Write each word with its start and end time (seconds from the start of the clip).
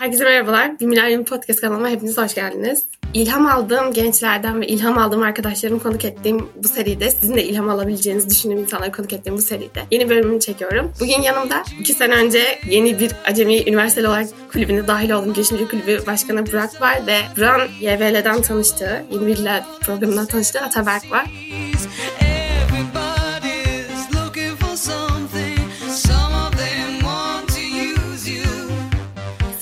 Herkese 0.00 0.24
merhabalar. 0.24 0.80
Bir 0.80 0.86
Milenyum 0.86 1.24
Podcast 1.24 1.60
kanalıma 1.60 1.88
hepiniz 1.88 2.18
hoş 2.18 2.34
geldiniz. 2.34 2.84
İlham 3.14 3.46
aldığım 3.46 3.92
gençlerden 3.92 4.60
ve 4.60 4.66
ilham 4.66 4.98
aldığım 4.98 5.22
arkadaşlarımı 5.22 5.82
konuk 5.82 6.04
ettiğim 6.04 6.48
bu 6.56 6.68
seride, 6.68 7.10
sizin 7.10 7.34
de 7.36 7.44
ilham 7.44 7.68
alabileceğinizi 7.68 8.30
düşündüğüm 8.30 8.58
insanları 8.58 8.92
konuk 8.92 9.12
ettiğim 9.12 9.36
bu 9.36 9.42
seride 9.42 9.82
yeni 9.90 10.10
bölümünü 10.10 10.40
çekiyorum. 10.40 10.92
Bugün 11.00 11.22
yanımda 11.22 11.62
iki 11.80 11.94
sene 11.94 12.14
önce 12.14 12.58
yeni 12.68 13.00
bir 13.00 13.12
Acemi 13.24 13.68
Üniversiteli 13.68 14.08
olarak 14.08 14.26
kulübüne 14.52 14.86
dahil 14.86 15.10
olduğum 15.10 15.34
girişimci 15.34 15.68
kulübü 15.68 16.06
başkanı 16.06 16.46
Burak 16.46 16.80
var 16.80 17.06
ve 17.06 17.18
Burak'ın 17.36 17.68
YVL'den 17.80 18.42
tanıştığı, 18.42 19.04
yeni 19.10 19.26
bir 19.26 19.38
programından 19.80 20.26
tanıştığı 20.26 20.60
Ataberk 20.60 21.10
var. 21.10 21.26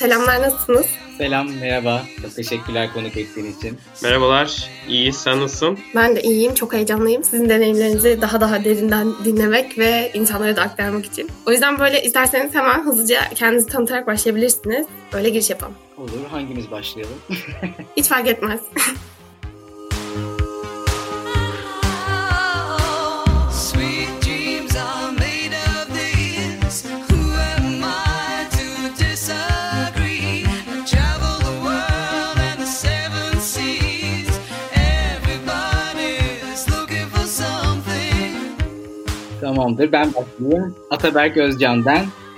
Selamlar 0.08 0.42
nasılsınız? 0.42 0.86
Selam, 1.18 1.52
merhaba. 1.60 2.02
Çok 2.22 2.34
teşekkürler 2.34 2.92
konuk 2.92 3.16
ettiğin 3.16 3.52
için. 3.58 3.78
Merhabalar, 4.02 4.70
iyi. 4.88 5.12
Sen 5.12 5.40
nasılsın? 5.40 5.78
Ben 5.94 6.16
de 6.16 6.22
iyiyim, 6.22 6.54
çok 6.54 6.72
heyecanlıyım. 6.72 7.24
Sizin 7.24 7.48
deneyimlerinizi 7.48 8.18
daha 8.20 8.40
daha 8.40 8.64
derinden 8.64 9.12
dinlemek 9.24 9.78
ve 9.78 10.10
insanlara 10.14 10.56
da 10.56 10.62
aktarmak 10.62 11.06
için. 11.06 11.30
O 11.46 11.52
yüzden 11.52 11.78
böyle 11.78 12.02
isterseniz 12.02 12.54
hemen 12.54 12.84
hızlıca 12.86 13.20
kendinizi 13.34 13.66
tanıtarak 13.66 14.06
başlayabilirsiniz. 14.06 14.86
Böyle 15.12 15.28
giriş 15.28 15.50
yapalım. 15.50 15.74
Olur, 15.98 16.26
hangimiz 16.30 16.70
başlayalım? 16.70 17.18
Hiç 17.96 18.06
fark 18.06 18.28
etmez. 18.28 18.60
Tamamdır. 39.48 39.92
Ben 39.92 40.12
başlayayım. 40.14 40.74
Ataberk 40.90 41.36
Özcan. 41.36 41.84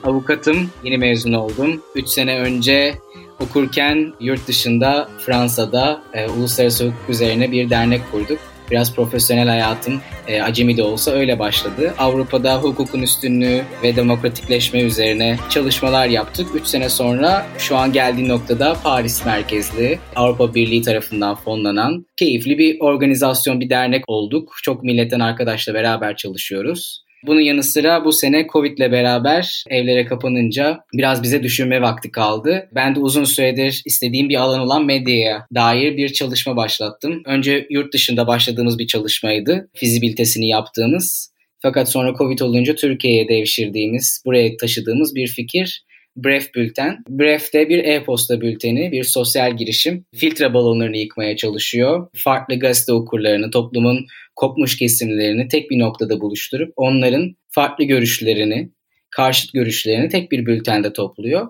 Avukatım. 0.05 0.71
Yeni 0.85 0.99
mezun 0.99 1.33
oldum. 1.33 1.83
3 1.95 2.09
sene 2.09 2.39
önce 2.41 2.95
okurken 3.41 4.13
yurt 4.21 4.49
dışında 4.49 5.09
Fransa'da 5.19 6.03
e, 6.13 6.29
uluslararası 6.29 6.87
hukuk 6.87 7.11
üzerine 7.11 7.53
bir 7.53 7.71
dernek 7.71 8.13
kurduk. 8.13 8.39
Biraz 8.71 8.95
profesyonel 8.95 9.49
hayatım 9.49 10.01
e, 10.29 10.43
acemi 10.43 10.77
de 10.77 10.83
olsa 10.83 11.11
öyle 11.11 11.39
başladı. 11.39 11.95
Avrupa'da 11.99 12.63
hukukun 12.63 13.03
üstünlüğü 13.03 13.63
ve 13.83 13.97
demokratikleşme 13.97 14.81
üzerine 14.81 15.37
çalışmalar 15.51 16.07
yaptık. 16.07 16.47
3 16.55 16.67
sene 16.67 16.89
sonra 16.89 17.47
şu 17.59 17.77
an 17.77 17.93
geldiği 17.93 18.29
noktada 18.29 18.77
Paris 18.85 19.27
merkezli 19.27 19.99
Avrupa 20.17 20.55
Birliği 20.55 20.83
tarafından 20.83 21.35
fonlanan 21.35 22.07
keyifli 22.17 22.59
bir 22.59 22.81
organizasyon, 22.81 23.61
bir 23.61 23.71
dernek 23.71 24.05
olduk. 24.09 24.53
Çok 24.63 24.83
milletten 24.83 25.21
arkadaşla 25.21 25.75
beraber 25.75 26.17
çalışıyoruz. 26.17 27.05
Bunun 27.27 27.41
yanı 27.41 27.63
sıra 27.63 28.05
bu 28.05 28.13
sene 28.13 28.47
Covid 28.53 28.79
ile 28.79 28.93
beraber 28.93 29.65
evlere 29.69 30.05
kapanınca 30.05 30.81
biraz 30.95 31.23
bize 31.23 31.43
düşünme 31.43 31.83
vakti 31.83 32.11
kaldı. 32.11 32.69
Ben 32.75 32.95
de 32.95 33.01
uzun 33.01 33.25
süredir 33.25 33.83
istediğim 33.85 34.29
bir 34.29 34.37
alan 34.37 34.61
olan 34.61 34.87
medyaya 34.87 35.47
dair 35.55 35.97
bir 35.97 36.09
çalışma 36.09 36.57
başlattım. 36.57 37.23
Önce 37.27 37.67
yurt 37.71 37.93
dışında 37.93 38.27
başladığımız 38.27 38.79
bir 38.79 38.87
çalışmaydı. 38.87 39.71
Fizibilitesini 39.75 40.49
yaptığımız. 40.49 41.33
Fakat 41.63 41.91
sonra 41.91 42.15
Covid 42.19 42.39
olunca 42.39 42.75
Türkiye'ye 42.75 43.29
devşirdiğimiz, 43.29 44.23
buraya 44.27 44.57
taşıdığımız 44.57 45.15
bir 45.15 45.29
fikir 45.29 45.85
Bref 46.17 46.55
Bülten. 46.55 46.99
Bref 47.09 47.53
de 47.53 47.69
bir 47.69 47.85
e-posta 47.85 48.41
bülteni, 48.41 48.93
bir 48.93 49.05
sosyal 49.05 49.57
girişim. 49.57 50.05
Filtre 50.15 50.55
balonlarını 50.55 50.97
yıkmaya 50.97 51.37
çalışıyor. 51.37 52.09
Farklı 52.15 52.59
gazete 52.59 52.93
okurlarını, 52.93 53.51
toplumun 53.51 54.07
kopmuş 54.37 54.79
kesimlerini 54.79 55.49
tek 55.49 55.71
bir 55.71 55.79
noktada 55.79 56.21
buluşturup 56.21 56.73
onların 56.77 57.37
farklı 57.49 57.85
görüşlerini, 57.85 58.71
karşıt 59.11 59.53
görüşlerini 59.53 60.09
tek 60.09 60.33
bir 60.33 60.47
bültende 60.47 60.93
topluyor. 60.93 61.49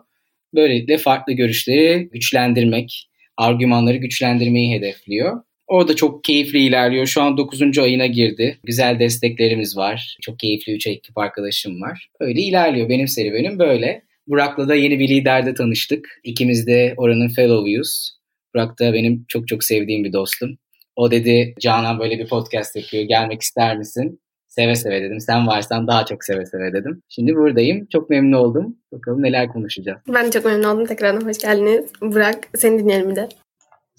Böylelikle 0.55 0.99
farklı 0.99 1.33
görüşleri 1.33 2.09
güçlendirmek, 2.13 3.11
argümanları 3.37 3.97
güçlendirmeyi 3.97 4.75
hedefliyor. 4.75 5.43
Orada 5.67 5.97
çok 5.97 6.25
keyifli 6.25 6.59
ilerliyor. 6.59 7.07
Şu 7.07 7.23
an 7.23 7.37
9. 7.37 7.79
ayına 7.79 8.07
girdi. 8.07 8.59
Güzel 8.65 8.99
desteklerimiz 8.99 9.77
var. 9.77 10.17
Çok 10.21 10.39
keyifli 10.39 10.73
3 10.73 10.87
ekip 10.87 11.19
arkadaşım 11.19 11.81
var. 11.81 12.09
Öyle 12.21 12.41
ilerliyor. 12.41 12.89
Benim 12.89 13.09
serüvenim 13.09 13.59
böyle. 13.59 14.03
Burak'la 14.31 14.69
da 14.69 14.75
yeni 14.75 14.99
bir 14.99 15.09
liderde 15.09 15.55
tanıştık. 15.55 16.09
İkimiz 16.25 16.67
de 16.67 16.95
oranın 16.97 17.29
fellow'uyuz. 17.29 18.19
Burak 18.55 18.79
da 18.81 18.93
benim 18.93 19.25
çok 19.29 19.49
çok 19.49 19.65
sevdiğim 19.65 20.05
bir 20.05 20.13
dostum. 20.13 20.57
O 20.97 21.11
dedi 21.11 21.55
Canan 21.61 21.99
böyle 21.99 22.19
bir 22.19 22.29
podcast 22.29 22.77
yapıyor 22.77 23.05
gelmek 23.05 23.43
ister 23.43 23.77
misin? 23.79 24.21
Seve 24.49 24.75
seve 24.77 25.03
dedim. 25.03 25.21
Sen 25.21 25.47
varsan 25.47 25.87
daha 25.87 26.07
çok 26.07 26.25
seve 26.25 26.47
seve 26.47 26.73
dedim. 26.73 27.03
Şimdi 27.09 27.35
buradayım. 27.35 27.87
Çok 27.93 28.11
memnun 28.11 28.39
oldum. 28.39 28.77
Bakalım 28.93 29.23
neler 29.23 29.49
konuşacağız. 29.49 30.01
Ben 30.09 30.31
çok 30.31 30.45
memnun 30.45 30.65
oldum. 30.65 30.87
Tekrardan 30.87 31.29
hoş 31.29 31.39
geldiniz. 31.39 31.93
Burak 32.03 32.49
seni 32.55 32.79
dinleyelim 32.79 33.11
bir 33.11 33.17
de. 33.17 33.29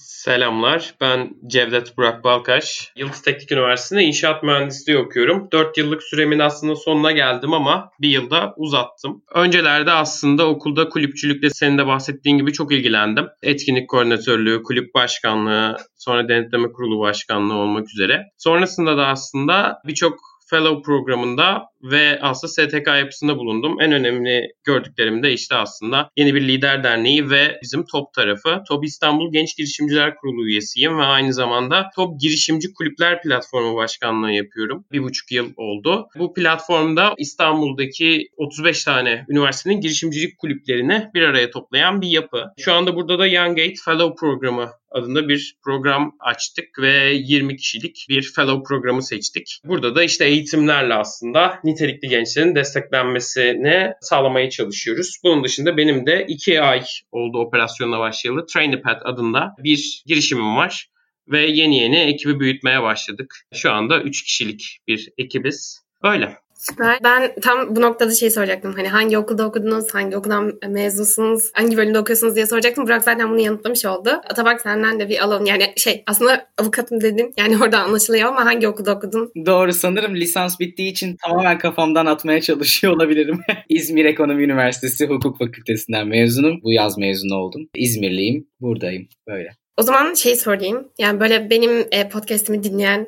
Selamlar. 0.02 0.96
Ben 1.02 1.30
Cevdet 1.48 1.98
Burak 1.98 2.24
Balkaş. 2.24 2.92
Yıldız 2.96 3.22
Teknik 3.22 3.52
Üniversitesi'nde 3.52 4.04
inşaat 4.04 4.44
mühendisliği 4.44 4.98
okuyorum. 4.98 5.48
4 5.52 5.78
yıllık 5.78 6.04
süremin 6.04 6.40
aslında 6.40 6.76
sonuna 6.76 7.12
geldim 7.12 7.54
ama 7.54 7.92
bir 8.02 8.10
yılda 8.10 8.54
uzattım. 8.58 9.24
Öncelerde 9.36 9.92
aslında 9.92 10.48
okulda 10.48 10.90
kulüpçülükle 10.90 11.50
senin 11.50 11.78
de 11.78 11.88
bahsettiğin 11.88 12.38
gibi 12.38 12.54
çok 12.54 12.72
ilgilendim. 12.72 13.26
Etkinlik 13.44 13.90
koordinatörlüğü, 13.90 14.64
kulüp 14.64 14.96
başkanlığı, 14.96 15.78
sonra 15.98 16.30
denetleme 16.30 16.72
kurulu 16.72 17.00
başkanlığı 17.00 17.56
olmak 17.56 17.90
üzere. 17.90 18.24
Sonrasında 18.38 18.98
da 18.98 19.08
aslında 19.08 19.82
birçok 19.88 20.20
Fellow 20.50 20.82
programında 20.82 21.71
ve 21.84 22.20
aslında 22.22 22.52
STK 22.52 22.88
yapısında 22.88 23.38
bulundum. 23.38 23.82
En 23.82 23.92
önemli 23.92 24.52
gördüklerim 24.64 25.24
de 25.24 25.34
işte 25.34 25.56
aslında 25.56 26.10
yeni 26.18 26.36
bir 26.36 26.48
lider 26.48 26.84
derneği 26.84 27.30
ve 27.30 27.60
bizim 27.64 27.86
TOP 27.86 28.14
tarafı. 28.14 28.64
TOP 28.68 28.86
İstanbul 28.86 29.32
Genç 29.32 29.58
Girişimciler 29.58 30.16
Kurulu 30.16 30.48
üyesiyim 30.48 31.00
ve 31.00 31.04
aynı 31.04 31.34
zamanda 31.34 31.90
TOP 31.96 32.20
Girişimci 32.20 32.74
Kulüpler 32.74 33.22
Platformu 33.22 33.76
Başkanlığı 33.76 34.32
yapıyorum. 34.32 34.86
Bir 34.92 35.04
buçuk 35.04 35.32
yıl 35.32 35.52
oldu. 35.58 36.08
Bu 36.16 36.34
platformda 36.34 37.14
İstanbul'daki 37.18 38.28
35 38.38 38.84
tane 38.84 39.26
üniversitenin 39.30 39.82
girişimcilik 39.82 40.38
kulüplerini 40.38 41.10
bir 41.14 41.22
araya 41.22 41.52
toplayan 41.52 42.02
bir 42.02 42.08
yapı. 42.08 42.46
Şu 42.60 42.74
anda 42.74 42.96
burada 42.96 43.20
da 43.20 43.28
Young 43.28 43.58
Gate 43.58 43.76
Fellow 43.86 44.16
programı 44.16 44.72
adında 44.92 45.28
bir 45.28 45.56
program 45.64 46.16
açtık 46.20 46.80
ve 46.80 47.14
20 47.14 47.56
kişilik 47.56 48.06
bir 48.10 48.32
fellow 48.36 48.64
programı 48.64 49.04
seçtik. 49.04 49.62
Burada 49.66 49.96
da 49.96 50.04
işte 50.04 50.26
eğitimlerle 50.26 50.94
aslında 50.94 51.60
nitelikli 51.72 52.08
gençlerin 52.08 52.56
desteklenmesini 52.56 53.94
sağlamaya 54.02 54.50
çalışıyoruz. 54.50 55.20
Bunun 55.24 55.44
dışında 55.44 55.78
benim 55.78 56.06
de 56.06 56.26
2 56.28 56.62
ay 56.62 56.84
oldu 57.12 57.40
operasyonla 57.40 58.00
başlayalı 58.00 58.46
Trainipad 58.46 59.02
adında 59.04 59.56
bir 59.60 60.04
girişimim 60.06 60.56
var 60.56 60.90
ve 61.28 61.42
yeni 61.42 61.78
yeni 61.78 62.00
ekibi 62.00 62.40
büyütmeye 62.40 62.82
başladık. 62.82 63.36
Şu 63.54 63.72
anda 63.72 64.02
3 64.02 64.24
kişilik 64.24 64.80
bir 64.88 65.10
ekibiz. 65.18 65.82
Öyle. 66.04 66.38
Süper. 66.62 67.00
Ben 67.04 67.36
tam 67.42 67.76
bu 67.76 67.82
noktada 67.82 68.12
şey 68.12 68.30
soracaktım. 68.30 68.74
Hani 68.74 68.88
hangi 68.88 69.18
okulda 69.18 69.48
okudunuz, 69.48 69.94
hangi 69.94 70.18
okuldan 70.18 70.54
mezunsunuz, 70.70 71.52
hangi 71.54 71.78
bölümde 71.78 72.00
okuyorsunuz 72.00 72.36
diye 72.36 72.46
soracaktım. 72.46 72.86
Burak 72.86 73.04
zaten 73.04 73.30
bunu 73.30 73.40
yanıtlamış 73.40 73.86
oldu. 73.86 74.10
Atabak 74.10 74.62
senden 74.62 75.00
de 75.00 75.10
bir 75.10 75.24
alalım. 75.24 75.46
Yani 75.46 75.74
şey 75.78 76.04
aslında 76.08 76.48
avukatım 76.58 77.02
dedin. 77.02 77.34
Yani 77.38 77.58
orada 77.64 77.80
anlaşılıyor 77.80 78.30
ama 78.30 78.46
hangi 78.46 78.68
okulda 78.68 78.96
okudun? 78.96 79.32
Doğru 79.46 79.74
sanırım 79.74 80.16
lisans 80.16 80.60
bittiği 80.60 80.92
için 80.92 81.18
tamamen 81.24 81.58
kafamdan 81.58 82.06
atmaya 82.06 82.42
çalışıyor 82.42 82.94
olabilirim. 82.94 83.40
İzmir 83.70 84.06
Ekonomi 84.06 84.44
Üniversitesi 84.44 85.08
Hukuk 85.08 85.38
Fakültesinden 85.38 86.08
mezunum. 86.08 86.60
Bu 86.64 86.72
yaz 86.72 86.98
mezun 86.98 87.30
oldum. 87.30 87.70
İzmirliyim. 87.76 88.48
Buradayım. 88.60 89.08
Böyle. 89.28 89.50
O 89.78 89.84
zaman 89.84 90.14
şey 90.14 90.36
sorayım. 90.36 90.88
Yani 91.00 91.20
böyle 91.20 91.50
benim 91.50 91.88
e, 91.92 92.10
podcast'imi 92.10 92.64
dinleyen 92.64 93.08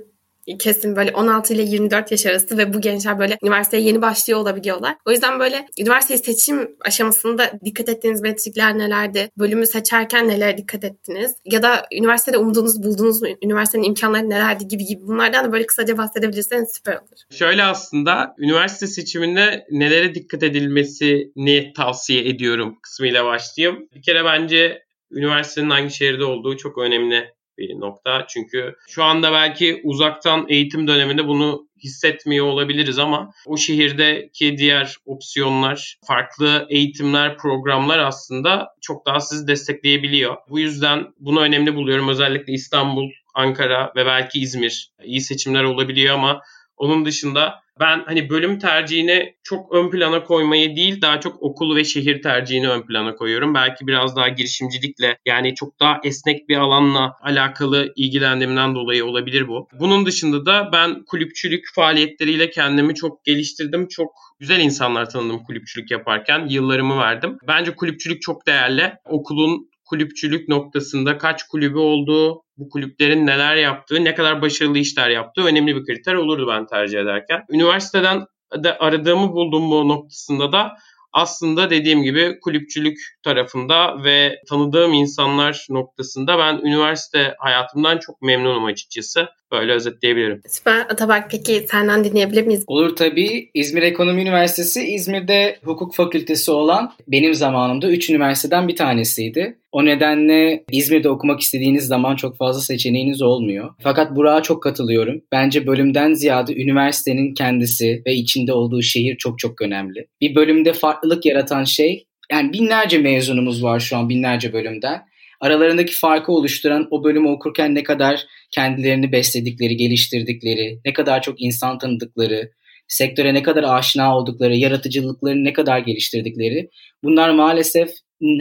kesin 0.59 0.95
böyle 0.95 1.11
16 1.11 1.53
ile 1.53 1.61
24 1.61 2.11
yaş 2.11 2.25
arası 2.25 2.57
ve 2.57 2.73
bu 2.73 2.81
gençler 2.81 3.19
böyle 3.19 3.37
üniversiteye 3.43 3.83
yeni 3.83 4.01
başlıyor 4.01 4.39
olabiliyorlar. 4.39 4.95
O 5.05 5.11
yüzden 5.11 5.39
böyle 5.39 5.65
üniversite 5.79 6.17
seçim 6.17 6.75
aşamasında 6.81 7.51
dikkat 7.65 7.89
ettiğiniz 7.89 8.21
metrikler 8.21 8.77
nelerdi? 8.77 9.29
Bölümü 9.37 9.67
seçerken 9.67 10.27
neler 10.27 10.57
dikkat 10.57 10.83
ettiniz? 10.83 11.35
Ya 11.45 11.63
da 11.63 11.85
üniversitede 11.91 12.37
umduğunuz, 12.37 12.83
bulduğunuz 12.83 13.21
mu? 13.21 13.27
Üniversitenin 13.43 13.83
imkanları 13.83 14.29
nelerdi 14.29 14.67
gibi 14.67 14.85
gibi 14.85 15.01
bunlardan 15.07 15.45
da 15.45 15.51
böyle 15.51 15.65
kısaca 15.65 15.97
bahsedebilirseniz 15.97 16.73
süper 16.73 16.95
olur. 16.95 17.37
Şöyle 17.37 17.63
aslında 17.63 18.35
üniversite 18.37 18.87
seçiminde 18.87 19.65
nelere 19.71 20.15
dikkat 20.15 20.43
edilmesini 20.43 21.73
tavsiye 21.73 22.29
ediyorum 22.29 22.77
kısmıyla 22.81 23.25
başlayayım. 23.25 23.87
Bir 23.95 24.01
kere 24.01 24.25
bence 24.25 24.83
üniversitenin 25.11 25.69
hangi 25.69 25.93
şehirde 25.93 26.23
olduğu 26.23 26.57
çok 26.57 26.77
önemli 26.77 27.33
bir 27.57 27.79
nokta. 27.79 28.25
Çünkü 28.29 28.75
şu 28.89 29.03
anda 29.03 29.31
belki 29.31 29.81
uzaktan 29.83 30.45
eğitim 30.49 30.87
döneminde 30.87 31.27
bunu 31.27 31.67
hissetmiyor 31.83 32.45
olabiliriz 32.45 32.99
ama 32.99 33.31
o 33.45 33.57
şehirdeki 33.57 34.57
diğer 34.57 34.95
opsiyonlar, 35.05 35.97
farklı 36.07 36.67
eğitimler, 36.69 37.37
programlar 37.37 37.99
aslında 37.99 38.67
çok 38.81 39.05
daha 39.05 39.19
sizi 39.19 39.47
destekleyebiliyor. 39.47 40.37
Bu 40.49 40.59
yüzden 40.59 41.05
bunu 41.19 41.41
önemli 41.41 41.75
buluyorum. 41.75 42.09
Özellikle 42.09 42.53
İstanbul, 42.53 43.09
Ankara 43.35 43.93
ve 43.95 44.05
belki 44.05 44.39
İzmir 44.39 44.91
iyi 45.03 45.21
seçimler 45.21 45.63
olabiliyor 45.63 46.13
ama 46.15 46.41
onun 46.83 47.05
dışında 47.05 47.63
ben 47.79 48.03
hani 48.05 48.29
bölüm 48.29 48.59
tercihini 48.59 49.35
çok 49.43 49.71
ön 49.71 49.89
plana 49.89 50.23
koymayı 50.23 50.75
değil 50.75 51.01
daha 51.01 51.19
çok 51.19 51.43
okul 51.43 51.75
ve 51.75 51.83
şehir 51.83 52.21
tercihini 52.21 52.69
ön 52.69 52.81
plana 52.81 53.15
koyuyorum. 53.15 53.53
Belki 53.53 53.87
biraz 53.87 54.15
daha 54.15 54.29
girişimcilikle 54.29 55.17
yani 55.25 55.55
çok 55.55 55.79
daha 55.79 55.99
esnek 56.03 56.49
bir 56.49 56.57
alanla 56.57 57.15
alakalı 57.21 57.93
ilgilendiğimden 57.95 58.75
dolayı 58.75 59.05
olabilir 59.05 59.47
bu. 59.47 59.67
Bunun 59.79 60.05
dışında 60.05 60.45
da 60.45 60.69
ben 60.73 61.03
kulüpçülük 61.05 61.65
faaliyetleriyle 61.75 62.49
kendimi 62.49 62.95
çok 62.95 63.25
geliştirdim. 63.25 63.87
Çok 63.87 64.11
güzel 64.39 64.59
insanlar 64.59 65.09
tanıdım 65.09 65.43
kulüpçülük 65.43 65.91
yaparken. 65.91 66.47
Yıllarımı 66.49 66.99
verdim. 66.99 67.37
Bence 67.47 67.75
kulüpçülük 67.75 68.21
çok 68.21 68.47
değerli. 68.47 68.93
Okulun 69.05 69.69
kulüpçülük 69.85 70.49
noktasında 70.49 71.17
kaç 71.17 71.43
kulübü 71.43 71.77
olduğu, 71.77 72.42
bu 72.57 72.69
kulüplerin 72.69 73.27
neler 73.27 73.55
yaptığı, 73.55 74.03
ne 74.03 74.15
kadar 74.15 74.41
başarılı 74.41 74.77
işler 74.77 75.09
yaptığı 75.09 75.41
önemli 75.41 75.75
bir 75.75 75.85
kriter 75.85 76.13
olurdu 76.13 76.47
ben 76.47 76.65
tercih 76.65 76.99
ederken. 76.99 77.41
Üniversiteden 77.49 78.25
de 78.63 78.77
aradığımı 78.77 79.31
buldum 79.33 79.71
bu 79.71 79.87
noktasında 79.87 80.51
da 80.51 80.77
aslında 81.13 81.69
dediğim 81.69 82.03
gibi 82.03 82.39
kulüpçülük 82.41 82.97
tarafında 83.23 84.03
ve 84.03 84.35
tanıdığım 84.49 84.93
insanlar 84.93 85.65
noktasında 85.69 86.39
ben 86.39 86.57
üniversite 86.57 87.35
hayatımdan 87.39 87.97
çok 87.97 88.21
memnunum 88.21 88.65
açıkçası. 88.65 89.27
Böyle 89.53 89.73
özetleyebilirim. 89.73 90.41
Süper. 90.47 90.79
Atabak 90.79 91.31
peki 91.31 91.65
senden 91.71 92.03
dinleyebilir 92.03 92.47
miyiz? 92.47 92.63
Olur 92.67 92.95
tabii. 92.95 93.49
İzmir 93.53 93.81
Ekonomi 93.81 94.21
Üniversitesi 94.21 94.83
İzmir'de 94.83 95.59
hukuk 95.63 95.95
fakültesi 95.95 96.51
olan 96.51 96.91
benim 97.07 97.33
zamanımda 97.33 97.91
3 97.91 98.09
üniversiteden 98.09 98.67
bir 98.67 98.75
tanesiydi. 98.75 99.57
O 99.71 99.85
nedenle 99.85 100.63
İzmir'de 100.71 101.09
okumak 101.09 101.41
istediğiniz 101.41 101.87
zaman 101.87 102.15
çok 102.15 102.37
fazla 102.37 102.61
seçeneğiniz 102.61 103.21
olmuyor. 103.21 103.69
Fakat 103.83 104.15
Burak'a 104.15 104.43
çok 104.43 104.63
katılıyorum. 104.63 105.21
Bence 105.31 105.67
bölümden 105.67 106.13
ziyade 106.13 106.55
üniversitenin 106.55 107.33
kendisi 107.33 108.03
ve 108.05 108.13
içinde 108.13 108.53
olduğu 108.53 108.81
şehir 108.81 109.17
çok 109.17 109.39
çok 109.39 109.61
önemli. 109.61 110.07
Bir 110.21 110.35
bölümde 110.35 110.73
farklılık 110.73 111.25
yaratan 111.25 111.63
şey 111.63 112.05
yani 112.31 112.53
binlerce 112.53 112.97
mezunumuz 112.97 113.63
var 113.63 113.79
şu 113.79 113.97
an 113.97 114.09
binlerce 114.09 114.53
bölümden 114.53 115.01
aralarındaki 115.43 115.95
farkı 115.95 116.31
oluşturan 116.31 116.87
o 116.91 117.03
bölümü 117.03 117.29
okurken 117.29 117.75
ne 117.75 117.83
kadar 117.83 118.25
kendilerini 118.51 119.11
besledikleri, 119.11 119.77
geliştirdikleri, 119.77 120.79
ne 120.85 120.93
kadar 120.93 121.21
çok 121.21 121.41
insan 121.41 121.77
tanıdıkları, 121.77 122.51
sektöre 122.87 123.33
ne 123.33 123.43
kadar 123.43 123.63
aşina 123.63 124.17
oldukları, 124.17 124.55
yaratıcılıklarını 124.55 125.43
ne 125.43 125.53
kadar 125.53 125.79
geliştirdikleri 125.79 126.69
bunlar 127.03 127.29
maalesef 127.29 127.89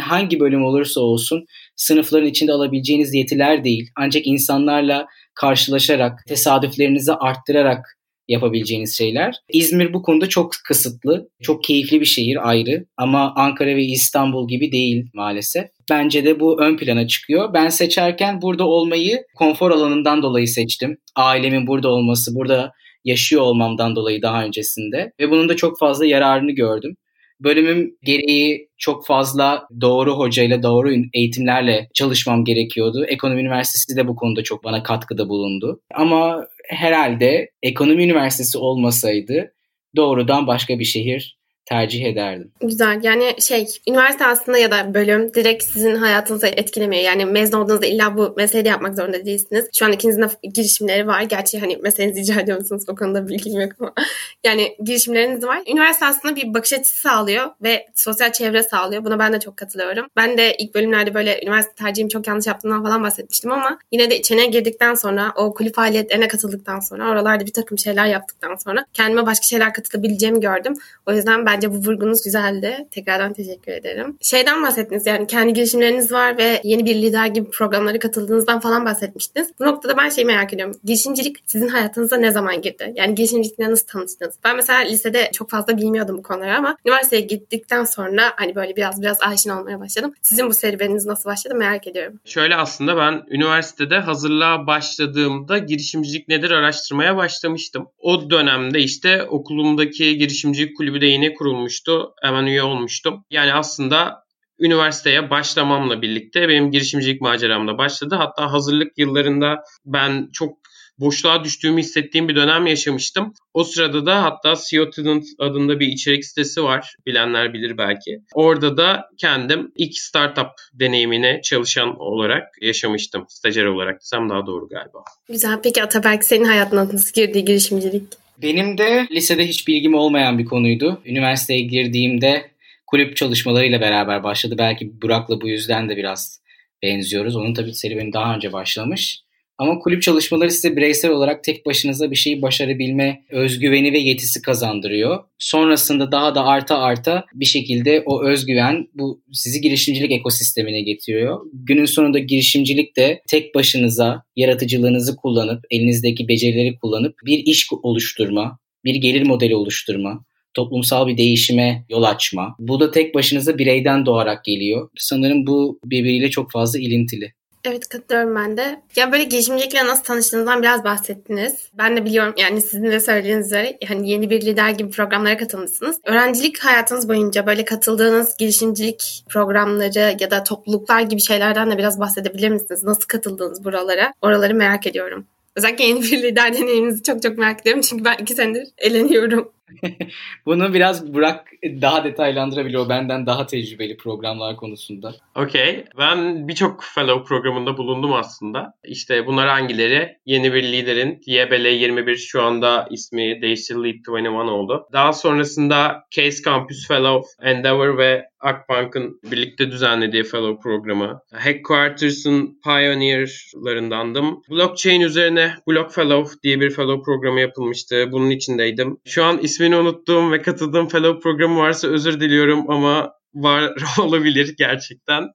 hangi 0.00 0.40
bölüm 0.40 0.64
olursa 0.64 1.00
olsun 1.00 1.44
sınıfların 1.76 2.28
içinde 2.28 2.52
alabileceğiniz 2.52 3.14
yetiler 3.14 3.64
değil. 3.64 3.90
Ancak 3.96 4.26
insanlarla 4.26 5.06
karşılaşarak, 5.34 6.12
tesadüflerinizi 6.28 7.12
arttırarak 7.12 7.98
yapabileceğiniz 8.28 8.96
şeyler. 8.98 9.34
İzmir 9.52 9.92
bu 9.92 10.02
konuda 10.02 10.28
çok 10.28 10.52
kısıtlı. 10.68 11.28
Çok 11.42 11.64
keyifli 11.64 12.00
bir 12.00 12.06
şehir 12.06 12.48
ayrı 12.48 12.86
ama 12.96 13.32
Ankara 13.36 13.76
ve 13.76 13.84
İstanbul 13.84 14.48
gibi 14.48 14.72
değil 14.72 15.04
maalesef. 15.14 15.64
Bence 15.90 16.24
de 16.24 16.40
bu 16.40 16.62
ön 16.62 16.76
plana 16.76 17.06
çıkıyor. 17.06 17.54
Ben 17.54 17.68
seçerken 17.68 18.42
burada 18.42 18.66
olmayı 18.66 19.22
konfor 19.36 19.70
alanından 19.70 20.22
dolayı 20.22 20.48
seçtim. 20.48 20.96
Ailemin 21.16 21.66
burada 21.66 21.88
olması, 21.88 22.34
burada 22.34 22.72
yaşıyor 23.04 23.42
olmamdan 23.42 23.96
dolayı 23.96 24.22
daha 24.22 24.44
öncesinde 24.44 25.12
ve 25.20 25.30
bunun 25.30 25.48
da 25.48 25.56
çok 25.56 25.78
fazla 25.78 26.06
yararını 26.06 26.52
gördüm. 26.52 26.96
Bölümüm 27.44 27.96
gereği 28.02 28.68
çok 28.78 29.06
fazla 29.06 29.68
doğru 29.80 30.18
hocayla, 30.18 30.62
doğru 30.62 30.94
eğitimlerle 31.14 31.88
çalışmam 31.94 32.44
gerekiyordu. 32.44 33.04
Ekonomi 33.08 33.40
Üniversitesi 33.40 33.96
de 33.96 34.08
bu 34.08 34.16
konuda 34.16 34.42
çok 34.42 34.64
bana 34.64 34.82
katkıda 34.82 35.28
bulundu. 35.28 35.80
Ama 35.94 36.46
herhalde 36.68 37.50
Ekonomi 37.62 38.04
Üniversitesi 38.04 38.58
olmasaydı 38.58 39.52
doğrudan 39.96 40.46
başka 40.46 40.78
bir 40.78 40.84
şehir 40.84 41.41
tercih 41.72 42.04
ederdim. 42.04 42.50
Güzel. 42.60 43.00
Yani 43.02 43.34
şey, 43.40 43.66
üniversite 43.88 44.26
aslında 44.26 44.58
ya 44.58 44.70
da 44.70 44.94
bölüm 44.94 45.34
direkt 45.34 45.64
sizin 45.64 45.94
hayatınızı 45.94 46.46
etkilemiyor. 46.46 47.02
Yani 47.02 47.24
mezun 47.24 47.58
olduğunuzda 47.58 47.86
illa 47.86 48.16
bu 48.16 48.34
mesleği 48.36 48.68
yapmak 48.68 48.96
zorunda 48.96 49.24
değilsiniz. 49.24 49.68
Şu 49.78 49.84
an 49.84 49.92
ikinizin 49.92 50.22
de 50.22 50.26
girişimleri 50.54 51.06
var. 51.06 51.22
Gerçi 51.22 51.58
hani 51.58 51.76
mesleğinizi 51.76 52.20
icra 52.20 52.40
ediyor 52.40 52.58
musunuz? 52.58 52.82
O 52.88 52.94
konuda 52.94 53.28
bilgim 53.28 53.60
yok 53.60 53.72
ama. 53.80 53.92
Yani 54.44 54.76
girişimleriniz 54.84 55.44
var. 55.44 55.62
Üniversite 55.66 56.06
aslında 56.06 56.36
bir 56.36 56.54
bakış 56.54 56.72
açısı 56.72 57.00
sağlıyor 57.00 57.50
ve 57.62 57.86
sosyal 57.94 58.32
çevre 58.32 58.62
sağlıyor. 58.62 59.04
Buna 59.04 59.18
ben 59.18 59.32
de 59.32 59.40
çok 59.40 59.56
katılıyorum. 59.56 60.06
Ben 60.16 60.38
de 60.38 60.56
ilk 60.56 60.74
bölümlerde 60.74 61.14
böyle 61.14 61.40
üniversite 61.42 61.74
tercihimi 61.74 62.10
çok 62.10 62.26
yanlış 62.26 62.46
yaptığımdan 62.46 62.82
falan 62.82 63.02
bahsetmiştim 63.02 63.52
ama 63.52 63.78
yine 63.92 64.10
de 64.10 64.18
içine 64.18 64.46
girdikten 64.46 64.94
sonra 64.94 65.32
o 65.36 65.54
kulüp 65.54 65.74
faaliyetlerine 65.74 66.28
katıldıktan 66.28 66.80
sonra 66.80 67.08
oralarda 67.08 67.46
bir 67.46 67.52
takım 67.52 67.78
şeyler 67.78 68.06
yaptıktan 68.06 68.54
sonra 68.54 68.84
kendime 68.92 69.26
başka 69.26 69.44
şeyler 69.44 69.74
katılabileceğimi 69.74 70.40
gördüm. 70.40 70.74
O 71.06 71.12
yüzden 71.12 71.46
ben 71.46 71.61
Bence 71.62 71.74
bu 71.74 71.78
vurgunuz 71.78 72.24
güzeldi. 72.24 72.88
Tekrardan 72.90 73.32
teşekkür 73.32 73.72
ederim. 73.72 74.16
Şeyden 74.20 74.62
bahsettiniz 74.62 75.06
yani 75.06 75.26
kendi 75.26 75.52
girişimleriniz 75.52 76.12
var 76.12 76.38
ve 76.38 76.60
yeni 76.64 76.84
bir 76.84 76.94
lider 76.94 77.26
gibi 77.26 77.50
programlara 77.50 77.98
katıldığınızdan 77.98 78.60
falan 78.60 78.84
bahsetmiştiniz. 78.84 79.48
Bu 79.60 79.64
noktada 79.64 79.96
ben 79.96 80.08
şeyi 80.08 80.24
merak 80.24 80.52
ediyorum. 80.54 80.76
Girişimcilik 80.84 81.36
sizin 81.46 81.68
hayatınıza 81.68 82.16
ne 82.16 82.30
zaman 82.30 82.62
girdi? 82.62 82.92
Yani 82.96 83.14
girişimcilikle 83.14 83.70
nasıl 83.70 83.86
tanıştınız? 83.86 84.34
Ben 84.44 84.56
mesela 84.56 84.78
lisede 84.78 85.30
çok 85.32 85.50
fazla 85.50 85.76
bilmiyordum 85.76 86.18
bu 86.18 86.22
konuları 86.22 86.56
ama 86.56 86.76
üniversiteye 86.86 87.22
gittikten 87.22 87.84
sonra 87.84 88.32
hani 88.36 88.54
böyle 88.54 88.76
biraz 88.76 89.02
biraz 89.02 89.18
aşina 89.20 89.60
olmaya 89.60 89.80
başladım. 89.80 90.14
Sizin 90.22 90.46
bu 90.48 90.54
serüveniniz 90.54 91.06
nasıl 91.06 91.30
başladı 91.30 91.54
merak 91.54 91.86
ediyorum. 91.86 92.20
Şöyle 92.24 92.56
aslında 92.56 92.96
ben 92.96 93.22
üniversitede 93.28 93.98
hazırlığa 93.98 94.66
başladığımda 94.66 95.58
girişimcilik 95.58 96.28
nedir 96.28 96.50
araştırmaya 96.50 97.16
başlamıştım. 97.16 97.86
O 97.98 98.30
dönemde 98.30 98.80
işte 98.80 99.22
okulumdaki 99.24 100.18
girişimcilik 100.18 100.76
kulübü 100.76 101.00
de 101.00 101.06
yeni 101.06 101.34
kurulmuş 101.42 101.72
olmuştu. 101.72 102.14
Hemen 102.22 102.46
üye 102.46 102.62
olmuştum. 102.62 103.24
Yani 103.30 103.54
aslında 103.54 104.24
üniversiteye 104.58 105.30
başlamamla 105.30 106.02
birlikte 106.02 106.48
benim 106.48 106.70
girişimcilik 106.70 107.20
maceram 107.20 107.68
da 107.68 107.78
başladı. 107.78 108.14
Hatta 108.14 108.52
hazırlık 108.52 108.98
yıllarında 108.98 109.56
ben 109.84 110.28
çok 110.32 110.58
boşluğa 110.98 111.44
düştüğümü 111.44 111.80
hissettiğim 111.80 112.28
bir 112.28 112.36
dönem 112.36 112.66
yaşamıştım. 112.66 113.34
O 113.54 113.64
sırada 113.64 114.06
da 114.06 114.22
hatta 114.22 114.54
CEO 114.68 114.92
Student 114.92 115.24
adında 115.38 115.80
bir 115.80 115.86
içerik 115.86 116.24
sitesi 116.24 116.64
var. 116.64 116.96
Bilenler 117.06 117.52
bilir 117.52 117.78
belki. 117.78 118.22
Orada 118.34 118.76
da 118.76 119.10
kendim 119.18 119.72
ilk 119.76 119.98
startup 119.98 120.50
deneyimine 120.72 121.40
çalışan 121.42 122.00
olarak 122.00 122.42
yaşamıştım. 122.60 123.24
Stajyer 123.28 123.64
olarak 123.64 124.00
desem 124.00 124.30
daha 124.30 124.46
doğru 124.46 124.68
galiba. 124.68 125.04
Güzel. 125.28 125.60
Peki 125.62 125.82
Ataberk 125.82 126.24
senin 126.24 126.44
hayatına 126.44 126.88
nasıl 126.88 127.12
girdi 127.12 127.44
girişimcilik? 127.44 128.21
Benim 128.38 128.78
de 128.78 129.06
lisede 129.10 129.48
hiç 129.48 129.68
bilgim 129.68 129.94
olmayan 129.94 130.38
bir 130.38 130.44
konuydu. 130.44 131.02
Üniversiteye 131.04 131.60
girdiğimde 131.60 132.50
kulüp 132.86 133.16
çalışmalarıyla 133.16 133.80
beraber 133.80 134.22
başladı. 134.22 134.54
Belki 134.58 135.02
Burak'la 135.02 135.40
bu 135.40 135.48
yüzden 135.48 135.88
de 135.88 135.96
biraz 135.96 136.42
benziyoruz. 136.82 137.36
Onun 137.36 137.54
tabii 137.54 137.74
serüveni 137.74 138.12
daha 138.12 138.34
önce 138.34 138.52
başlamış. 138.52 139.21
Ama 139.62 139.78
kulüp 139.78 140.02
çalışmaları 140.02 140.50
size 140.50 140.76
bireysel 140.76 141.10
olarak 141.10 141.44
tek 141.44 141.66
başınıza 141.66 142.10
bir 142.10 142.16
şeyi 142.16 142.42
başarabilme 142.42 143.22
özgüveni 143.30 143.92
ve 143.92 143.98
yetisi 143.98 144.42
kazandırıyor. 144.42 145.24
Sonrasında 145.38 146.12
daha 146.12 146.34
da 146.34 146.44
arta 146.44 146.78
arta 146.78 147.24
bir 147.34 147.44
şekilde 147.44 148.02
o 148.06 148.24
özgüven 148.24 148.88
bu 148.94 149.22
sizi 149.32 149.60
girişimcilik 149.60 150.12
ekosistemine 150.12 150.80
getiriyor. 150.80 151.40
Günün 151.52 151.84
sonunda 151.84 152.18
girişimcilik 152.18 152.96
de 152.96 153.22
tek 153.28 153.54
başınıza 153.54 154.22
yaratıcılığınızı 154.36 155.16
kullanıp 155.16 155.64
elinizdeki 155.70 156.28
becerileri 156.28 156.78
kullanıp 156.78 157.14
bir 157.26 157.38
iş 157.38 157.68
oluşturma, 157.82 158.58
bir 158.84 158.94
gelir 158.94 159.26
modeli 159.26 159.56
oluşturma, 159.56 160.24
toplumsal 160.54 161.06
bir 161.06 161.16
değişime 161.16 161.84
yol 161.90 162.02
açma. 162.02 162.56
Bu 162.58 162.80
da 162.80 162.90
tek 162.90 163.14
başınıza 163.14 163.58
bireyden 163.58 164.06
doğarak 164.06 164.44
geliyor. 164.44 164.88
Sanırım 164.96 165.46
bu 165.46 165.80
birbiriyle 165.84 166.30
çok 166.30 166.52
fazla 166.52 166.78
ilintili. 166.78 167.32
Evet 167.64 167.88
katılıyorum 167.88 168.36
ben 168.36 168.56
de. 168.56 168.82
Ya 168.96 169.12
böyle 169.12 169.24
girişimcilikle 169.24 169.86
nasıl 169.86 170.04
tanıştığınızdan 170.04 170.62
biraz 170.62 170.84
bahsettiniz. 170.84 171.70
Ben 171.74 171.96
de 171.96 172.04
biliyorum 172.04 172.34
yani 172.36 172.62
sizin 172.62 172.84
de 172.84 173.00
söylediğiniz 173.00 173.46
üzere 173.46 173.78
hani 173.88 174.10
yeni 174.10 174.30
bir 174.30 174.42
lider 174.42 174.70
gibi 174.70 174.90
programlara 174.90 175.36
katılmışsınız. 175.36 176.00
Öğrencilik 176.04 176.58
hayatınız 176.58 177.08
boyunca 177.08 177.46
böyle 177.46 177.64
katıldığınız 177.64 178.36
girişimcilik 178.36 179.24
programları 179.28 180.16
ya 180.20 180.30
da 180.30 180.44
topluluklar 180.44 181.00
gibi 181.00 181.20
şeylerden 181.20 181.70
de 181.70 181.78
biraz 181.78 182.00
bahsedebilir 182.00 182.48
misiniz? 182.48 182.82
Nasıl 182.82 183.06
katıldınız 183.06 183.64
buralara? 183.64 184.12
Oraları 184.22 184.54
merak 184.54 184.86
ediyorum. 184.86 185.26
Özellikle 185.56 185.84
yeni 185.84 186.02
bir 186.02 186.22
lider 186.22 186.54
deneyiminizi 186.54 187.02
çok 187.02 187.22
çok 187.22 187.38
merak 187.38 187.60
ediyorum. 187.60 187.82
Çünkü 187.82 188.04
ben 188.04 188.16
iki 188.18 188.34
senedir 188.34 188.68
eleniyorum. 188.78 189.52
Bunu 190.46 190.74
biraz 190.74 191.14
Burak 191.14 191.48
daha 191.64 192.04
detaylandırabilir. 192.04 192.78
O 192.78 192.88
benden 192.88 193.26
daha 193.26 193.46
tecrübeli 193.46 193.96
programlar 193.96 194.56
konusunda. 194.56 195.14
Okey. 195.34 195.84
Ben 195.98 196.48
birçok 196.48 196.84
fellow 196.84 197.24
programında 197.24 197.76
bulundum 197.76 198.12
aslında. 198.12 198.74
İşte 198.84 199.26
bunlar 199.26 199.48
hangileri? 199.48 200.16
Yeni 200.26 200.52
bir 200.52 200.62
liderin 200.62 201.20
YBL 201.26 201.66
21 201.66 202.16
şu 202.16 202.42
anda 202.42 202.88
ismi 202.90 203.42
değiştirilip 203.42 204.08
21 204.08 204.28
oldu. 204.28 204.86
Daha 204.92 205.12
sonrasında 205.12 206.04
Case 206.10 206.42
Campus 206.42 206.88
Fellow, 206.88 207.50
Endeavor 207.50 207.98
ve 207.98 208.32
Akbank'ın 208.42 209.20
birlikte 209.30 209.70
düzenlediği 209.70 210.24
fellow 210.24 210.62
programı. 210.62 211.20
Headquarters'ın 211.32 212.58
pioneer'larındandım. 212.64 214.42
Blockchain 214.50 215.00
üzerine 215.00 215.54
Block 215.68 215.92
Fellow 215.92 216.38
diye 216.42 216.60
bir 216.60 216.70
fellow 216.70 217.02
programı 217.04 217.40
yapılmıştı. 217.40 218.08
Bunun 218.12 218.30
içindeydim. 218.30 218.98
Şu 219.04 219.24
an 219.24 219.38
ismini 219.62 219.76
unuttuğum 219.76 220.30
ve 220.30 220.42
katıldığım 220.42 220.88
fellow 220.88 221.20
programı 221.20 221.56
varsa 221.56 221.88
özür 221.88 222.20
diliyorum 222.20 222.70
ama 222.70 223.12
var 223.34 223.72
olabilir 223.98 224.54
gerçekten. 224.58 225.28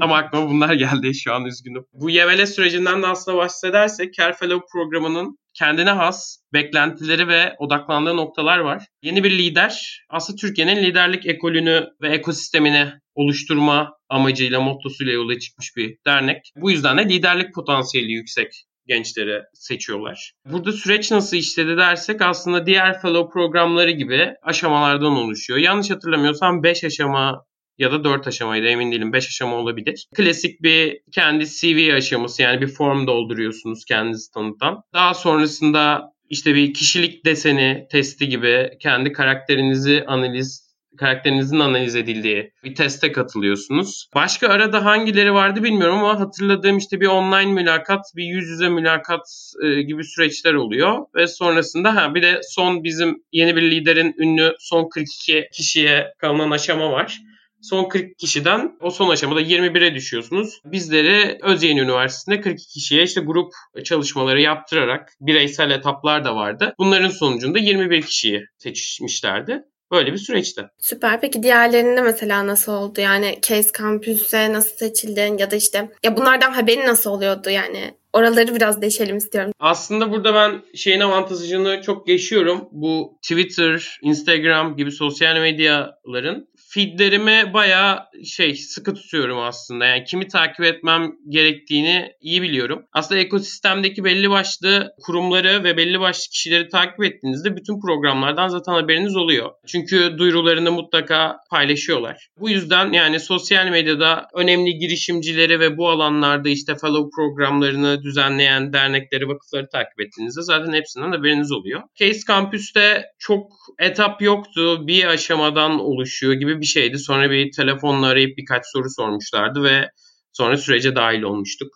Ama 0.00 0.16
aklıma 0.18 0.48
bunlar 0.50 0.74
geldi 0.74 1.14
şu 1.14 1.32
an 1.34 1.44
üzgünüm. 1.44 1.84
Bu 1.92 2.10
YVL 2.10 2.46
sürecinden 2.46 3.02
de 3.02 3.06
aslında 3.06 3.36
bahsedersek 3.36 4.14
Care 4.14 4.32
Fellow 4.32 4.66
programının 4.72 5.38
kendine 5.54 5.90
has 5.90 6.38
beklentileri 6.52 7.28
ve 7.28 7.54
odaklandığı 7.58 8.16
noktalar 8.16 8.58
var. 8.58 8.86
Yeni 9.02 9.24
bir 9.24 9.30
lider 9.30 10.04
aslında 10.10 10.36
Türkiye'nin 10.36 10.82
liderlik 10.82 11.26
ekolünü 11.26 11.86
ve 12.02 12.08
ekosistemini 12.08 12.92
oluşturma 13.14 13.92
amacıyla, 14.08 14.60
mottosuyla 14.60 15.12
yola 15.12 15.38
çıkmış 15.38 15.76
bir 15.76 15.96
dernek. 16.06 16.52
Bu 16.56 16.70
yüzden 16.70 16.98
de 16.98 17.08
liderlik 17.08 17.54
potansiyeli 17.54 18.12
yüksek 18.12 18.64
gençleri 18.86 19.42
seçiyorlar. 19.54 20.32
Burada 20.46 20.72
süreç 20.72 21.10
nasıl 21.10 21.36
işledi 21.36 21.76
dersek 21.76 22.22
aslında 22.22 22.66
diğer 22.66 23.00
fellow 23.00 23.32
programları 23.32 23.90
gibi 23.90 24.34
aşamalardan 24.42 25.12
oluşuyor. 25.12 25.58
Yanlış 25.58 25.90
hatırlamıyorsam 25.90 26.62
5 26.62 26.84
aşama 26.84 27.44
ya 27.78 27.92
da 27.92 28.04
4 28.04 28.26
aşamaydı 28.26 28.66
emin 28.66 28.92
değilim. 28.92 29.12
5 29.12 29.26
aşama 29.26 29.56
olabilir. 29.56 30.06
Klasik 30.16 30.62
bir 30.62 31.00
kendi 31.12 31.46
CV 31.46 31.94
aşaması 31.94 32.42
yani 32.42 32.60
bir 32.60 32.68
form 32.68 33.06
dolduruyorsunuz 33.06 33.84
kendinizi 33.84 34.30
tanıtan. 34.30 34.80
Daha 34.94 35.14
sonrasında 35.14 36.12
işte 36.28 36.54
bir 36.54 36.74
kişilik 36.74 37.24
deseni 37.24 37.86
testi 37.90 38.28
gibi 38.28 38.70
kendi 38.80 39.12
karakterinizi 39.12 40.04
analiz 40.06 40.65
karakterinizin 40.96 41.60
analiz 41.60 41.96
edildiği 41.96 42.52
bir 42.64 42.74
teste 42.74 43.12
katılıyorsunuz. 43.12 44.08
Başka 44.14 44.48
arada 44.48 44.84
hangileri 44.84 45.34
vardı 45.34 45.62
bilmiyorum 45.62 45.98
ama 45.98 46.20
hatırladığım 46.20 46.78
işte 46.78 47.00
bir 47.00 47.06
online 47.06 47.52
mülakat, 47.52 48.04
bir 48.16 48.24
yüz 48.24 48.48
yüze 48.48 48.68
mülakat 48.68 49.26
e, 49.62 49.82
gibi 49.82 50.04
süreçler 50.04 50.54
oluyor. 50.54 50.98
Ve 51.14 51.26
sonrasında 51.26 51.96
ha 51.96 52.14
bir 52.14 52.22
de 52.22 52.40
son 52.48 52.84
bizim 52.84 53.22
yeni 53.32 53.56
bir 53.56 53.62
liderin 53.62 54.14
ünlü 54.18 54.54
son 54.58 54.88
42 54.88 55.48
kişiye 55.52 56.12
kalınan 56.18 56.50
aşama 56.50 56.92
var. 56.92 57.18
Son 57.62 57.88
40 57.88 58.18
kişiden 58.18 58.76
o 58.80 58.90
son 58.90 59.08
aşamada 59.10 59.42
21'e 59.42 59.94
düşüyorsunuz. 59.94 60.60
Bizleri 60.64 61.38
Özyeğin 61.42 61.76
Üniversitesi'nde 61.76 62.40
42 62.40 62.68
kişiye 62.68 63.02
işte 63.02 63.20
grup 63.20 63.52
çalışmaları 63.84 64.40
yaptırarak 64.40 65.12
bireysel 65.20 65.70
etaplar 65.70 66.24
da 66.24 66.36
vardı. 66.36 66.74
Bunların 66.78 67.08
sonucunda 67.08 67.58
21 67.58 68.02
kişiyi 68.02 68.44
seçmişlerdi. 68.58 69.62
Böyle 69.92 70.12
bir 70.12 70.18
süreçti. 70.18 70.64
Süper. 70.78 71.20
Peki 71.20 71.42
diğerlerinde 71.42 72.02
mesela 72.02 72.46
nasıl 72.46 72.72
oldu? 72.72 73.00
Yani 73.00 73.38
Case 73.42 73.70
Campus'e 73.78 74.52
nasıl 74.52 74.76
seçildin 74.76 75.38
ya 75.38 75.50
da 75.50 75.56
işte 75.56 75.88
ya 76.02 76.16
bunlardan 76.16 76.52
haberin 76.52 76.86
nasıl 76.86 77.10
oluyordu 77.10 77.50
yani? 77.50 77.94
Oraları 78.12 78.54
biraz 78.54 78.82
değişelim 78.82 79.16
istiyorum. 79.16 79.52
Aslında 79.60 80.12
burada 80.12 80.34
ben 80.34 80.62
şeyin 80.74 81.00
avantajını 81.00 81.82
çok 81.82 82.06
geçiyorum. 82.06 82.68
Bu 82.72 83.18
Twitter, 83.22 83.98
Instagram 84.02 84.76
gibi 84.76 84.92
sosyal 84.92 85.36
medyaların 85.40 86.48
feedlerimi 86.76 87.54
bayağı 87.54 87.98
şey 88.24 88.54
sıkı 88.54 88.94
tutuyorum 88.94 89.38
aslında. 89.38 89.84
Yani 89.86 90.04
kimi 90.04 90.28
takip 90.28 90.64
etmem 90.64 91.12
gerektiğini 91.28 92.12
iyi 92.20 92.42
biliyorum. 92.42 92.82
Aslında 92.92 93.20
ekosistemdeki 93.20 94.04
belli 94.04 94.30
başlı 94.30 94.90
kurumları 95.02 95.64
ve 95.64 95.76
belli 95.76 96.00
başlı 96.00 96.30
kişileri 96.30 96.68
takip 96.68 97.04
ettiğinizde 97.04 97.56
bütün 97.56 97.80
programlardan 97.80 98.48
zaten 98.48 98.72
haberiniz 98.72 99.16
oluyor. 99.16 99.50
Çünkü 99.66 100.14
duyurularını 100.18 100.72
mutlaka 100.72 101.36
paylaşıyorlar. 101.50 102.28
Bu 102.40 102.50
yüzden 102.50 102.92
yani 102.92 103.20
sosyal 103.20 103.66
medyada 103.66 104.28
önemli 104.34 104.78
girişimcileri 104.78 105.60
ve 105.60 105.76
bu 105.76 105.88
alanlarda 105.88 106.48
işte 106.48 106.74
fellow 106.80 107.10
programlarını 107.16 108.02
düzenleyen 108.02 108.72
dernekleri, 108.72 109.28
vakıfları 109.28 109.68
takip 109.68 110.00
ettiğinizde 110.00 110.42
zaten 110.42 110.72
hepsinden 110.72 111.12
haberiniz 111.12 111.52
oluyor. 111.52 111.82
Case 111.94 112.20
Campus'te 112.28 113.04
çok 113.18 113.50
etap 113.78 114.22
yoktu. 114.22 114.86
Bir 114.86 115.04
aşamadan 115.04 115.80
oluşuyor 115.80 116.32
gibi 116.32 116.60
bir 116.60 116.65
şeydi. 116.66 116.98
Sonra 116.98 117.30
bir 117.30 117.52
telefonla 117.52 118.06
arayıp 118.06 118.38
birkaç 118.38 118.62
soru 118.66 118.90
sormuşlardı 118.90 119.62
ve 119.62 119.90
sonra 120.32 120.56
sürece 120.56 120.94
dahil 120.94 121.22
olmuştuk. 121.22 121.68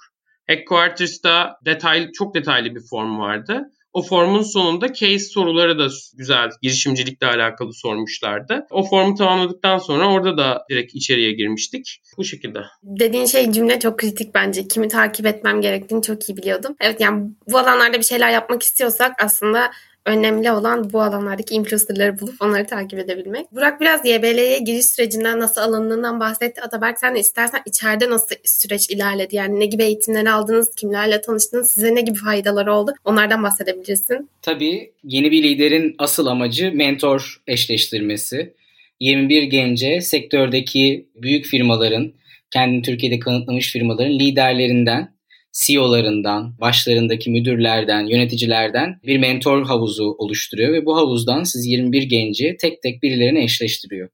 Headquarters'ta 0.46 1.56
detaylı, 1.64 2.12
çok 2.12 2.34
detaylı 2.34 2.74
bir 2.74 2.82
form 2.90 3.18
vardı. 3.18 3.62
O 3.92 4.02
formun 4.02 4.42
sonunda 4.42 4.92
case 4.92 5.18
soruları 5.18 5.78
da 5.78 5.88
güzel 6.16 6.50
girişimcilikle 6.62 7.26
alakalı 7.26 7.74
sormuşlardı. 7.74 8.66
O 8.70 8.88
formu 8.88 9.14
tamamladıktan 9.14 9.78
sonra 9.78 10.12
orada 10.12 10.38
da 10.38 10.64
direkt 10.70 10.94
içeriye 10.94 11.32
girmiştik. 11.32 12.02
Bu 12.18 12.24
şekilde. 12.24 12.58
Dediğin 12.82 13.26
şey 13.26 13.52
cümle 13.52 13.78
çok 13.78 13.98
kritik 13.98 14.34
bence. 14.34 14.68
Kimi 14.68 14.88
takip 14.88 15.26
etmem 15.26 15.60
gerektiğini 15.60 16.02
çok 16.02 16.28
iyi 16.28 16.36
biliyordum. 16.36 16.76
Evet 16.80 17.00
yani 17.00 17.30
bu 17.48 17.58
alanlarda 17.58 17.98
bir 17.98 18.04
şeyler 18.04 18.30
yapmak 18.30 18.62
istiyorsak 18.62 19.12
aslında 19.24 19.70
önemli 20.06 20.52
olan 20.52 20.92
bu 20.92 21.02
alanlardaki 21.02 21.54
influencerları 21.54 22.20
bulup 22.20 22.42
onları 22.42 22.66
takip 22.66 22.98
edebilmek. 22.98 23.52
Burak 23.52 23.80
biraz 23.80 24.06
YBL'ye 24.06 24.58
giriş 24.58 24.86
sürecinden 24.86 25.40
nasıl 25.40 25.60
alındığından 25.60 26.20
bahsetti. 26.20 26.62
Ataberk 26.62 26.98
sen 26.98 27.14
de 27.14 27.20
istersen 27.20 27.60
içeride 27.66 28.10
nasıl 28.10 28.36
süreç 28.44 28.90
ilerledi? 28.90 29.36
Yani 29.36 29.60
ne 29.60 29.66
gibi 29.66 29.82
eğitimler 29.82 30.26
aldınız, 30.26 30.74
kimlerle 30.74 31.20
tanıştınız, 31.20 31.70
size 31.70 31.94
ne 31.94 32.00
gibi 32.00 32.18
faydaları 32.18 32.74
oldu? 32.74 32.92
Onlardan 33.04 33.42
bahsedebilirsin. 33.42 34.30
Tabii 34.42 34.92
yeni 35.04 35.30
bir 35.30 35.42
liderin 35.42 35.94
asıl 35.98 36.26
amacı 36.26 36.72
mentor 36.74 37.42
eşleştirmesi. 37.46 38.54
21 39.00 39.42
gence 39.42 40.00
sektördeki 40.00 41.08
büyük 41.16 41.46
firmaların, 41.46 42.12
kendini 42.50 42.82
Türkiye'de 42.82 43.18
kanıtlamış 43.18 43.72
firmaların 43.72 44.18
liderlerinden 44.18 45.19
CEO'larından, 45.52 46.54
başlarındaki 46.60 47.30
müdürlerden, 47.30 48.06
yöneticilerden 48.06 49.00
bir 49.06 49.18
mentor 49.18 49.66
havuzu 49.66 50.14
oluşturuyor 50.18 50.72
ve 50.72 50.86
bu 50.86 50.96
havuzdan 50.96 51.44
siz 51.44 51.66
21 51.66 52.02
genci 52.02 52.56
tek 52.60 52.82
tek 52.82 53.02
birilerine 53.02 53.44
eşleştiriyor. 53.44 54.08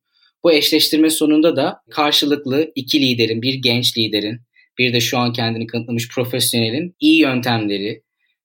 Bu 0.44 0.52
eşleştirme 0.52 1.10
sonunda 1.10 1.56
da 1.56 1.80
karşılıklı 1.90 2.72
iki 2.74 3.00
liderin, 3.00 3.42
bir 3.42 3.54
genç 3.54 3.98
liderin, 3.98 4.40
bir 4.78 4.92
de 4.92 5.00
şu 5.00 5.18
an 5.18 5.32
kendini 5.32 5.66
kanıtlamış 5.66 6.08
profesyonelin 6.08 6.94
iyi 7.00 7.20
yöntemleri, 7.20 8.02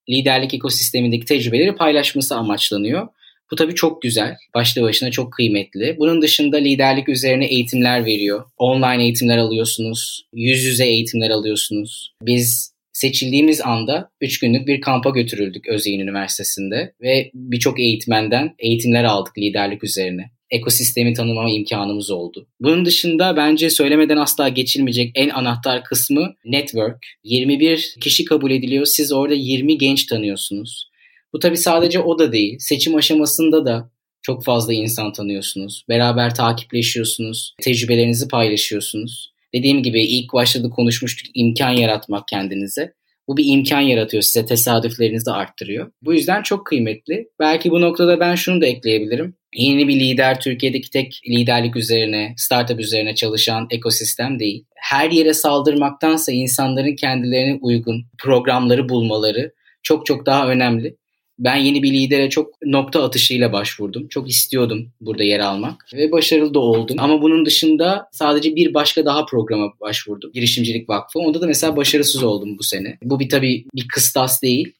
liderlik 0.08 0.54
ekosistemindeki 0.54 1.24
tecrübeleri 1.24 1.76
paylaşması 1.76 2.36
amaçlanıyor. 2.36 3.08
Bu 3.50 3.56
tabii 3.56 3.74
çok 3.74 4.02
güzel. 4.02 4.36
Başlı 4.54 4.82
başına 4.82 5.10
çok 5.10 5.32
kıymetli. 5.32 5.96
Bunun 5.98 6.22
dışında 6.22 6.56
liderlik 6.56 7.08
üzerine 7.08 7.46
eğitimler 7.46 8.04
veriyor. 8.04 8.44
Online 8.56 9.02
eğitimler 9.02 9.38
alıyorsunuz. 9.38 10.26
Yüz 10.32 10.64
yüze 10.64 10.86
eğitimler 10.86 11.30
alıyorsunuz. 11.30 12.14
Biz 12.22 12.71
seçildiğimiz 13.02 13.60
anda 13.60 14.10
3 14.20 14.40
günlük 14.40 14.66
bir 14.66 14.80
kampa 14.80 15.10
götürüldük 15.10 15.68
Özyeğin 15.68 16.00
Üniversitesi'nde 16.00 16.94
ve 17.02 17.30
birçok 17.34 17.80
eğitmenden 17.80 18.54
eğitimler 18.58 19.04
aldık 19.04 19.38
liderlik 19.38 19.84
üzerine. 19.84 20.30
Ekosistemi 20.50 21.14
tanımama 21.14 21.50
imkanımız 21.50 22.10
oldu. 22.10 22.48
Bunun 22.60 22.84
dışında 22.84 23.36
bence 23.36 23.70
söylemeden 23.70 24.16
asla 24.16 24.48
geçilmeyecek 24.48 25.12
en 25.14 25.28
anahtar 25.28 25.84
kısmı 25.84 26.34
network. 26.44 27.06
21 27.24 27.96
kişi 28.00 28.24
kabul 28.24 28.50
ediliyor. 28.50 28.86
Siz 28.86 29.12
orada 29.12 29.34
20 29.34 29.78
genç 29.78 30.06
tanıyorsunuz. 30.06 30.90
Bu 31.32 31.38
tabi 31.38 31.56
sadece 31.56 31.98
o 31.98 32.18
da 32.18 32.32
değil. 32.32 32.56
Seçim 32.58 32.94
aşamasında 32.94 33.66
da 33.66 33.90
çok 34.22 34.44
fazla 34.44 34.72
insan 34.72 35.12
tanıyorsunuz. 35.12 35.84
Beraber 35.88 36.34
takipleşiyorsunuz. 36.34 37.54
Tecrübelerinizi 37.62 38.28
paylaşıyorsunuz. 38.28 39.31
Dediğim 39.54 39.82
gibi 39.82 40.04
ilk 40.04 40.32
başta 40.32 40.64
da 40.64 40.70
konuşmuştuk 40.70 41.26
imkan 41.34 41.70
yaratmak 41.70 42.28
kendinize. 42.28 42.92
Bu 43.28 43.36
bir 43.36 43.44
imkan 43.46 43.80
yaratıyor 43.80 44.22
size 44.22 44.46
tesadüflerinizi 44.46 45.26
de 45.26 45.30
arttırıyor. 45.30 45.92
Bu 46.02 46.14
yüzden 46.14 46.42
çok 46.42 46.66
kıymetli. 46.66 47.28
Belki 47.40 47.70
bu 47.70 47.80
noktada 47.80 48.20
ben 48.20 48.34
şunu 48.34 48.60
da 48.60 48.66
ekleyebilirim. 48.66 49.34
Yeni 49.56 49.88
bir 49.88 50.00
lider 50.00 50.40
Türkiye'deki 50.40 50.90
tek 50.90 51.20
liderlik 51.28 51.76
üzerine, 51.76 52.34
startup 52.36 52.80
üzerine 52.80 53.14
çalışan 53.14 53.66
ekosistem 53.70 54.38
değil. 54.38 54.64
Her 54.74 55.10
yere 55.10 55.34
saldırmaktansa 55.34 56.32
insanların 56.32 56.96
kendilerine 56.96 57.58
uygun 57.62 58.04
programları 58.18 58.88
bulmaları 58.88 59.52
çok 59.82 60.06
çok 60.06 60.26
daha 60.26 60.48
önemli. 60.48 60.96
Ben 61.38 61.56
yeni 61.56 61.82
bir 61.82 61.92
lidere 61.92 62.30
çok 62.30 62.62
nokta 62.64 63.04
atışıyla 63.04 63.52
başvurdum. 63.52 64.08
Çok 64.08 64.30
istiyordum 64.30 64.88
burada 65.00 65.24
yer 65.24 65.40
almak 65.40 65.86
ve 65.94 66.12
başarılı 66.12 66.54
da 66.54 66.58
oldum. 66.58 66.96
Ama 67.00 67.22
bunun 67.22 67.46
dışında 67.46 68.08
sadece 68.12 68.56
bir 68.56 68.74
başka 68.74 69.04
daha 69.04 69.24
programa 69.24 69.72
başvurdum. 69.80 70.32
Girişimcilik 70.32 70.88
Vakfı. 70.88 71.18
Onda 71.18 71.40
da 71.40 71.46
mesela 71.46 71.76
başarısız 71.76 72.22
oldum 72.22 72.58
bu 72.58 72.62
sene. 72.62 72.98
Bu 73.02 73.20
bir 73.20 73.28
tabii 73.28 73.64
bir 73.74 73.88
kıstas 73.88 74.42
değil. 74.42 74.72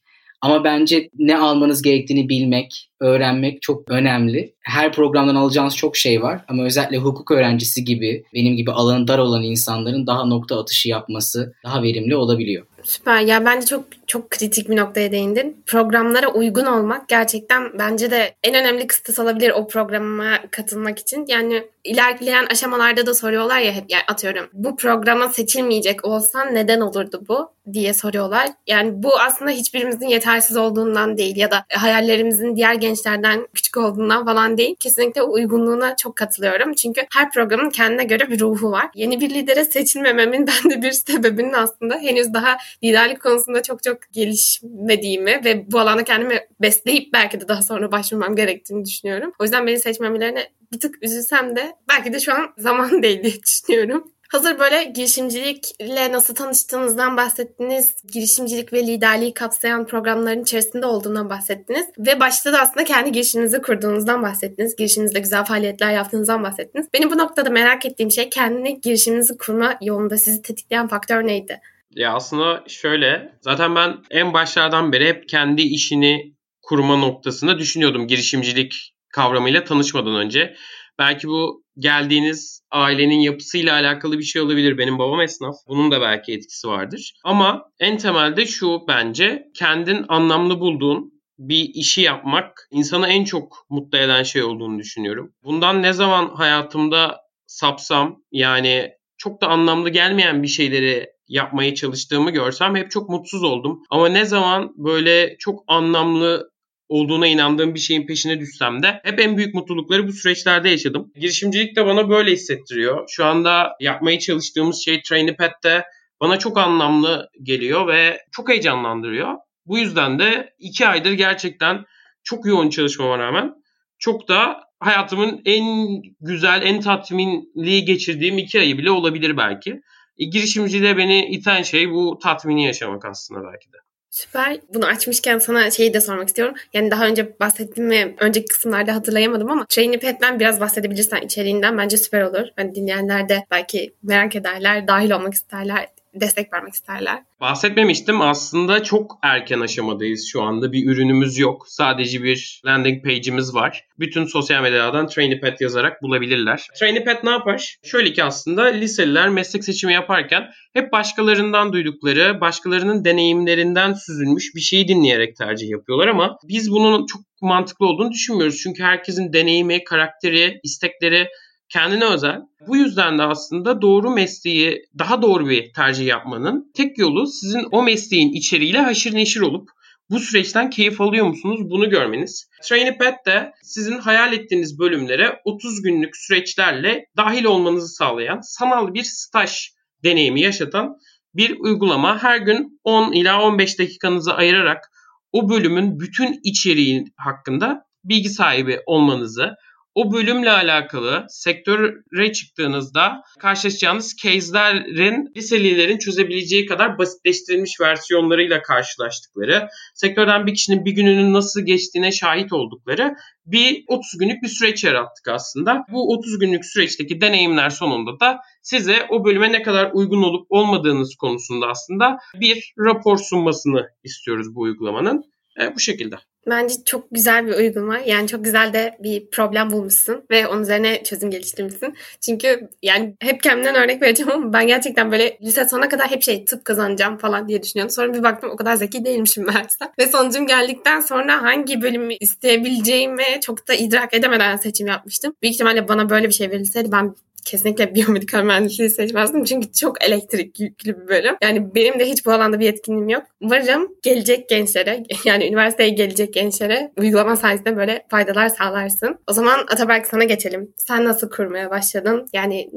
Ama 0.43 0.65
bence 0.65 1.09
ne 1.19 1.39
almanız 1.39 1.83
gerektiğini 1.83 2.29
bilmek, 2.29 2.89
öğrenmek 3.01 3.63
çok 3.63 3.91
önemli. 3.91 4.55
Her 4.61 4.93
programdan 4.93 5.35
alacağınız 5.35 5.77
çok 5.77 5.97
şey 5.97 6.23
var 6.23 6.45
ama 6.49 6.65
özellikle 6.65 6.97
hukuk 6.97 7.31
öğrencisi 7.31 7.85
gibi 7.85 8.25
benim 8.35 8.57
gibi 8.57 8.73
alanı 8.73 9.09
dar 9.09 9.19
olan 9.19 9.43
insanların 9.43 10.07
daha 10.07 10.25
nokta 10.25 10.61
atışı 10.61 10.89
yapması 10.89 11.53
daha 11.65 11.83
verimli 11.83 12.17
olabiliyor. 12.17 12.67
Süper. 12.85 13.21
Ya 13.21 13.45
bence 13.45 13.67
çok 13.67 13.85
çok 14.07 14.31
kritik 14.31 14.69
bir 14.69 14.77
noktaya 14.77 15.13
değindin. 15.13 15.63
Programlara 15.67 16.29
uygun 16.29 16.67
olmak 16.67 17.09
gerçekten 17.09 17.79
bence 17.79 18.11
de 18.11 18.35
en 18.43 18.55
önemli 18.55 18.87
kıstas 18.87 19.19
olabilir 19.19 19.51
o 19.51 19.69
programa 19.69 20.39
katılmak 20.51 20.99
için. 20.99 21.25
Yani 21.29 21.65
ilerleyen 21.85 22.47
aşamalarda 22.47 23.07
da 23.07 23.15
soruyorlar 23.15 23.59
ya 23.59 23.73
hep 23.73 23.85
yani 23.89 24.03
atıyorum 24.09 24.49
bu 24.53 24.77
programa 24.77 25.29
seçilmeyecek 25.29 26.05
olsan 26.05 26.55
neden 26.55 26.81
olurdu 26.81 27.25
bu 27.29 27.53
diye 27.73 27.95
soruyorlar. 27.95 28.49
Yani 28.67 29.03
bu 29.03 29.21
aslında 29.21 29.51
hiçbirimizin 29.51 30.07
yetersiz 30.07 30.57
olduğundan 30.57 31.19
değil 31.19 31.37
ya 31.37 31.51
da 31.51 31.65
hayallerimizin 31.73 32.57
diğer 32.57 32.75
gençlerden 32.75 33.47
küçük 33.55 33.77
olduğundan 33.77 34.25
falan 34.25 34.59
değil. 34.59 34.77
Kesinlikle 34.81 35.23
uygunluğuna 35.23 35.97
çok 35.97 36.17
katılıyorum. 36.17 36.75
Çünkü 36.75 37.03
her 37.15 37.31
programın 37.31 37.71
kendine 37.71 38.05
göre 38.05 38.31
bir 38.31 38.41
ruhu 38.41 38.71
var. 38.71 38.87
Yeni 38.95 39.21
bir 39.21 39.31
lidere 39.31 39.65
seçilmememin 39.65 40.47
ben 40.65 40.71
de 40.71 40.83
bir 40.83 40.93
sebebinin 40.93 41.53
aslında 41.53 41.99
henüz 41.99 42.35
daha 42.35 42.57
liderlik 42.85 43.21
konusunda 43.23 43.63
çok 43.63 43.83
çok 43.83 43.99
gelişmediğimi 44.13 45.41
ve 45.45 45.73
bu 45.73 45.81
alanda 45.81 46.05
kendimi 46.05 46.41
besleyip 46.61 47.13
belki 47.13 47.41
de 47.41 47.49
daha 47.49 47.63
sonra 47.63 47.93
başvurmam 47.93 48.37
gerektiğini 48.37 48.85
düşünüyorum. 48.85 49.33
O 49.39 49.45
yüzden 49.45 49.67
beni 49.67 49.79
seçmemelerine 49.79 50.49
bir 50.73 50.81
tık 50.81 51.03
üzülsem 51.03 51.57
de 51.57 51.73
belki 51.89 52.13
de 52.13 52.21
şu 52.21 52.35
an 52.35 52.55
zaman 52.59 53.03
değil 53.03 53.23
diye 53.23 53.43
düşünüyorum. 53.43 54.13
Hazır 54.33 54.59
böyle 54.59 54.85
girişimcilikle 54.85 56.13
nasıl 56.13 56.35
tanıştığınızdan 56.35 57.17
bahsettiniz. 57.17 57.97
Girişimcilik 58.13 58.73
ve 58.73 58.87
liderliği 58.87 59.35
kapsayan 59.35 59.87
programların 59.87 60.43
içerisinde 60.43 60.87
olduğundan 60.87 61.31
bahsettiniz. 61.31 61.87
Ve 61.99 62.21
başta 62.21 62.53
da 62.53 62.61
aslında 62.61 62.85
kendi 62.85 63.13
girişiminizi 63.13 63.63
kurduğunuzdan 63.63 64.23
bahsettiniz. 64.23 64.77
Girişiminizde 64.77 65.21
güzel 65.21 65.45
faaliyetler 65.45 65.93
yaptığınızdan 65.93 66.43
bahsettiniz. 66.43 66.89
Benim 66.95 67.11
bu 67.11 67.19
noktada 67.19 67.51
merak 67.51 67.87
ettiğim 67.87 68.11
şey 68.11 68.31
kendi 68.31 68.81
girişiminizi 68.81 69.39
kurma 69.39 69.79
yolunda 69.83 70.19
sizi 70.19 70.43
tetikleyen 70.43 70.89
faktör 70.89 71.27
neydi? 71.27 71.61
Ya 71.91 72.13
aslında 72.13 72.65
şöyle, 72.69 73.33
zaten 73.41 73.75
ben 73.75 73.97
en 74.11 74.33
başlardan 74.33 74.93
beri 74.93 75.09
hep 75.09 75.29
kendi 75.29 75.63
işini 75.63 76.35
kurma 76.63 76.97
noktasında 76.97 77.59
düşünüyordum 77.59 78.07
girişimcilik 78.07 78.95
kavramıyla 79.09 79.65
tanışmadan 79.65 80.15
önce. 80.15 80.55
Belki 80.99 81.29
bu 81.29 81.62
geldiğiniz 81.79 82.63
ailenin 82.71 83.21
yapısıyla 83.21 83.75
alakalı 83.75 84.19
bir 84.19 84.25
şey 84.25 84.43
olabilir. 84.43 84.79
Benim 84.79 84.99
babam 84.99 85.21
esnaf. 85.21 85.55
Bunun 85.69 85.91
da 85.91 86.01
belki 86.01 86.33
etkisi 86.33 86.69
vardır. 86.69 87.15
Ama 87.25 87.65
en 87.79 87.97
temelde 87.97 88.47
şu 88.47 88.81
bence 88.89 89.45
kendin 89.55 90.05
anlamlı 90.09 90.61
bulduğun 90.61 91.13
bir 91.39 91.71
işi 91.75 92.01
yapmak 92.01 92.69
insanı 92.71 93.09
en 93.09 93.25
çok 93.25 93.67
mutlu 93.71 93.99
eden 93.99 94.23
şey 94.23 94.43
olduğunu 94.43 94.79
düşünüyorum. 94.79 95.33
Bundan 95.45 95.83
ne 95.83 95.93
zaman 95.93 96.29
hayatımda 96.29 97.21
sapsam 97.47 98.23
yani 98.33 98.91
çok 99.17 99.41
da 99.41 99.49
anlamlı 99.49 99.91
gelmeyen 99.91 100.43
bir 100.43 100.49
şeyleri 100.49 101.07
yapmaya 101.29 101.75
çalıştığımı 101.75 102.31
görsem 102.31 102.77
hep 102.77 102.91
çok 102.91 103.09
mutsuz 103.09 103.43
oldum. 103.43 103.83
Ama 103.91 104.09
ne 104.09 104.25
zaman 104.25 104.73
böyle 104.77 105.37
çok 105.39 105.65
anlamlı 105.67 106.52
olduğuna 106.93 107.27
inandığım 107.27 107.75
bir 107.75 107.81
şeyin 107.81 108.07
peşine 108.07 108.41
düşsem 108.41 108.83
de 108.83 109.01
hep 109.05 109.21
en 109.21 109.37
büyük 109.37 109.55
mutlulukları 109.55 110.09
bu 110.09 110.13
süreçlerde 110.13 110.69
yaşadım. 110.69 111.13
Girişimcilik 111.17 111.77
de 111.77 111.87
bana 111.87 112.09
böyle 112.11 112.33
hissettiriyor. 112.33 113.05
Şu 113.09 113.25
anda 113.25 113.73
yapmaya 113.81 114.19
çalıştığımız 114.19 114.85
şey 114.85 115.03
TrainingPad'de 115.03 115.85
bana 116.21 116.39
çok 116.39 116.59
anlamlı 116.59 117.29
geliyor 117.43 117.87
ve 117.89 118.19
çok 118.33 118.49
heyecanlandırıyor. 118.49 119.35
Bu 119.67 119.79
yüzden 119.79 120.19
de 120.19 120.55
iki 120.59 120.87
aydır 120.87 121.13
gerçekten 121.13 121.85
çok 122.25 122.47
yoğun 122.47 122.71
çalışmama 122.71 123.19
rağmen 123.19 123.55
çok 123.99 124.29
da 124.29 124.61
hayatımın 124.81 125.43
en 125.45 125.87
güzel, 126.21 126.63
en 126.63 126.81
tatminli 126.81 127.85
geçirdiğim 127.85 128.39
iki 128.39 128.61
ayı 128.61 128.79
bile 128.79 128.91
olabilir 128.91 129.37
belki. 129.37 129.81
E, 130.19 130.25
girişimciliğe 130.25 130.97
beni 130.97 131.27
iten 131.27 131.63
şey 131.63 131.91
bu 131.91 132.19
tatmini 132.23 132.65
yaşamak 132.65 133.05
aslında 133.05 133.41
belki 133.53 133.73
de. 133.73 133.77
Süper. 134.13 134.61
Bunu 134.75 134.87
açmışken 134.87 135.39
sana 135.39 135.71
şeyi 135.71 135.95
de 135.95 136.01
sormak 136.01 136.29
istiyorum. 136.29 136.55
Yani 136.73 136.91
daha 136.91 137.07
önce 137.07 137.39
bahsettiğim 137.41 137.91
ve 137.91 138.15
önceki 138.19 138.47
kısımlarda 138.47 138.95
hatırlayamadım 138.95 139.51
ama 139.51 139.67
TrainingPad'den 139.69 140.41
biraz 140.41 140.61
bahsedebilirsen 140.61 141.21
içeriğinden 141.21 141.79
bence 141.79 141.97
süper 141.97 142.23
olur. 142.23 142.49
Hani 142.57 142.75
dinleyenler 142.75 143.29
de 143.29 143.47
belki 143.51 143.95
merak 144.03 144.37
ederler, 144.37 144.89
dahil 144.89 145.11
olmak 145.11 145.35
isterler 145.35 145.89
destek 146.15 146.53
vermek 146.53 146.75
isterler. 146.75 147.23
Bahsetmemiştim 147.41 148.21
aslında 148.21 148.83
çok 148.83 149.19
erken 149.23 149.61
aşamadayız 149.61 150.29
şu 150.33 150.43
anda. 150.43 150.73
Bir 150.73 150.87
ürünümüz 150.87 151.39
yok. 151.39 151.65
Sadece 151.69 152.23
bir 152.23 152.63
landing 152.67 153.05
page'imiz 153.05 153.55
var. 153.55 153.85
Bütün 153.99 154.25
sosyal 154.25 154.63
medyadan 154.63 155.07
TrainingPad 155.07 155.61
yazarak 155.61 156.03
bulabilirler. 156.03 156.69
TrainingPad 156.79 157.25
ne 157.25 157.31
yapar? 157.31 157.77
Şöyle 157.83 158.13
ki 158.13 158.25
aslında 158.25 158.63
liseliler 158.63 159.29
meslek 159.29 159.65
seçimi 159.65 159.93
yaparken 159.93 160.51
hep 160.73 160.93
başkalarından 160.93 161.73
duydukları, 161.73 162.41
başkalarının 162.41 163.05
deneyimlerinden 163.05 163.93
süzülmüş 163.93 164.55
bir 164.55 164.61
şeyi 164.61 164.89
dinleyerek 164.89 165.37
tercih 165.37 165.71
yapıyorlar 165.71 166.09
ama 166.09 166.39
biz 166.49 166.71
bunun 166.71 167.07
çok 167.07 167.23
mantıklı 167.41 167.87
olduğunu 167.87 168.11
düşünmüyoruz. 168.11 168.61
Çünkü 168.63 168.83
herkesin 168.83 169.33
deneyimi, 169.33 169.85
karakteri, 169.85 170.61
istekleri 170.63 171.29
kendine 171.73 172.05
özel. 172.05 172.41
Bu 172.69 172.77
yüzden 172.77 173.19
de 173.19 173.23
aslında 173.23 173.83
doğru 173.83 174.11
mesleği 174.11 174.85
daha 174.99 175.23
doğru 175.23 175.49
bir 175.49 175.73
tercih 175.73 176.07
yapmanın 176.07 176.73
tek 176.75 176.99
yolu 176.99 177.27
sizin 177.27 177.67
o 177.71 177.83
mesleğin 177.83 178.33
içeriğiyle 178.33 178.79
haşır 178.79 179.15
neşir 179.15 179.41
olup 179.41 179.69
bu 180.11 180.19
süreçten 180.19 180.71
keyif 180.71 181.01
alıyor 181.01 181.27
musunuz 181.27 181.61
bunu 181.71 181.91
görmeniz. 181.91 182.49
TrainingPad 182.63 183.27
de 183.27 183.53
sizin 183.63 183.99
hayal 183.99 184.33
ettiğiniz 184.33 184.79
bölümlere 184.79 185.41
30 185.45 185.83
günlük 185.83 186.17
süreçlerle 186.17 187.07
dahil 187.17 187.45
olmanızı 187.45 187.89
sağlayan 187.89 188.41
sanal 188.41 188.95
bir 188.95 189.03
staj 189.03 189.69
deneyimi 190.05 190.41
yaşatan 190.41 190.97
bir 191.35 191.57
uygulama. 191.61 192.23
Her 192.23 192.37
gün 192.37 192.81
10 192.85 193.13
ila 193.13 193.43
15 193.43 193.79
dakikanızı 193.79 194.35
ayırarak 194.35 194.91
o 195.33 195.49
bölümün 195.49 196.01
bütün 196.01 196.41
içeriği 196.45 197.05
hakkında 197.17 197.85
bilgi 198.05 198.29
sahibi 198.29 198.81
olmanızı, 198.87 199.55
o 199.95 200.13
bölümle 200.13 200.51
alakalı 200.51 201.27
sektöre 201.29 202.33
çıktığınızda 202.33 203.23
karşılaşacağınız 203.39 204.17
case'lerin 204.17 205.33
liselilerin 205.37 205.99
çözebileceği 205.99 206.67
kadar 206.67 206.99
basitleştirilmiş 206.99 207.81
versiyonlarıyla 207.81 208.63
karşılaştıkları, 208.63 209.69
sektörden 209.95 210.47
bir 210.47 210.55
kişinin 210.55 210.85
bir 210.85 210.93
gününün 210.93 211.33
nasıl 211.33 211.61
geçtiğine 211.67 212.13
şahit 212.13 212.53
oldukları 212.53 213.15
bir 213.47 213.85
30 213.89 214.19
günlük 214.19 214.43
bir 214.43 214.49
süreç 214.49 214.85
yarattık 214.85 215.29
aslında. 215.29 215.85
Bu 215.93 216.13
30 216.13 216.39
günlük 216.39 216.65
süreçteki 216.65 217.21
deneyimler 217.21 217.71
sonunda 217.71 218.21
da 218.21 218.39
size 218.63 219.07
o 219.11 219.25
bölüme 219.25 219.53
ne 219.53 219.63
kadar 219.63 219.91
uygun 219.95 220.23
olup 220.23 220.47
olmadığınız 220.49 221.15
konusunda 221.15 221.67
aslında 221.67 222.19
bir 222.41 222.75
rapor 222.79 223.19
sunmasını 223.19 223.89
istiyoruz 224.05 224.55
bu 224.55 224.61
uygulamanın. 224.61 225.23
E, 225.61 225.75
bu 225.75 225.81
şekilde. 225.81 226.17
Bence 226.47 226.75
çok 226.87 227.07
güzel 227.11 227.47
bir 227.47 227.53
uygulama. 227.53 227.99
Yani 227.99 228.29
çok 228.29 228.45
güzel 228.45 228.73
de 228.73 228.97
bir 229.03 229.27
problem 229.27 229.71
bulmuşsun 229.71 230.25
ve 230.31 230.47
onun 230.47 230.63
üzerine 230.63 231.03
çözüm 231.03 231.31
geliştirmişsin. 231.31 231.95
Çünkü 232.21 232.69
yani 232.83 233.15
hep 233.21 233.43
kendimden 233.43 233.75
örnek 233.75 234.03
vereceğim 234.03 234.33
ama 234.33 234.53
ben 234.53 234.67
gerçekten 234.67 235.13
böyle 235.13 235.39
lise 235.43 235.69
sona 235.69 235.89
kadar 235.89 236.11
hep 236.11 236.23
şey 236.23 236.45
tıp 236.45 236.65
kazanacağım 236.65 237.19
falan 237.19 237.49
diye 237.49 237.63
düşünüyordum. 237.63 237.95
Sonra 237.95 238.15
bir 238.15 238.23
baktım 238.23 238.51
o 238.51 238.57
kadar 238.57 238.75
zeki 238.75 239.05
değilmişim 239.05 239.45
meğerse. 239.47 239.85
Ve 239.99 240.07
sonucum 240.07 240.47
geldikten 240.47 241.01
sonra 241.01 241.43
hangi 241.43 241.83
bölümü 241.83 242.15
isteyebileceğimi 242.15 243.41
çok 243.41 243.69
da 243.69 243.75
idrak 243.75 244.15
edemeden 244.15 244.57
seçim 244.57 244.87
yapmıştım. 244.87 245.35
Büyük 245.43 245.55
ihtimalle 245.55 245.89
bana 245.89 246.11
böyle 246.11 246.29
bir 246.29 246.35
şey 246.35 246.51
verilseydi 246.51 246.93
ben 246.93 247.15
kesinlikle 247.47 247.95
biyomedikal 247.95 248.45
mühendisliği 248.45 248.91
seçmezdim. 248.91 249.45
Çünkü 249.45 249.73
çok 249.73 250.05
elektrik 250.05 250.61
yüklü 250.61 251.03
bir 251.03 251.09
bölüm. 251.09 251.35
Yani 251.43 251.75
benim 251.75 251.99
de 252.01 252.05
hiç 252.05 252.27
bu 252.27 252.33
alanda 252.33 252.61
bir 252.61 252.65
yetkinliğim 252.65 253.09
yok. 253.09 253.23
Umarım 253.41 253.89
gelecek 254.03 254.49
gençlere 254.49 255.03
yani 255.25 255.47
üniversiteye 255.49 255.89
gelecek 255.89 256.35
gençlere 256.35 256.93
uygulama 256.97 257.37
sayesinde 257.37 257.77
böyle 257.77 258.07
faydalar 258.11 258.49
sağlarsın. 258.49 259.19
O 259.31 259.33
zaman 259.33 259.59
Ataberk 259.59 260.07
sana 260.07 260.25
geçelim. 260.25 260.75
Sen 260.77 261.05
nasıl 261.05 261.31
kurmaya 261.31 261.71
başladın? 261.71 262.27
Yani 262.33 262.71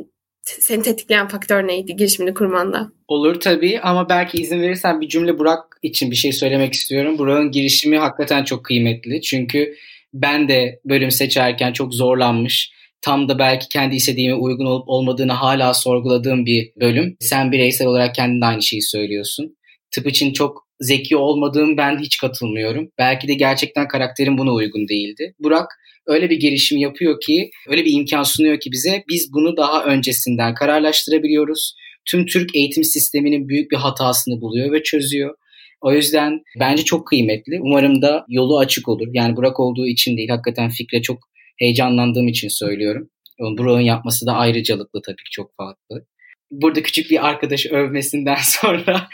seni 0.45 0.81
tetikleyen 0.81 1.27
faktör 1.27 1.67
neydi 1.67 1.95
girişimini 1.95 2.33
kurmanda? 2.33 2.91
Olur 3.07 3.39
tabii 3.39 3.79
ama 3.79 4.09
belki 4.09 4.37
izin 4.37 4.61
verirsen 4.61 5.01
bir 5.01 5.09
cümle 5.09 5.39
Burak 5.39 5.63
için 5.81 6.11
bir 6.11 6.15
şey 6.15 6.31
söylemek 6.31 6.73
istiyorum. 6.73 7.17
Burak'ın 7.17 7.51
girişimi 7.51 7.97
hakikaten 7.97 8.43
çok 8.43 8.65
kıymetli. 8.65 9.21
Çünkü 9.21 9.75
ben 10.13 10.49
de 10.49 10.79
bölüm 10.85 11.11
seçerken 11.11 11.73
çok 11.73 11.93
zorlanmış 11.93 12.74
tam 13.05 13.29
da 13.29 13.39
belki 13.39 13.69
kendi 13.69 13.95
istediğime 13.95 14.35
uygun 14.35 14.65
olup 14.65 14.89
olmadığını 14.89 15.31
hala 15.31 15.73
sorguladığım 15.73 16.45
bir 16.45 16.71
bölüm. 16.81 17.17
Sen 17.19 17.51
bireysel 17.51 17.87
olarak 17.87 18.15
kendin 18.15 18.41
aynı 18.41 18.61
şeyi 18.61 18.81
söylüyorsun. 18.81 19.57
Tıp 19.95 20.07
için 20.07 20.33
çok 20.33 20.67
zeki 20.79 21.17
olmadığım 21.17 21.77
ben 21.77 21.99
hiç 21.99 22.17
katılmıyorum. 22.17 22.89
Belki 22.97 23.27
de 23.27 23.33
gerçekten 23.33 23.87
karakterim 23.87 24.37
buna 24.37 24.53
uygun 24.53 24.87
değildi. 24.87 25.33
Burak 25.39 25.67
öyle 26.07 26.29
bir 26.29 26.39
girişim 26.39 26.77
yapıyor 26.77 27.19
ki, 27.19 27.49
öyle 27.67 27.85
bir 27.85 27.93
imkan 27.93 28.23
sunuyor 28.23 28.59
ki 28.59 28.71
bize 28.71 29.03
biz 29.09 29.33
bunu 29.33 29.57
daha 29.57 29.85
öncesinden 29.85 30.53
kararlaştırabiliyoruz. 30.53 31.75
Tüm 32.05 32.25
Türk 32.25 32.55
eğitim 32.55 32.83
sisteminin 32.83 33.49
büyük 33.49 33.71
bir 33.71 33.77
hatasını 33.77 34.41
buluyor 34.41 34.71
ve 34.71 34.83
çözüyor. 34.83 35.35
O 35.81 35.93
yüzden 35.93 36.39
bence 36.59 36.83
çok 36.83 37.07
kıymetli. 37.07 37.59
Umarım 37.61 38.01
da 38.01 38.25
yolu 38.29 38.59
açık 38.59 38.89
olur. 38.89 39.07
Yani 39.13 39.35
Burak 39.35 39.59
olduğu 39.59 39.87
için 39.87 40.17
değil, 40.17 40.29
hakikaten 40.29 40.69
fikre 40.69 41.01
çok 41.01 41.17
heyecanlandığım 41.59 42.27
için 42.27 42.47
söylüyorum. 42.47 43.09
Burak'ın 43.39 43.79
yapması 43.79 44.25
da 44.25 44.33
ayrıcalıklı 44.33 45.01
tabii 45.01 45.15
ki 45.23 45.31
çok 45.31 45.55
farklı. 45.57 46.05
Burada 46.51 46.83
küçük 46.83 47.11
bir 47.11 47.27
arkadaş 47.27 47.65
övmesinden 47.65 48.37
sonra 48.43 49.07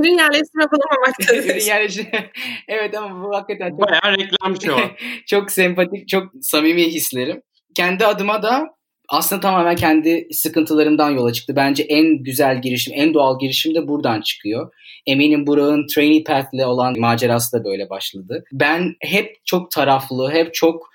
ürün 0.00 0.18
yerleştirme 0.18 0.64
bulamamaktadır. 0.72 1.44
ürün 1.54 1.66
yerleştirme. 1.66 2.30
evet 2.68 2.96
ama 2.96 3.28
bu 3.28 3.36
hakikaten 3.36 3.70
çok, 3.70 3.80
Bayağı 3.80 4.18
reklam 4.18 4.60
şu 4.64 4.74
an. 4.76 4.90
çok 5.26 5.50
sempatik, 5.50 6.08
çok 6.08 6.32
samimi 6.42 6.82
hislerim. 6.86 7.42
Kendi 7.74 8.06
adıma 8.06 8.42
da 8.42 8.66
aslında 9.08 9.40
tamamen 9.40 9.76
kendi 9.76 10.28
sıkıntılarımdan 10.32 11.10
yola 11.10 11.32
çıktı. 11.32 11.56
Bence 11.56 11.82
en 11.82 12.22
güzel 12.22 12.62
girişim, 12.62 12.94
en 12.96 13.14
doğal 13.14 13.38
girişim 13.38 13.74
de 13.74 13.88
buradan 13.88 14.20
çıkıyor. 14.20 14.72
Eminim 15.06 15.46
Burak'ın 15.46 15.86
Trainee 15.94 16.24
Path'le 16.24 16.66
olan 16.66 17.00
macerası 17.00 17.58
da 17.58 17.64
böyle 17.64 17.90
başladı. 17.90 18.44
Ben 18.52 18.94
hep 19.00 19.36
çok 19.44 19.70
taraflı, 19.70 20.32
hep 20.32 20.54
çok 20.54 20.89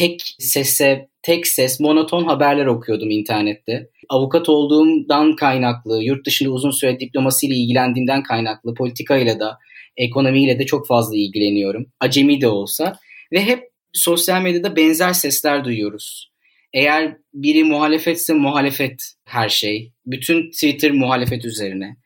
tek 0.00 0.20
sese, 0.38 1.08
tek 1.22 1.46
ses, 1.46 1.80
monoton 1.80 2.24
haberler 2.24 2.66
okuyordum 2.66 3.10
internette. 3.10 3.88
Avukat 4.08 4.48
olduğumdan 4.48 5.36
kaynaklı, 5.36 6.02
yurt 6.02 6.26
dışında 6.26 6.50
uzun 6.50 6.70
süre 6.70 7.00
diplomasiyle 7.00 7.54
ilgilendiğimden 7.54 8.22
kaynaklı, 8.22 8.74
politikayla 8.74 9.40
da, 9.40 9.58
ekonomiyle 9.96 10.58
de 10.58 10.66
çok 10.66 10.86
fazla 10.86 11.16
ilgileniyorum. 11.16 11.86
Acemi 12.00 12.40
de 12.40 12.48
olsa. 12.48 12.96
Ve 13.32 13.44
hep 13.44 13.68
sosyal 13.92 14.42
medyada 14.42 14.76
benzer 14.76 15.12
sesler 15.12 15.64
duyuyoruz. 15.64 16.30
Eğer 16.72 17.16
biri 17.34 17.64
muhalefetse 17.64 18.34
muhalefet 18.34 19.02
her 19.24 19.48
şey. 19.48 19.92
Bütün 20.06 20.50
Twitter 20.50 20.90
muhalefet 20.90 21.44
üzerine. 21.44 21.96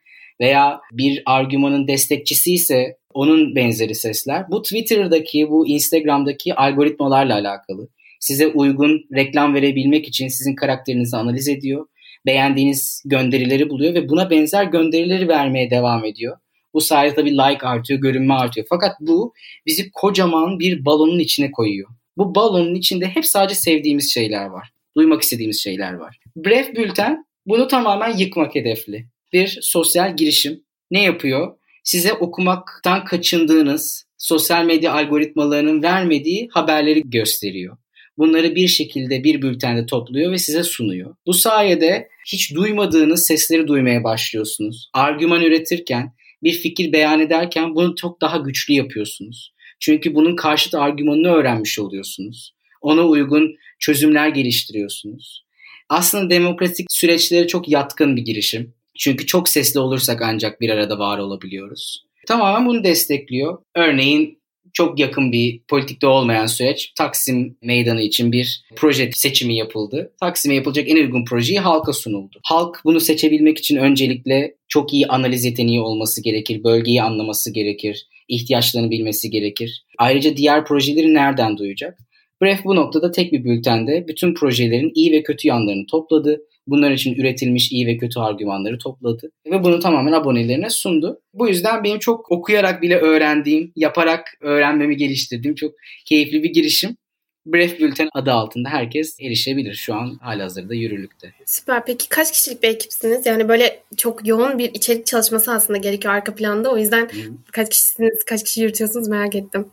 Veya 0.41 0.79
bir 0.91 1.23
argümanın 1.25 1.87
destekçisi 1.87 2.53
ise 2.53 2.97
onun 3.15 3.55
benzeri 3.55 3.95
sesler. 3.95 4.51
Bu 4.51 4.61
Twitter'daki, 4.61 5.49
bu 5.49 5.67
Instagram'daki 5.67 6.55
algoritmalarla 6.55 7.33
alakalı. 7.33 7.87
Size 8.19 8.47
uygun 8.47 9.05
reklam 9.15 9.53
verebilmek 9.53 10.07
için 10.07 10.27
sizin 10.27 10.55
karakterinizi 10.55 11.17
analiz 11.17 11.47
ediyor. 11.47 11.85
Beğendiğiniz 12.25 13.03
gönderileri 13.05 13.69
buluyor 13.69 13.93
ve 13.93 14.09
buna 14.09 14.29
benzer 14.29 14.63
gönderileri 14.63 15.27
vermeye 15.27 15.69
devam 15.69 16.05
ediyor. 16.05 16.37
Bu 16.73 16.81
sayede 16.81 17.15
tabii 17.15 17.31
like 17.31 17.67
artıyor, 17.67 17.99
görünme 17.99 18.33
artıyor. 18.33 18.67
Fakat 18.69 18.95
bu 18.99 19.33
bizi 19.65 19.91
kocaman 19.91 20.59
bir 20.59 20.85
balonun 20.85 21.19
içine 21.19 21.51
koyuyor. 21.51 21.89
Bu 22.17 22.35
balonun 22.35 22.75
içinde 22.75 23.07
hep 23.07 23.25
sadece 23.25 23.55
sevdiğimiz 23.55 24.13
şeyler 24.13 24.45
var. 24.45 24.69
Duymak 24.97 25.21
istediğimiz 25.21 25.63
şeyler 25.63 25.93
var. 25.93 26.19
Bref 26.35 26.75
Bülten 26.75 27.25
bunu 27.45 27.67
tamamen 27.67 28.17
yıkmak 28.17 28.55
hedefli. 28.55 29.05
Bir 29.33 29.59
sosyal 29.61 30.15
girişim. 30.17 30.63
Ne 30.91 31.03
yapıyor? 31.03 31.57
Size 31.85 32.13
okumaktan 32.13 33.05
kaçındığınız 33.05 34.05
sosyal 34.17 34.65
medya 34.65 34.93
algoritmalarının 34.93 35.83
vermediği 35.83 36.47
haberleri 36.51 37.01
gösteriyor. 37.05 37.77
Bunları 38.17 38.55
bir 38.55 38.67
şekilde 38.67 39.23
bir 39.23 39.41
bültende 39.41 39.85
topluyor 39.85 40.31
ve 40.31 40.37
size 40.37 40.63
sunuyor. 40.63 41.15
Bu 41.25 41.33
sayede 41.33 42.07
hiç 42.27 42.55
duymadığınız 42.55 43.25
sesleri 43.25 43.67
duymaya 43.67 44.03
başlıyorsunuz. 44.03 44.89
Argüman 44.93 45.43
üretirken, 45.43 46.13
bir 46.43 46.51
fikir 46.53 46.93
beyan 46.93 47.19
ederken 47.19 47.75
bunu 47.75 47.95
çok 47.95 48.21
daha 48.21 48.37
güçlü 48.37 48.73
yapıyorsunuz. 48.73 49.53
Çünkü 49.79 50.15
bunun 50.15 50.35
karşıt 50.35 50.75
argümanını 50.75 51.27
öğrenmiş 51.27 51.79
oluyorsunuz. 51.79 52.55
Ona 52.81 53.07
uygun 53.07 53.55
çözümler 53.79 54.29
geliştiriyorsunuz. 54.29 55.45
Aslında 55.89 56.29
demokratik 56.29 56.87
süreçlere 56.89 57.47
çok 57.47 57.69
yatkın 57.69 58.15
bir 58.15 58.21
girişim. 58.21 58.73
Çünkü 58.97 59.25
çok 59.25 59.49
sesli 59.49 59.79
olursak 59.79 60.21
ancak 60.21 60.61
bir 60.61 60.69
arada 60.69 60.99
var 60.99 61.17
olabiliyoruz. 61.17 62.05
Tamamen 62.27 62.67
bunu 62.67 62.83
destekliyor. 62.83 63.57
Örneğin 63.75 64.39
çok 64.73 64.99
yakın 64.99 65.31
bir 65.31 65.61
politikte 65.67 66.07
olmayan 66.07 66.45
süreç 66.45 66.93
Taksim 66.97 67.57
Meydanı 67.61 68.01
için 68.01 68.31
bir 68.31 68.65
proje 68.75 69.09
seçimi 69.13 69.57
yapıldı. 69.57 70.13
Taksim'e 70.19 70.55
yapılacak 70.55 70.89
en 70.89 70.95
uygun 70.95 71.25
projeyi 71.25 71.59
halka 71.59 71.93
sunuldu. 71.93 72.39
Halk 72.43 72.81
bunu 72.85 72.99
seçebilmek 72.99 73.57
için 73.57 73.75
öncelikle 73.75 74.55
çok 74.67 74.93
iyi 74.93 75.07
analiz 75.07 75.45
yeteneği 75.45 75.81
olması 75.81 76.23
gerekir, 76.23 76.63
bölgeyi 76.63 77.03
anlaması 77.03 77.53
gerekir, 77.53 78.07
ihtiyaçlarını 78.27 78.91
bilmesi 78.91 79.29
gerekir. 79.29 79.85
Ayrıca 79.97 80.37
diğer 80.37 80.65
projeleri 80.65 81.13
nereden 81.13 81.57
duyacak? 81.57 81.97
Bref 82.41 82.65
bu 82.65 82.75
noktada 82.75 83.11
tek 83.11 83.31
bir 83.31 83.43
bültende 83.43 84.07
bütün 84.07 84.33
projelerin 84.33 84.91
iyi 84.95 85.11
ve 85.11 85.23
kötü 85.23 85.47
yanlarını 85.47 85.85
topladı. 85.85 86.41
Bunlar 86.67 86.91
için 86.91 87.15
üretilmiş 87.15 87.71
iyi 87.71 87.87
ve 87.87 87.97
kötü 87.97 88.19
argümanları 88.19 88.77
topladı. 88.77 89.31
Ve 89.51 89.63
bunu 89.63 89.79
tamamen 89.79 90.11
abonelerine 90.11 90.69
sundu. 90.69 91.21
Bu 91.33 91.47
yüzden 91.47 91.83
benim 91.83 91.99
çok 91.99 92.31
okuyarak 92.31 92.81
bile 92.81 92.97
öğrendiğim, 92.97 93.71
yaparak 93.75 94.37
öğrenmemi 94.41 94.97
geliştirdiğim 94.97 95.55
çok 95.55 95.71
keyifli 96.05 96.43
bir 96.43 96.53
girişim. 96.53 96.97
Bref 97.45 97.79
Bülten 97.79 98.09
adı 98.13 98.31
altında 98.31 98.69
herkes 98.69 99.17
erişebilir 99.21 99.73
şu 99.73 99.95
an 99.95 100.17
halihazırda 100.21 100.73
yürürlükte. 100.73 101.33
Süper. 101.45 101.85
Peki 101.85 102.09
kaç 102.09 102.31
kişilik 102.31 102.63
bir 102.63 102.67
ekipsiniz? 102.67 103.25
Yani 103.25 103.49
böyle 103.49 103.79
çok 103.97 104.27
yoğun 104.27 104.59
bir 104.59 104.73
içerik 104.73 105.05
çalışması 105.05 105.51
aslında 105.51 105.77
gerekiyor 105.77 106.13
arka 106.13 106.35
planda. 106.35 106.71
O 106.71 106.77
yüzden 106.77 107.01
Hı. 107.01 107.31
kaç 107.51 107.69
kişisiniz, 107.69 108.23
kaç 108.23 108.43
kişi 108.43 108.61
yürütüyorsunuz 108.61 109.07
merak 109.07 109.35
ettim. 109.35 109.65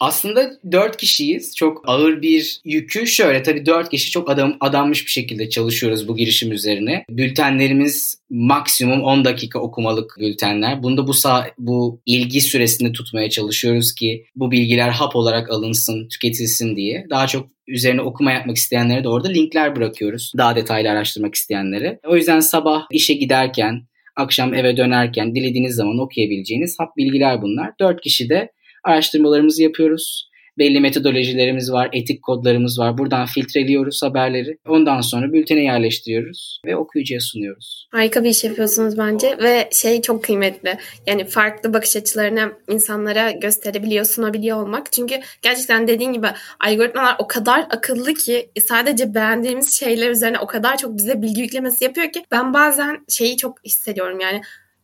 Aslında 0.00 0.50
dört 0.72 0.96
kişiyiz. 0.96 1.56
Çok 1.56 1.82
ağır 1.86 2.22
bir 2.22 2.60
yükü 2.64 3.06
şöyle 3.06 3.42
tabii 3.42 3.66
dört 3.66 3.90
kişi 3.90 4.10
çok 4.10 4.30
adam, 4.30 4.56
adanmış 4.60 5.06
bir 5.06 5.10
şekilde 5.10 5.50
çalışıyoruz 5.50 6.08
bu 6.08 6.16
girişim 6.16 6.52
üzerine. 6.52 7.04
Bültenlerimiz 7.10 8.20
maksimum 8.30 9.02
10 9.02 9.24
dakika 9.24 9.58
okumalık 9.58 10.16
bültenler. 10.20 10.82
Bunda 10.82 11.06
bu 11.06 11.14
sağ, 11.14 11.46
bu 11.58 12.00
ilgi 12.06 12.40
süresini 12.40 12.92
tutmaya 12.92 13.30
çalışıyoruz 13.30 13.94
ki 13.94 14.24
bu 14.36 14.50
bilgiler 14.50 14.88
hap 14.88 15.16
olarak 15.16 15.50
alınsın, 15.50 16.08
tüketilsin 16.08 16.76
diye. 16.76 17.06
Daha 17.10 17.26
çok 17.26 17.48
üzerine 17.66 18.02
okuma 18.02 18.32
yapmak 18.32 18.56
isteyenlere 18.56 19.04
de 19.04 19.08
orada 19.08 19.28
linkler 19.28 19.76
bırakıyoruz. 19.76 20.32
Daha 20.36 20.56
detaylı 20.56 20.90
araştırmak 20.90 21.34
isteyenlere. 21.34 22.00
O 22.06 22.16
yüzden 22.16 22.40
sabah 22.40 22.82
işe 22.90 23.14
giderken, 23.14 23.82
akşam 24.16 24.54
eve 24.54 24.76
dönerken 24.76 25.34
dilediğiniz 25.34 25.74
zaman 25.74 25.98
okuyabileceğiniz 25.98 26.76
hap 26.78 26.96
bilgiler 26.96 27.42
bunlar. 27.42 27.70
Dört 27.80 28.00
kişi 28.00 28.28
de 28.28 28.52
araştırmalarımızı 28.84 29.62
yapıyoruz. 29.62 30.30
Belli 30.58 30.80
metodolojilerimiz 30.80 31.72
var, 31.72 31.88
etik 31.92 32.22
kodlarımız 32.22 32.78
var. 32.78 32.98
Buradan 32.98 33.26
filtreliyoruz 33.26 34.02
haberleri. 34.02 34.56
Ondan 34.68 35.00
sonra 35.00 35.32
bültene 35.32 35.62
yerleştiriyoruz 35.62 36.60
ve 36.66 36.76
okuyucuya 36.76 37.20
sunuyoruz. 37.20 37.88
Harika 37.92 38.24
bir 38.24 38.30
iş 38.30 38.44
yapıyorsunuz 38.44 38.98
bence 38.98 39.38
ve 39.42 39.68
şey 39.72 40.02
çok 40.02 40.24
kıymetli. 40.24 40.78
Yani 41.06 41.24
farklı 41.24 41.74
bakış 41.74 41.96
açılarını 41.96 42.52
insanlara 42.68 43.30
gösterebiliyor, 43.30 44.04
sunabiliyor 44.04 44.62
olmak. 44.62 44.92
Çünkü 44.92 45.14
gerçekten 45.42 45.88
dediğin 45.88 46.12
gibi 46.12 46.26
algoritmalar 46.60 47.16
o 47.18 47.26
kadar 47.26 47.60
akıllı 47.70 48.14
ki 48.14 48.50
sadece 48.60 49.14
beğendiğimiz 49.14 49.78
şeyler 49.78 50.10
üzerine 50.10 50.38
o 50.38 50.46
kadar 50.46 50.76
çok 50.76 50.96
bize 50.96 51.22
bilgi 51.22 51.40
yüklemesi 51.40 51.84
yapıyor 51.84 52.12
ki 52.12 52.22
ben 52.30 52.54
bazen 52.54 53.04
şeyi 53.08 53.36
çok 53.36 53.64
hissediyorum 53.64 54.20
yani 54.20 54.40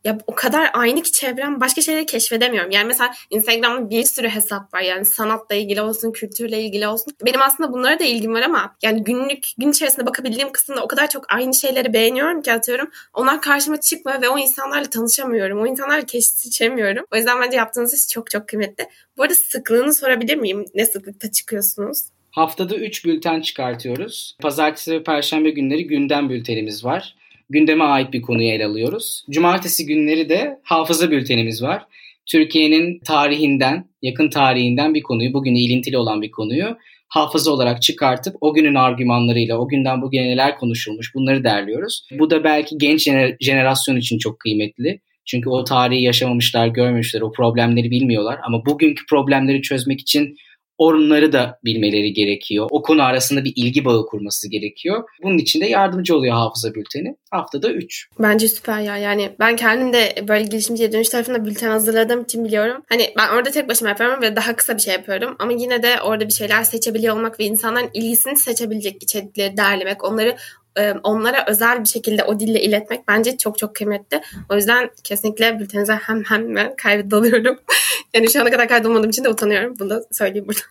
ya 0.07 0.17
o 0.27 0.35
kadar 0.35 0.69
aynı 0.73 1.01
ki 1.01 1.11
çevrem 1.11 1.61
başka 1.61 1.81
şeyleri 1.81 2.05
keşfedemiyorum. 2.05 2.71
Yani 2.71 2.87
mesela 2.87 3.13
Instagram'da 3.29 3.89
bir 3.89 4.03
sürü 4.03 4.29
hesap 4.29 4.73
var. 4.73 4.81
Yani 4.81 5.05
sanatla 5.05 5.55
ilgili 5.55 5.81
olsun, 5.81 6.11
kültürle 6.11 6.61
ilgili 6.61 6.87
olsun. 6.87 7.13
Benim 7.25 7.41
aslında 7.41 7.73
bunlara 7.73 7.99
da 7.99 8.03
ilgim 8.03 8.33
var 8.33 8.41
ama 8.41 8.75
yani 8.81 9.03
günlük 9.03 9.47
gün 9.57 9.71
içerisinde 9.71 10.05
bakabildiğim 10.05 10.51
kısımda 10.51 10.83
o 10.83 10.87
kadar 10.87 11.09
çok 11.09 11.33
aynı 11.33 11.53
şeyleri 11.53 11.93
beğeniyorum 11.93 12.41
ki 12.41 12.53
atıyorum. 12.53 12.89
Onlar 13.13 13.41
karşıma 13.41 13.81
çıkmıyor 13.81 14.21
ve 14.21 14.29
o 14.29 14.37
insanlarla 14.37 14.89
tanışamıyorum. 14.89 15.59
O 15.61 15.67
insanlarla 15.67 16.05
kesişemiyorum. 16.05 17.05
O 17.13 17.17
yüzden 17.17 17.41
bence 17.41 17.57
yaptığınız 17.57 17.93
iş 17.93 18.07
çok 18.07 18.31
çok 18.31 18.47
kıymetli. 18.47 18.87
Bu 19.17 19.23
arada 19.23 19.35
sıklığını 19.35 19.93
sorabilir 19.93 20.35
miyim? 20.35 20.65
Ne 20.75 20.85
sıklıkta 20.85 21.31
çıkıyorsunuz? 21.31 22.01
Haftada 22.31 22.75
3 22.75 23.05
bülten 23.05 23.41
çıkartıyoruz. 23.41 24.37
Pazartesi 24.41 24.91
ve 24.91 25.03
perşembe 25.03 25.49
günleri 25.49 25.87
gündem 25.87 26.29
bültenimiz 26.29 26.85
var 26.85 27.15
gündeme 27.49 27.83
ait 27.83 28.13
bir 28.13 28.21
konuyu 28.21 28.49
ele 28.49 28.65
alıyoruz. 28.65 29.25
Cumartesi 29.29 29.85
günleri 29.85 30.29
de 30.29 30.59
hafıza 30.63 31.11
bültenimiz 31.11 31.63
var. 31.63 31.83
Türkiye'nin 32.25 32.99
tarihinden, 32.99 33.89
yakın 34.01 34.29
tarihinden 34.29 34.93
bir 34.93 35.03
konuyu, 35.03 35.33
bugüne 35.33 35.59
ilintili 35.59 35.97
olan 35.97 36.21
bir 36.21 36.31
konuyu 36.31 36.77
hafıza 37.07 37.51
olarak 37.51 37.81
çıkartıp 37.81 38.35
o 38.41 38.53
günün 38.53 38.75
argümanlarıyla, 38.75 39.57
o 39.57 39.67
günden 39.67 40.01
bugüne 40.01 40.27
neler 40.27 40.57
konuşulmuş 40.57 41.15
bunları 41.15 41.43
derliyoruz. 41.43 42.07
Bu 42.19 42.29
da 42.29 42.43
belki 42.43 42.77
genç 42.77 43.07
jenerasyon 43.41 43.95
için 43.95 44.17
çok 44.17 44.39
kıymetli. 44.39 45.01
Çünkü 45.25 45.49
o 45.49 45.63
tarihi 45.63 46.03
yaşamamışlar, 46.03 46.67
görmüşler, 46.67 47.21
o 47.21 47.31
problemleri 47.31 47.91
bilmiyorlar. 47.91 48.39
Ama 48.43 48.65
bugünkü 48.65 49.05
problemleri 49.05 49.61
çözmek 49.61 50.01
için 50.01 50.35
onları 50.77 51.33
da 51.33 51.59
bilmeleri 51.65 52.13
gerekiyor. 52.13 52.67
O 52.71 52.81
konu 52.81 53.03
arasında 53.03 53.43
bir 53.43 53.53
ilgi 53.55 53.85
bağı 53.85 54.05
kurması 54.05 54.49
gerekiyor. 54.49 55.03
Bunun 55.23 55.37
için 55.37 55.61
de 55.61 55.65
yardımcı 55.65 56.15
oluyor 56.15 56.35
hafıza 56.35 56.73
bülteni. 56.73 57.15
Haftada 57.31 57.71
3. 57.71 58.09
Bence 58.19 58.47
süper 58.47 58.79
ya. 58.79 58.97
Yani 58.97 59.31
ben 59.39 59.55
kendim 59.55 59.93
de 59.93 60.15
böyle 60.27 60.43
girişimciye 60.43 60.91
dönüş 60.91 61.09
tarafında 61.09 61.45
bülten 61.45 61.69
hazırladığım 61.69 62.21
için 62.21 62.45
biliyorum. 62.45 62.83
Hani 62.89 63.13
ben 63.17 63.29
orada 63.35 63.51
tek 63.51 63.69
başıma 63.69 63.89
yapıyorum 63.89 64.21
ve 64.21 64.35
daha 64.35 64.55
kısa 64.55 64.75
bir 64.75 64.81
şey 64.81 64.93
yapıyorum. 64.93 65.35
Ama 65.39 65.51
yine 65.51 65.83
de 65.83 66.01
orada 66.01 66.27
bir 66.27 66.33
şeyler 66.33 66.63
seçebiliyor 66.63 67.15
olmak 67.15 67.39
ve 67.39 67.43
insanların 67.43 67.89
ilgisini 67.93 68.37
seçebilecek 68.37 69.03
içerikleri 69.03 69.57
derlemek, 69.57 70.03
onları 70.03 70.35
e, 70.77 70.93
onlara 71.03 71.45
özel 71.47 71.81
bir 71.81 71.87
şekilde 71.87 72.23
o 72.23 72.39
dille 72.39 72.61
iletmek 72.61 73.07
bence 73.07 73.37
çok 73.37 73.57
çok 73.57 73.75
kıymetli. 73.75 74.21
O 74.49 74.55
yüzden 74.55 74.89
kesinlikle 75.03 75.59
bültenize 75.59 75.93
hem 75.93 76.23
hem 76.23 76.55
ben 76.55 76.75
kaydoluyorum. 76.75 77.59
yani 78.13 78.31
şu 78.31 78.41
ana 78.41 78.51
kadar 78.51 78.67
kaydolmadığım 78.67 79.09
için 79.09 79.23
de 79.23 79.29
utanıyorum. 79.29 79.75
Bunu 79.79 79.89
da 79.89 80.03
söyleyeyim 80.11 80.47
burada. 80.47 80.61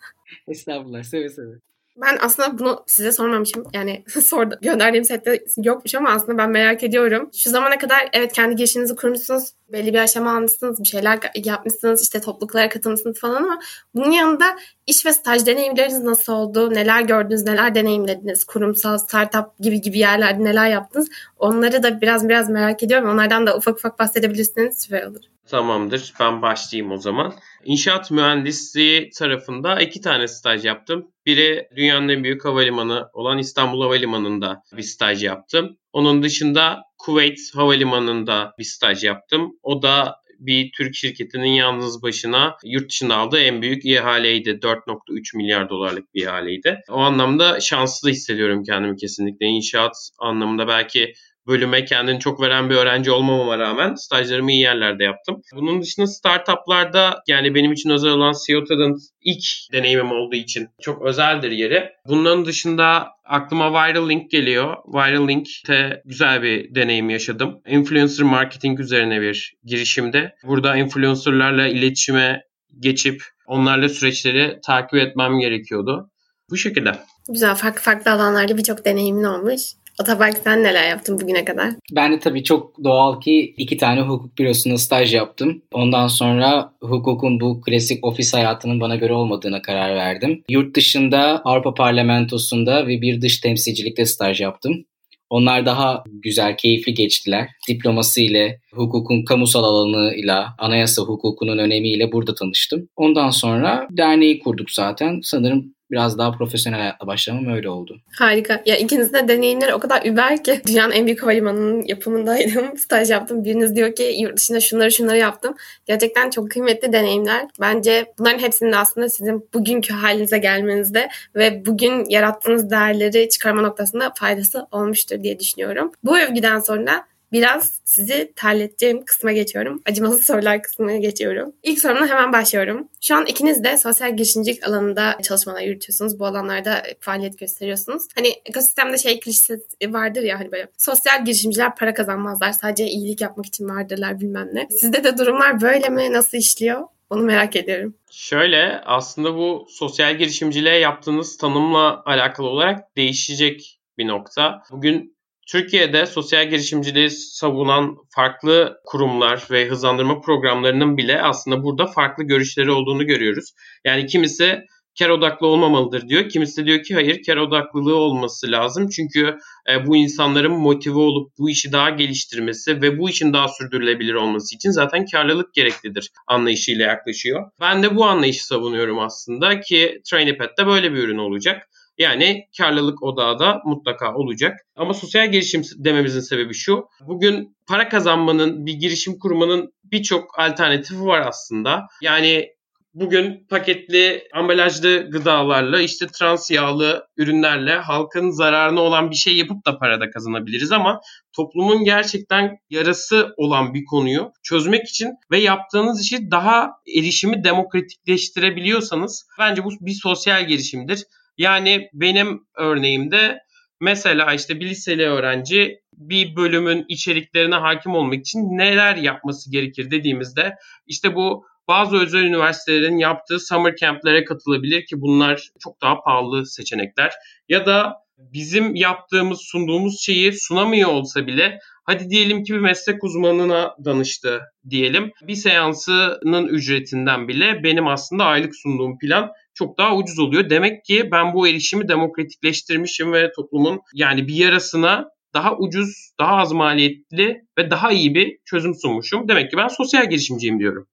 Estağfurullah 0.49 1.03
seve 1.03 1.29
seve. 1.29 1.53
Ben 1.97 2.19
aslında 2.21 2.59
bunu 2.59 2.85
size 2.87 3.13
sormamışım. 3.13 3.65
Yani 3.73 4.05
sordu, 4.23 4.59
gönderdiğim 4.63 5.05
sette 5.05 5.45
yokmuş 5.57 5.95
ama 5.95 6.11
aslında 6.11 6.39
ben 6.39 6.51
merak 6.51 6.83
ediyorum. 6.83 7.31
Şu 7.35 7.51
zamana 7.51 7.79
kadar 7.79 8.09
evet 8.13 8.33
kendi 8.33 8.57
girişinizi 8.57 8.97
kurmuşsunuz. 8.97 9.53
Belli 9.69 9.95
bir 9.95 9.99
aşama 9.99 10.37
almışsınız. 10.37 10.81
Bir 10.81 10.89
şeyler 10.89 11.19
yapmışsınız. 11.35 12.03
işte 12.03 12.21
topluluklara 12.21 12.69
katılmışsınız 12.69 13.21
falan 13.21 13.43
ama 13.43 13.59
bunun 13.95 14.11
yanında 14.11 14.45
iş 14.87 15.07
ve 15.07 15.13
staj 15.13 15.47
deneyimleriniz 15.47 16.03
nasıl 16.03 16.33
oldu? 16.33 16.75
Neler 16.75 17.03
gördünüz? 17.03 17.43
Neler 17.43 17.75
deneyimlediniz? 17.75 18.45
Kurumsal, 18.45 18.99
startup 18.99 19.59
gibi 19.61 19.81
gibi 19.81 19.99
yerlerde 19.99 20.45
neler 20.45 20.69
yaptınız? 20.69 21.09
Onları 21.37 21.83
da 21.83 22.01
biraz 22.01 22.29
biraz 22.29 22.51
merak 22.51 22.83
ediyorum. 22.83 23.09
Onlardan 23.09 23.47
da 23.47 23.57
ufak 23.57 23.77
ufak 23.77 23.99
bahsedebilirsiniz. 23.99 24.83
Süper 24.83 25.07
olur. 25.07 25.21
Tamamdır. 25.49 26.13
Ben 26.21 26.43
başlayayım 26.43 26.93
o 26.93 26.97
zaman. 26.97 27.35
İnşaat 27.65 28.11
mühendisliği 28.11 29.11
tarafında 29.11 29.81
iki 29.81 30.01
tane 30.01 30.29
staj 30.29 30.65
yaptım. 30.65 31.11
Biri 31.27 31.69
dünyanın 31.77 32.09
en 32.09 32.25
büyük 32.25 32.45
havalimanı 32.45 33.09
olan 33.13 33.39
İstanbul 33.39 33.83
Havalimanı'nda 33.83 34.63
bir 34.77 34.83
staj 34.83 35.25
yaptım. 35.25 35.77
Onun 35.93 36.23
dışında 36.23 36.83
Kuveyt 36.99 37.39
Havalimanı'nda 37.55 38.55
bir 38.59 38.65
staj 38.65 39.05
yaptım. 39.05 39.59
O 39.63 39.83
da 39.83 40.17
bir 40.39 40.71
Türk 40.73 40.95
şirketinin 40.95 41.53
yalnız 41.53 42.03
başına 42.03 42.57
yurt 42.65 42.91
dışında 42.91 43.17
aldığı 43.17 43.39
en 43.39 43.63
büyük 43.63 43.85
ihaleydi. 43.85 44.51
4.3 44.51 45.37
milyar 45.37 45.69
dolarlık 45.71 46.15
bir 46.15 46.23
ihaleydi. 46.23 46.81
O 46.89 46.97
anlamda 46.97 47.61
şanslı 47.61 48.11
hissediyorum 48.11 48.63
kendimi 48.63 48.97
kesinlikle. 48.97 49.47
İnşaat 49.47 49.97
anlamında 50.19 50.69
belki 50.69 51.13
bölüme 51.47 51.85
kendini 51.85 52.21
çok 52.21 52.41
veren 52.41 52.71
bir 52.71 52.75
öğrenci 52.75 53.11
olmamama 53.11 53.59
rağmen 53.59 53.95
stajlarımı 53.95 54.53
iyi 54.53 54.61
yerlerde 54.61 55.05
yaptım. 55.05 55.43
Bunun 55.55 55.83
dışında 55.83 56.07
startuplarda 56.07 57.23
yani 57.29 57.55
benim 57.55 57.73
için 57.73 57.91
özel 57.91 58.11
olan 58.11 58.35
CEO 58.47 58.65
Talent 58.65 58.99
ilk 59.23 59.45
deneyimim 59.73 60.13
olduğu 60.13 60.37
için 60.37 60.69
çok 60.81 61.03
özeldir 61.03 61.51
yeri. 61.51 61.91
Bunların 62.09 62.45
dışında 62.45 63.09
aklıma 63.25 63.73
Viral 63.73 64.09
Link 64.09 64.31
geliyor. 64.31 64.77
Viral 64.87 65.29
Link'te 65.29 66.03
güzel 66.05 66.43
bir 66.43 66.75
deneyim 66.75 67.11
yaşadım. 67.11 67.61
Influencer 67.67 68.27
marketing 68.27 68.81
üzerine 68.81 69.21
bir 69.21 69.55
girişimde. 69.65 70.35
Burada 70.45 70.77
influencerlarla 70.77 71.67
iletişime 71.67 72.43
geçip 72.81 73.23
onlarla 73.47 73.89
süreçleri 73.89 74.59
takip 74.67 74.95
etmem 74.95 75.39
gerekiyordu. 75.39 76.11
Bu 76.51 76.57
şekilde. 76.57 76.93
Güzel 77.29 77.55
farklı 77.55 77.81
farklı 77.81 78.11
alanlarda 78.11 78.57
birçok 78.57 78.85
deneyimin 78.85 79.25
olmuş. 79.25 79.61
Otopark 80.03 80.39
sen 80.39 80.63
neler 80.63 80.89
yaptın 80.89 81.21
bugüne 81.21 81.45
kadar? 81.45 81.71
Ben 81.93 82.13
de 82.13 82.19
tabii 82.19 82.45
çok 82.45 82.85
doğal 82.85 83.21
ki 83.21 83.55
iki 83.57 83.77
tane 83.77 84.01
hukuk 84.01 84.39
bürosunda 84.39 84.79
staj 84.79 85.15
yaptım. 85.15 85.63
Ondan 85.73 86.07
sonra 86.07 86.73
hukukun 86.81 87.41
bu 87.41 87.61
klasik 87.61 88.05
ofis 88.05 88.35
hayatının 88.35 88.81
bana 88.81 88.97
göre 88.97 89.13
olmadığına 89.13 89.63
karar 89.63 89.95
verdim. 89.95 90.43
Yurt 90.51 90.77
dışında 90.77 91.41
Avrupa 91.45 91.75
Parlamentosu'nda 91.75 92.87
ve 92.87 93.01
bir 93.01 93.23
dış 93.23 93.41
temsilcilikte 93.41 94.07
staj 94.07 94.41
yaptım. 94.41 94.85
Onlar 95.31 95.67
daha 95.67 96.05
güzel, 96.07 96.57
keyifli 96.57 96.95
geçtiler. 96.95 97.49
Diploması 97.69 98.21
ile, 98.21 98.61
hukukun 98.73 99.25
kamusal 99.25 99.65
alanıyla, 99.65 100.55
anayasa 100.59 101.03
hukukunun 101.03 101.59
önemiyle 101.59 102.13
burada 102.13 102.35
tanıştım. 102.35 102.89
Ondan 102.97 103.31
sonra 103.31 103.89
derneği 103.91 104.39
kurduk 104.39 104.71
zaten. 104.71 105.21
Sanırım 105.23 105.75
biraz 105.91 106.19
daha 106.19 106.33
profesyonel 106.33 106.79
hayatla 106.79 107.07
başlamam 107.07 107.55
öyle 107.55 107.69
oldu. 107.69 108.01
Harika. 108.19 108.63
Ya 108.67 108.77
ikiniz 108.77 109.13
de 109.13 109.29
deneyimleri 109.29 109.75
o 109.75 109.79
kadar 109.79 110.05
über 110.05 110.45
ki 110.45 110.61
dünyanın 110.67 110.93
en 110.93 111.07
büyük 111.07 111.23
havalimanının 111.23 111.83
yapımındaydım. 111.87 112.79
Staj 112.79 113.11
yaptım. 113.11 113.45
Biriniz 113.45 113.77
diyor 113.77 113.95
ki 113.95 114.17
yurt 114.19 114.37
dışında 114.37 114.61
şunları 114.61 114.93
şunları 114.93 115.19
yaptım. 115.19 115.55
Gerçekten 115.87 116.31
çok 116.31 116.51
kıymetli 116.51 116.93
deneyimler. 116.93 117.47
Bence 117.61 118.13
bunların 118.19 118.39
hepsinin 118.39 118.73
aslında 118.73 119.09
sizin 119.09 119.49
bugünkü 119.55 119.95
halinize 119.95 120.39
gelmenizde 120.39 121.09
ve 121.35 121.67
bugün 121.67 122.05
yarattığınız 122.09 122.71
değerleri 122.71 123.29
çıkarma 123.29 123.63
noktasında 123.63 124.13
faydası 124.17 124.67
olmuştur 124.71 125.23
diye 125.23 125.39
düşünüyorum. 125.39 125.93
Bu 126.05 126.19
övgüden 126.19 126.59
sonra 126.59 127.07
biraz 127.33 127.81
sizi 127.85 128.33
terleteceğim 128.37 129.05
kısma 129.05 129.33
geçiyorum. 129.33 129.83
Acımasız 129.87 130.25
sorular 130.25 130.63
kısmına 130.63 130.97
geçiyorum. 130.97 131.53
İlk 131.63 131.81
sorumla 131.81 132.07
hemen 132.07 132.33
başlıyorum. 132.33 132.89
Şu 133.01 133.17
an 133.17 133.27
ikiniz 133.27 133.65
de 133.65 133.79
sosyal 133.79 134.17
girişimcilik 134.17 134.69
alanında 134.69 135.19
çalışmalar 135.23 135.61
yürütüyorsunuz. 135.61 136.19
Bu 136.19 136.27
alanlarda 136.27 136.83
faaliyet 137.01 137.39
gösteriyorsunuz. 137.39 138.03
Hani 138.15 138.29
ekosistemde 138.45 138.99
şey 138.99 139.21
klişesi 139.21 139.61
vardır 139.89 140.23
ya 140.23 140.41
hani 140.41 140.53
böyle 140.53 140.69
sosyal 140.79 141.25
girişimciler 141.25 141.77
para 141.77 141.95
kazanmazlar. 141.95 142.53
Sadece 142.53 142.87
iyilik 142.87 143.21
yapmak 143.21 143.47
için 143.47 143.69
vardırlar 143.69 144.21
bilmem 144.21 144.49
ne. 144.53 144.69
Sizde 144.71 145.05
de 145.05 145.19
durumlar 145.19 145.61
böyle 145.61 145.89
mi? 145.89 146.13
Nasıl 146.13 146.39
işliyor? 146.39 146.83
Onu 147.11 147.23
merak 147.23 147.57
ediyorum. 147.57 147.95
Şöyle 148.11 148.81
aslında 148.87 149.35
bu 149.35 149.67
sosyal 149.71 150.19
girişimciliğe 150.19 150.79
yaptığınız 150.79 151.37
tanımla 151.37 152.03
alakalı 152.07 152.47
olarak 152.47 152.97
değişecek 152.97 153.81
bir 153.99 154.07
nokta. 154.07 154.63
Bugün 154.71 155.16
Türkiye'de 155.47 156.07
sosyal 156.07 156.51
girişimciliği 156.51 157.11
savunan 157.11 157.97
farklı 158.15 158.81
kurumlar 158.85 159.47
ve 159.51 159.69
hızlandırma 159.69 160.21
programlarının 160.21 160.97
bile 160.97 161.23
aslında 161.23 161.63
burada 161.63 161.87
farklı 161.87 162.25
görüşleri 162.25 162.71
olduğunu 162.71 163.07
görüyoruz. 163.07 163.53
Yani 163.85 164.07
kimisi 164.07 164.61
kar 164.99 165.09
odaklı 165.09 165.47
olmamalıdır 165.47 166.09
diyor. 166.09 166.29
Kimisi 166.29 166.67
diyor 166.67 166.83
ki 166.83 166.95
hayır 166.95 167.23
kar 167.27 167.37
odaklılığı 167.37 167.95
olması 167.95 168.51
lazım. 168.51 168.89
Çünkü 168.89 169.37
e, 169.71 169.87
bu 169.87 169.97
insanların 169.97 170.53
motive 170.53 170.99
olup 170.99 171.33
bu 171.39 171.51
işi 171.51 171.73
daha 171.73 171.91
geliştirmesi 171.91 172.83
ve 172.83 172.99
bu 172.99 173.11
işin 173.11 173.33
daha 173.33 173.49
sürdürülebilir 173.49 174.15
olması 174.15 174.57
için 174.57 174.71
zaten 174.71 175.07
karlılık 175.07 175.55
gereklidir 175.55 176.11
anlayışıyla 176.27 176.87
yaklaşıyor. 176.87 177.51
Ben 177.61 177.83
de 177.83 177.97
bu 177.97 178.05
anlayışı 178.05 178.47
savunuyorum 178.47 178.99
aslında 178.99 179.61
ki 179.61 180.01
TrainPad 180.11 180.59
de 180.59 180.67
böyle 180.67 180.93
bir 180.93 180.99
ürün 180.99 181.19
olacak. 181.19 181.69
Yani 181.99 182.45
karlılık 182.59 183.03
odağı 183.03 183.39
da 183.39 183.63
mutlaka 183.65 184.15
olacak. 184.15 184.61
Ama 184.77 184.95
sosyal 184.95 185.33
girişim 185.33 185.63
dememizin 185.77 186.21
sebebi 186.21 186.55
şu. 186.55 186.85
Bugün 187.01 187.57
para 187.69 187.89
kazanmanın, 187.89 188.67
bir 188.67 188.75
girişim 188.75 189.19
kurmanın 189.19 189.73
birçok 189.85 190.39
alternatifi 190.39 191.01
var 191.01 191.27
aslında. 191.27 191.87
Yani 192.03 192.49
bugün 192.95 193.47
paketli 193.51 194.23
ambalajlı 194.35 195.11
gıdalarla 195.11 195.81
işte 195.81 196.07
trans 196.07 196.51
yağlı 196.51 197.07
ürünlerle 197.17 197.75
halkın 197.75 198.31
zararına 198.31 198.81
olan 198.81 199.11
bir 199.11 199.17
şey 199.17 199.37
yapıp 199.37 199.67
da 199.67 199.79
para 199.79 200.01
da 200.01 200.11
kazanabiliriz 200.11 200.73
ama 200.73 201.01
toplumun 201.37 201.85
gerçekten 201.85 202.57
yarası 202.71 203.35
olan 203.37 203.75
bir 203.75 203.85
konuyu 203.85 204.33
çözmek 204.43 204.89
için 204.89 205.09
ve 205.31 205.39
yaptığınız 205.39 206.01
işi 206.01 206.31
daha 206.31 206.71
erişimi 206.99 207.45
demokratikleştirebiliyorsanız 207.45 209.27
bence 209.39 209.65
bu 209.65 209.71
bir 209.81 209.99
sosyal 210.03 210.49
girişimdir. 210.49 211.05
Yani 211.39 211.89
benim 211.93 212.41
örneğimde 212.57 213.39
mesela 213.81 214.35
işte 214.35 214.61
bir 214.61 214.67
liseli 214.67 215.07
öğrenci 215.07 215.81
bir 215.93 216.37
bölümün 216.37 216.85
içeriklerine 216.89 217.55
hakim 217.55 217.95
olmak 217.95 218.21
için 218.21 218.39
neler 218.39 218.97
yapması 218.97 219.51
gerekir 219.51 219.91
dediğimizde 219.91 220.55
işte 220.87 221.15
bu 221.15 221.45
bazı 221.69 221.97
özel 221.97 222.23
üniversitelerin 222.23 222.99
yaptığı 222.99 223.41
summer 223.41 223.77
camp'lere 223.77 224.25
katılabilir 224.25 224.87
ki 224.87 225.01
bunlar 225.01 225.49
çok 225.61 225.83
daha 225.83 226.01
pahalı 226.01 226.47
seçenekler. 226.47 227.13
Ya 227.49 227.67
da 227.67 227.95
bizim 228.19 228.75
yaptığımız, 228.75 229.41
sunduğumuz 229.41 230.01
şeyi 230.01 230.33
sunamıyor 230.33 230.91
olsa 230.91 231.27
bile 231.27 231.59
hadi 231.85 232.11
diyelim 232.11 232.45
ki 232.45 232.55
bir 232.55 232.59
meslek 232.59 233.05
uzmanına 233.05 233.75
danıştı 233.85 234.41
diyelim. 234.71 235.13
Bir 235.23 235.35
seansının 235.35 236.49
ücretinden 236.49 237.29
bile 237.29 237.63
benim 237.63 237.87
aslında 237.87 238.25
aylık 238.25 238.57
sunduğum 238.57 238.99
plan 238.99 239.31
çok 239.57 239.79
daha 239.79 239.97
ucuz 239.97 240.19
oluyor. 240.19 240.51
Demek 240.51 240.85
ki 240.85 241.09
ben 241.13 241.35
bu 241.35 241.49
erişimi 241.49 241.89
demokratikleştirmişim 241.89 243.13
ve 243.13 243.33
toplumun 243.37 243.81
yani 243.95 244.29
bir 244.29 244.35
yarasına 244.35 245.05
daha 245.35 245.57
ucuz, 245.57 246.13
daha 246.21 246.37
az 246.37 246.53
maliyetli 246.53 247.43
ve 247.59 247.71
daha 247.71 247.93
iyi 247.93 248.15
bir 248.15 248.39
çözüm 248.45 248.75
sunmuşum. 248.75 249.29
Demek 249.29 249.51
ki 249.51 249.57
ben 249.57 249.69
sosyal 249.69 250.11
girişimciyim 250.11 250.59
diyorum. 250.59 250.87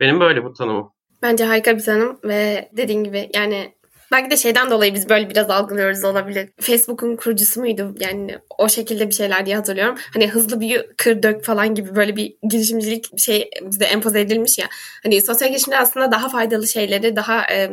Benim 0.00 0.20
böyle 0.20 0.44
bu 0.44 0.52
tanımım. 0.52 0.90
Bence 1.22 1.44
harika 1.44 1.76
bir 1.76 1.82
tanım 1.82 2.18
ve 2.24 2.68
dediğin 2.72 3.04
gibi 3.04 3.30
yani 3.34 3.74
Belki 4.12 4.30
de 4.30 4.36
şeyden 4.36 4.70
dolayı 4.70 4.94
biz 4.94 5.08
böyle 5.08 5.30
biraz 5.30 5.50
algılıyoruz 5.50 6.04
olabilir. 6.04 6.48
Facebook'un 6.60 7.16
kurucusu 7.16 7.60
muydu? 7.60 7.94
Yani 8.00 8.38
o 8.58 8.68
şekilde 8.68 9.08
bir 9.08 9.14
şeyler 9.14 9.46
diye 9.46 9.56
hatırlıyorum. 9.56 9.98
Hani 10.14 10.28
hızlı 10.28 10.60
bir 10.60 10.86
kır 10.96 11.22
dök 11.22 11.44
falan 11.44 11.74
gibi 11.74 11.96
böyle 11.96 12.16
bir 12.16 12.34
girişimcilik 12.50 13.18
şey 13.18 13.50
bize 13.62 13.84
empoze 13.84 14.20
edilmiş 14.20 14.58
ya. 14.58 14.66
Hani 15.02 15.22
sosyal 15.22 15.48
girişimler 15.48 15.82
aslında 15.82 16.12
daha 16.12 16.28
faydalı 16.28 16.68
şeyleri, 16.68 17.16
daha 17.16 17.42
e, 17.52 17.70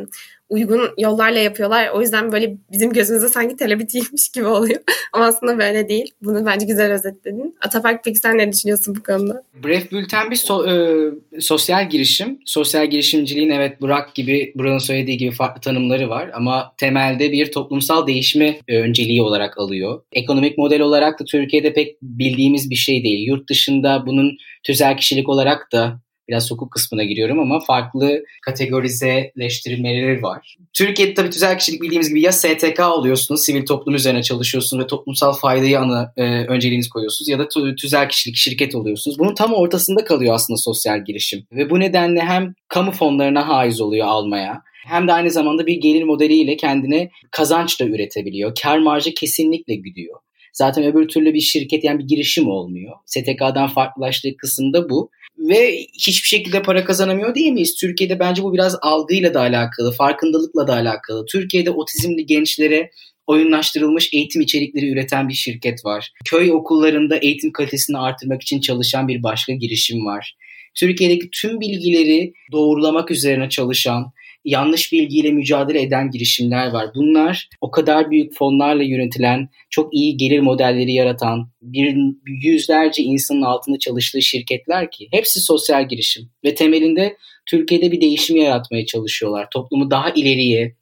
uygun 0.48 0.80
yollarla 0.98 1.38
yapıyorlar. 1.38 1.88
O 1.88 2.00
yüzden 2.00 2.32
böyle 2.32 2.56
bizim 2.72 2.92
gözümüzde 2.92 3.28
sanki 3.28 3.56
telebitiymiş 3.56 4.28
gibi 4.28 4.46
oluyor. 4.46 4.80
Ama 5.12 5.24
aslında 5.24 5.58
böyle 5.58 5.88
değil. 5.88 6.10
Bunu 6.22 6.46
bence 6.46 6.66
güzel 6.66 6.92
özetledin. 6.92 7.56
Atapark 7.60 8.04
peki 8.04 8.18
sen 8.18 8.38
ne 8.38 8.52
düşünüyorsun 8.52 8.96
bu 8.96 9.02
konuda? 9.02 9.42
Bref 9.64 9.92
Bülten 9.92 10.30
bir 10.30 10.36
so- 10.36 10.66
e, 10.70 11.40
sosyal 11.40 11.90
girişim. 11.90 12.38
Sosyal 12.44 12.90
girişimciliğin 12.90 13.50
evet 13.50 13.80
Burak 13.80 14.14
gibi, 14.14 14.52
Burak'ın 14.54 14.78
söylediği 14.78 15.16
gibi 15.16 15.30
farklı 15.30 15.60
tanımları 15.60 16.08
var. 16.08 16.30
Ama 16.34 16.74
temelde 16.78 17.32
bir 17.32 17.52
toplumsal 17.52 18.06
değişimi 18.06 18.58
e, 18.68 18.78
önceliği 18.78 19.22
olarak 19.22 19.58
alıyor. 19.58 20.02
Ekonomik 20.12 20.58
model 20.58 20.80
olarak 20.80 21.20
da 21.20 21.24
Türkiye'de 21.24 21.72
pek 21.72 22.02
bildiğimiz 22.02 22.70
bir 22.70 22.74
şey 22.74 23.04
değil. 23.04 23.28
Yurt 23.28 23.48
dışında 23.48 24.04
bunun 24.06 24.36
tüzel 24.62 24.96
kişilik 24.96 25.28
olarak 25.28 25.72
da 25.72 26.00
biraz 26.28 26.50
hukuk 26.50 26.72
kısmına 26.72 27.04
giriyorum 27.04 27.40
ama 27.40 27.60
farklı 27.60 28.24
kategorizeleştirmeleri 28.42 30.22
var. 30.22 30.56
Türkiye'de 30.72 31.14
tabii 31.14 31.30
tüzel 31.30 31.58
kişilik 31.58 31.82
bildiğimiz 31.82 32.08
gibi 32.08 32.20
ya 32.20 32.32
STK 32.32 32.80
oluyorsunuz, 32.80 33.44
sivil 33.44 33.66
toplum 33.66 33.94
üzerine 33.94 34.22
çalışıyorsunuz 34.22 34.84
ve 34.84 34.86
toplumsal 34.86 35.32
faydayı 35.32 35.80
ana 35.80 36.12
e, 36.16 36.22
önceliğiniz 36.24 36.88
koyuyorsunuz 36.88 37.28
ya 37.28 37.38
da 37.38 37.48
tüzel 37.76 38.08
kişilik 38.08 38.36
şirket 38.36 38.74
oluyorsunuz. 38.74 39.18
Bunun 39.18 39.34
tam 39.34 39.54
ortasında 39.54 40.04
kalıyor 40.04 40.34
aslında 40.34 40.56
sosyal 40.56 41.04
girişim. 41.04 41.46
Ve 41.52 41.70
bu 41.70 41.80
nedenle 41.80 42.20
hem 42.20 42.54
kamu 42.68 42.92
fonlarına 42.92 43.48
haiz 43.48 43.80
oluyor 43.80 44.06
almaya 44.06 44.62
hem 44.86 45.08
de 45.08 45.12
aynı 45.12 45.30
zamanda 45.30 45.66
bir 45.66 45.80
gelir 45.80 46.02
modeliyle 46.02 46.56
kendine 46.56 47.10
kazanç 47.30 47.80
da 47.80 47.84
üretebiliyor. 47.84 48.54
Kar 48.62 48.78
marjı 48.78 49.14
kesinlikle 49.14 49.74
gidiyor. 49.74 50.20
Zaten 50.58 50.84
öbür 50.84 51.08
türlü 51.08 51.34
bir 51.34 51.40
şirket 51.40 51.84
yani 51.84 51.98
bir 51.98 52.04
girişim 52.04 52.48
olmuyor. 52.48 52.92
STK'dan 53.06 53.68
farklılaştığı 53.68 54.36
kısımda 54.36 54.90
bu. 54.90 55.10
Ve 55.38 55.78
hiçbir 56.06 56.28
şekilde 56.28 56.62
para 56.62 56.84
kazanamıyor 56.84 57.34
değil 57.34 57.52
miyiz? 57.52 57.74
Türkiye'de 57.80 58.18
bence 58.18 58.42
bu 58.42 58.54
biraz 58.54 58.76
algıyla 58.82 59.34
da 59.34 59.40
alakalı, 59.40 59.92
farkındalıkla 59.92 60.66
da 60.66 60.72
alakalı. 60.72 61.26
Türkiye'de 61.26 61.70
otizmli 61.70 62.26
gençlere 62.26 62.90
oyunlaştırılmış 63.26 64.08
eğitim 64.12 64.42
içerikleri 64.42 64.90
üreten 64.90 65.28
bir 65.28 65.34
şirket 65.34 65.84
var. 65.84 66.12
Köy 66.24 66.52
okullarında 66.52 67.16
eğitim 67.16 67.52
kalitesini 67.52 67.98
artırmak 67.98 68.42
için 68.42 68.60
çalışan 68.60 69.08
bir 69.08 69.22
başka 69.22 69.52
girişim 69.52 70.06
var. 70.06 70.36
Türkiye'deki 70.74 71.28
tüm 71.32 71.60
bilgileri 71.60 72.32
doğrulamak 72.52 73.10
üzerine 73.10 73.48
çalışan, 73.48 74.12
yanlış 74.46 74.92
bilgiyle 74.92 75.30
mücadele 75.30 75.82
eden 75.82 76.10
girişimler 76.10 76.66
var. 76.66 76.90
Bunlar 76.94 77.48
o 77.60 77.70
kadar 77.70 78.10
büyük 78.10 78.34
fonlarla 78.34 78.82
yönetilen, 78.82 79.48
çok 79.70 79.94
iyi 79.94 80.16
gelir 80.16 80.40
modelleri 80.40 80.92
yaratan, 80.92 81.50
bir 81.62 81.96
yüzlerce 82.26 83.02
insanın 83.02 83.42
altında 83.42 83.78
çalıştığı 83.78 84.22
şirketler 84.22 84.90
ki 84.90 85.08
hepsi 85.12 85.40
sosyal 85.40 85.88
girişim 85.88 86.30
ve 86.44 86.54
temelinde 86.54 87.16
Türkiye'de 87.46 87.92
bir 87.92 88.00
değişim 88.00 88.36
yaratmaya 88.36 88.86
çalışıyorlar. 88.86 89.48
Toplumu 89.50 89.90
daha 89.90 90.10
ileriye 90.10 90.74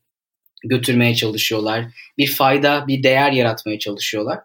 götürmeye 0.64 1.14
çalışıyorlar. 1.14 1.84
Bir 2.18 2.26
fayda, 2.26 2.84
bir 2.88 3.02
değer 3.02 3.32
yaratmaya 3.32 3.78
çalışıyorlar. 3.78 4.38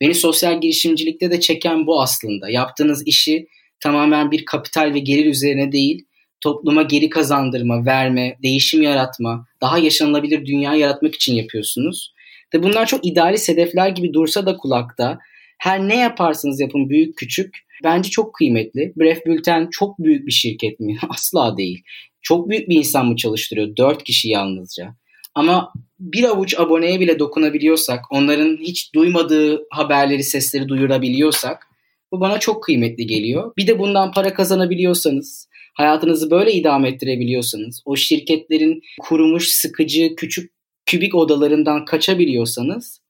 Beni 0.00 0.14
sosyal 0.14 0.60
girişimcilikte 0.60 1.30
de 1.30 1.40
çeken 1.40 1.86
bu 1.86 2.02
aslında. 2.02 2.50
Yaptığınız 2.50 3.06
işi 3.06 3.46
tamamen 3.80 4.30
bir 4.30 4.44
kapital 4.44 4.94
ve 4.94 4.98
gelir 4.98 5.26
üzerine 5.26 5.72
değil, 5.72 6.04
topluma 6.42 6.82
geri 6.82 7.08
kazandırma, 7.08 7.86
verme, 7.86 8.38
değişim 8.42 8.82
yaratma, 8.82 9.46
daha 9.60 9.78
yaşanılabilir 9.78 10.46
dünya 10.46 10.74
yaratmak 10.74 11.14
için 11.14 11.34
yapıyorsunuz. 11.34 12.12
Ve 12.54 12.62
bunlar 12.62 12.86
çok 12.86 13.06
idealist 13.06 13.48
hedefler 13.48 13.88
gibi 13.88 14.12
dursa 14.12 14.46
da 14.46 14.56
kulakta 14.56 15.18
her 15.58 15.88
ne 15.88 15.96
yaparsanız 15.96 16.60
yapın 16.60 16.88
büyük 16.88 17.16
küçük 17.16 17.58
bence 17.84 18.10
çok 18.10 18.34
kıymetli. 18.34 18.92
Bref 18.96 19.26
Bülten 19.26 19.68
çok 19.70 19.98
büyük 19.98 20.26
bir 20.26 20.32
şirket 20.32 20.80
mi? 20.80 20.96
Asla 21.08 21.56
değil. 21.56 21.82
Çok 22.22 22.48
büyük 22.48 22.68
bir 22.68 22.76
insan 22.76 23.06
mı 23.06 23.16
çalıştırıyor? 23.16 23.76
Dört 23.76 24.04
kişi 24.04 24.28
yalnızca. 24.28 24.94
Ama 25.34 25.72
bir 26.00 26.24
avuç 26.24 26.58
aboneye 26.58 27.00
bile 27.00 27.18
dokunabiliyorsak, 27.18 28.00
onların 28.10 28.56
hiç 28.60 28.94
duymadığı 28.94 29.66
haberleri, 29.70 30.22
sesleri 30.22 30.68
duyurabiliyorsak 30.68 31.66
bu 32.12 32.20
bana 32.20 32.40
çok 32.40 32.62
kıymetli 32.62 33.06
geliyor. 33.06 33.52
Bir 33.56 33.66
de 33.66 33.78
bundan 33.78 34.12
para 34.12 34.34
kazanabiliyorsanız, 34.34 35.48
hayatınızı 35.72 36.30
böyle 36.30 36.52
idame 36.52 36.88
ettirebiliyorsanız, 36.88 37.82
o 37.84 37.96
şirketlerin 37.96 38.80
kurumuş 39.00 39.48
sıkıcı 39.48 40.14
küçük 40.16 40.52
kübik 40.86 41.14
odalarından 41.14 41.84
kaçabiliyorsanız 41.84 43.00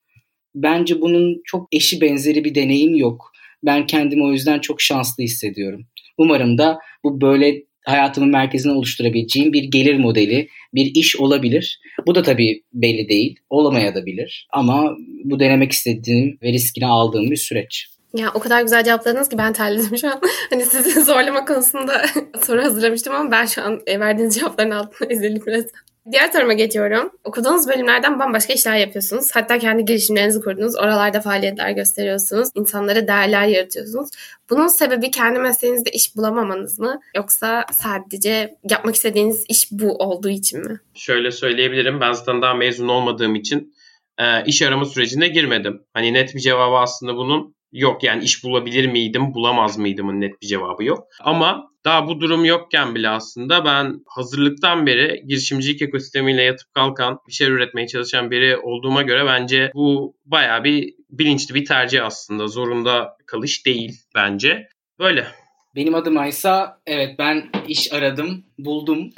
bence 0.55 1.01
bunun 1.01 1.41
çok 1.45 1.67
eşi 1.71 2.01
benzeri 2.01 2.43
bir 2.43 2.55
deneyim 2.55 2.95
yok. 2.95 3.31
Ben 3.65 3.87
kendimi 3.87 4.23
o 4.23 4.31
yüzden 4.31 4.59
çok 4.59 4.81
şanslı 4.81 5.23
hissediyorum. 5.23 5.85
Umarım 6.17 6.57
da 6.57 6.79
bu 7.03 7.21
böyle 7.21 7.63
hayatımın 7.85 8.29
merkezine 8.29 8.71
oluşturabileceğim 8.71 9.53
bir 9.53 9.63
gelir 9.63 9.97
modeli, 9.97 10.47
bir 10.73 10.91
iş 10.95 11.15
olabilir. 11.15 11.79
Bu 12.07 12.15
da 12.15 12.23
tabii 12.23 12.63
belli 12.73 13.09
değil, 13.09 13.35
olamaya 13.49 13.95
da 13.95 14.05
bilir. 14.05 14.47
Ama 14.53 14.95
bu 15.23 15.39
denemek 15.39 15.71
istediğim 15.71 16.37
ve 16.43 16.53
riskini 16.53 16.85
aldığım 16.85 17.31
bir 17.31 17.35
süreç. 17.35 17.87
Ya 18.13 18.31
o 18.33 18.39
kadar 18.39 18.61
güzel 18.61 18.83
cevapladınız 18.83 19.29
ki 19.29 19.37
ben 19.37 19.53
terledim 19.53 19.97
şu 19.97 20.07
an. 20.07 20.21
Hani 20.49 20.65
sizi 20.65 21.01
zorlama 21.05 21.45
konusunda 21.45 22.05
soru 22.45 22.63
hazırlamıştım 22.63 23.15
ama 23.15 23.31
ben 23.31 23.45
şu 23.45 23.63
an 23.63 23.81
e, 23.87 23.99
verdiğiniz 23.99 24.35
cevapların 24.35 24.71
altına 24.71 25.07
ezildim 25.09 25.43
biraz. 25.47 25.65
Diğer 26.11 26.31
soruma 26.31 26.53
geçiyorum. 26.53 27.11
Okuduğunuz 27.23 27.67
bölümlerden 27.67 28.19
bambaşka 28.19 28.53
işler 28.53 28.77
yapıyorsunuz. 28.77 29.29
Hatta 29.33 29.59
kendi 29.59 29.85
girişimlerinizi 29.85 30.41
kurdunuz. 30.41 30.75
Oralarda 30.75 31.21
faaliyetler 31.21 31.71
gösteriyorsunuz. 31.71 32.49
İnsanlara 32.55 33.07
değerler 33.07 33.47
yaratıyorsunuz. 33.47 34.09
Bunun 34.49 34.67
sebebi 34.67 35.11
kendi 35.11 35.39
mesleğinizde 35.39 35.91
iş 35.91 36.15
bulamamanız 36.15 36.79
mı? 36.79 36.99
Yoksa 37.15 37.65
sadece 37.71 38.55
yapmak 38.69 38.95
istediğiniz 38.95 39.45
iş 39.49 39.71
bu 39.71 39.97
olduğu 39.97 40.29
için 40.29 40.59
mi? 40.59 40.79
Şöyle 40.93 41.31
söyleyebilirim. 41.31 42.01
Ben 42.01 42.13
zaten 42.13 42.41
daha 42.41 42.53
mezun 42.53 42.87
olmadığım 42.87 43.35
için 43.35 43.73
e, 44.17 44.45
iş 44.45 44.61
arama 44.61 44.85
sürecine 44.85 45.27
girmedim. 45.27 45.81
Hani 45.93 46.13
net 46.13 46.35
bir 46.35 46.39
cevabı 46.39 46.75
aslında 46.75 47.15
bunun 47.15 47.55
yok. 47.73 48.03
Yani 48.03 48.23
iş 48.23 48.43
bulabilir 48.43 48.87
miydim, 48.87 49.33
bulamaz 49.33 49.77
mıydım 49.77 50.21
net 50.21 50.41
bir 50.41 50.47
cevabı 50.47 50.83
yok. 50.83 51.07
Ama 51.19 51.73
daha 51.85 52.07
bu 52.07 52.21
durum 52.21 52.45
yokken 52.45 52.95
bile 52.95 53.09
aslında 53.09 53.65
ben 53.65 53.99
hazırlıktan 54.07 54.85
beri 54.85 55.23
girişimcilik 55.27 55.81
ekosistemiyle 55.81 56.43
yatıp 56.43 56.73
kalkan, 56.73 57.19
bir 57.27 57.33
şeyler 57.33 57.51
üretmeye 57.51 57.87
çalışan 57.87 58.31
biri 58.31 58.57
olduğuma 58.57 59.01
göre 59.01 59.25
bence 59.25 59.71
bu 59.75 60.15
baya 60.25 60.63
bir 60.63 60.93
bilinçli 61.09 61.55
bir 61.55 61.65
tercih 61.65 62.05
aslında. 62.05 62.47
Zorunda 62.47 63.17
kalış 63.25 63.65
değil 63.65 63.91
bence. 64.15 64.67
Böyle. 64.99 65.27
Benim 65.75 65.95
adım 65.95 66.27
ise 66.27 66.51
evet 66.87 67.19
ben 67.19 67.43
iş 67.67 67.93
aradım, 67.93 68.43
buldum. 68.59 69.09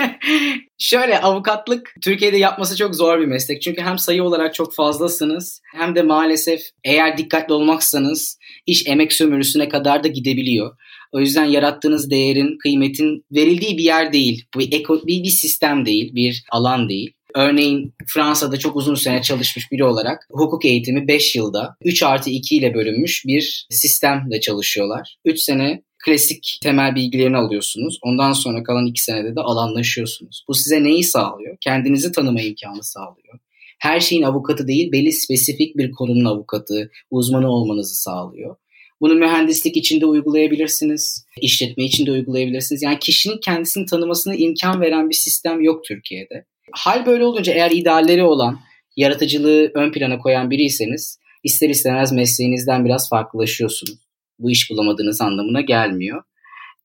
Şöyle 0.78 1.18
avukatlık 1.20 1.94
Türkiye'de 2.02 2.36
yapması 2.36 2.76
çok 2.76 2.94
zor 2.94 3.20
bir 3.20 3.26
meslek. 3.26 3.62
Çünkü 3.62 3.82
hem 3.82 3.98
sayı 3.98 4.24
olarak 4.24 4.54
çok 4.54 4.74
fazlasınız 4.74 5.60
hem 5.76 5.94
de 5.94 6.02
maalesef 6.02 6.60
eğer 6.84 7.18
dikkatli 7.18 7.54
olmaksanız 7.54 8.38
iş 8.66 8.86
emek 8.86 9.12
sömürüsüne 9.12 9.68
kadar 9.68 10.04
da 10.04 10.08
gidebiliyor. 10.08 10.76
O 11.12 11.20
yüzden 11.20 11.44
yarattığınız 11.44 12.10
değerin, 12.10 12.58
kıymetin 12.58 13.24
verildiği 13.32 13.78
bir 13.78 13.84
yer 13.84 14.12
değil. 14.12 14.44
Bu 14.54 14.60
bir, 14.60 15.22
bir 15.22 15.28
sistem 15.28 15.86
değil, 15.86 16.14
bir 16.14 16.44
alan 16.50 16.88
değil. 16.88 17.12
Örneğin 17.34 17.94
Fransa'da 18.06 18.58
çok 18.58 18.76
uzun 18.76 18.94
sene 18.94 19.22
çalışmış 19.22 19.72
biri 19.72 19.84
olarak 19.84 20.26
hukuk 20.30 20.64
eğitimi 20.64 21.08
5 21.08 21.36
yılda 21.36 21.76
3 21.84 22.02
artı 22.02 22.30
2 22.30 22.56
ile 22.56 22.74
bölünmüş 22.74 23.24
bir 23.26 23.66
sistemle 23.70 24.40
çalışıyorlar. 24.40 25.16
3 25.24 25.40
sene 25.40 25.82
klasik 26.04 26.58
temel 26.62 26.94
bilgilerini 26.94 27.36
alıyorsunuz. 27.36 27.98
Ondan 28.02 28.32
sonra 28.32 28.62
kalan 28.62 28.86
2 28.86 29.02
senede 29.02 29.36
de 29.36 29.40
alanlaşıyorsunuz. 29.40 30.44
Bu 30.48 30.54
size 30.54 30.84
neyi 30.84 31.04
sağlıyor? 31.04 31.56
Kendinizi 31.60 32.12
tanıma 32.12 32.40
imkanı 32.40 32.84
sağlıyor. 32.84 33.38
Her 33.78 34.00
şeyin 34.00 34.22
avukatı 34.22 34.68
değil, 34.68 34.92
belli 34.92 35.12
spesifik 35.12 35.76
bir 35.76 35.90
konunun 35.90 36.24
avukatı, 36.24 36.90
uzmanı 37.10 37.50
olmanızı 37.50 38.02
sağlıyor. 38.02 38.56
Bunu 39.00 39.14
mühendislik 39.14 39.76
içinde 39.76 40.06
uygulayabilirsiniz, 40.06 41.24
işletme 41.40 41.84
içinde 41.84 42.12
uygulayabilirsiniz. 42.12 42.82
Yani 42.82 42.98
kişinin 42.98 43.38
kendisini 43.44 43.86
tanımasına 43.86 44.34
imkan 44.34 44.80
veren 44.80 45.08
bir 45.10 45.14
sistem 45.14 45.60
yok 45.60 45.84
Türkiye'de. 45.84 46.44
Hal 46.72 47.06
böyle 47.06 47.24
olunca 47.24 47.52
eğer 47.52 47.70
idealleri 47.70 48.22
olan, 48.22 48.60
yaratıcılığı 48.96 49.70
ön 49.74 49.92
plana 49.92 50.18
koyan 50.18 50.50
biriyseniz 50.50 51.18
ister 51.44 51.70
istemez 51.70 52.12
mesleğinizden 52.12 52.84
biraz 52.84 53.08
farklılaşıyorsunuz. 53.08 54.07
Bu 54.38 54.50
iş 54.50 54.70
bulamadığınız 54.70 55.20
anlamına 55.20 55.60
gelmiyor. 55.60 56.22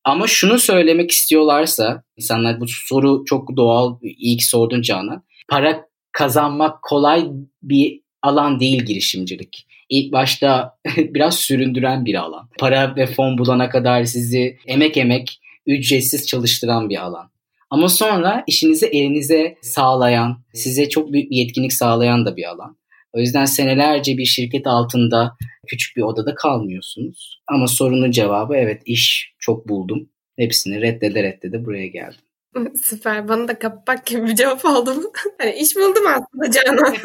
Ama 0.04 0.28
şunu 0.28 0.60
söylemek 0.60 1.12
istiyorlarsa, 1.12 2.04
insanlar 2.18 2.60
bu 2.60 2.66
soru 2.68 3.24
çok 3.26 3.58
doğal, 3.58 3.98
iyi 4.02 4.38
ki 4.38 4.46
sordun 4.46 4.82
Canan. 4.82 5.24
Para 5.50 5.86
kazanmak 6.12 6.82
kolay 6.82 7.28
bir 7.62 8.02
alan 8.22 8.60
değil 8.60 8.84
girişimcilik. 8.84 9.68
İlk 9.90 10.14
başta 10.14 10.78
biraz 10.98 11.36
süründüren 11.36 12.06
bir 12.06 12.16
alan. 12.16 12.50
Para 12.60 12.96
ve 12.96 13.06
fon 13.08 13.38
bulana 13.38 13.70
kadar 13.70 14.04
sizi 14.04 14.58
emek 14.68 14.98
emek 14.98 15.40
ücretsiz 15.68 16.28
çalıştıran 16.28 16.90
bir 16.90 16.98
alan. 16.98 17.30
Ama 17.70 17.90
sonra 17.90 18.44
işinizi 18.48 18.86
elinize 18.86 19.56
sağlayan, 19.62 20.44
size 20.54 20.90
çok 20.90 21.14
büyük 21.14 21.32
bir 21.32 21.36
yetkinlik 21.36 21.74
sağlayan 21.74 22.26
da 22.26 22.38
bir 22.38 22.50
alan. 22.50 22.78
O 23.14 23.20
yüzden 23.20 23.46
senelerce 23.46 24.18
bir 24.18 24.26
şirket 24.26 24.68
altında 24.68 25.36
küçük 25.68 25.98
bir 25.98 26.02
odada 26.02 26.36
kalmıyorsunuz. 26.36 27.42
Ama 27.48 27.68
sorunun 27.68 28.12
cevabı 28.12 28.56
evet 28.56 28.82
iş 28.86 29.34
çok 29.40 29.68
buldum. 29.70 30.10
Hepsini 30.38 30.82
reddede 30.82 31.24
reddede 31.24 31.66
buraya 31.66 31.88
geldim. 31.88 32.20
Süper. 32.84 33.28
Bana 33.28 33.48
da 33.48 33.60
kapak 33.60 34.06
gibi 34.06 34.28
bir 34.28 34.36
cevap 34.36 34.66
oldu 34.66 34.94
mu? 34.96 35.12
hani 35.42 35.52
iş 35.56 35.76
buldum 35.76 36.04
aslında 36.08 36.52
Canan. 36.52 36.96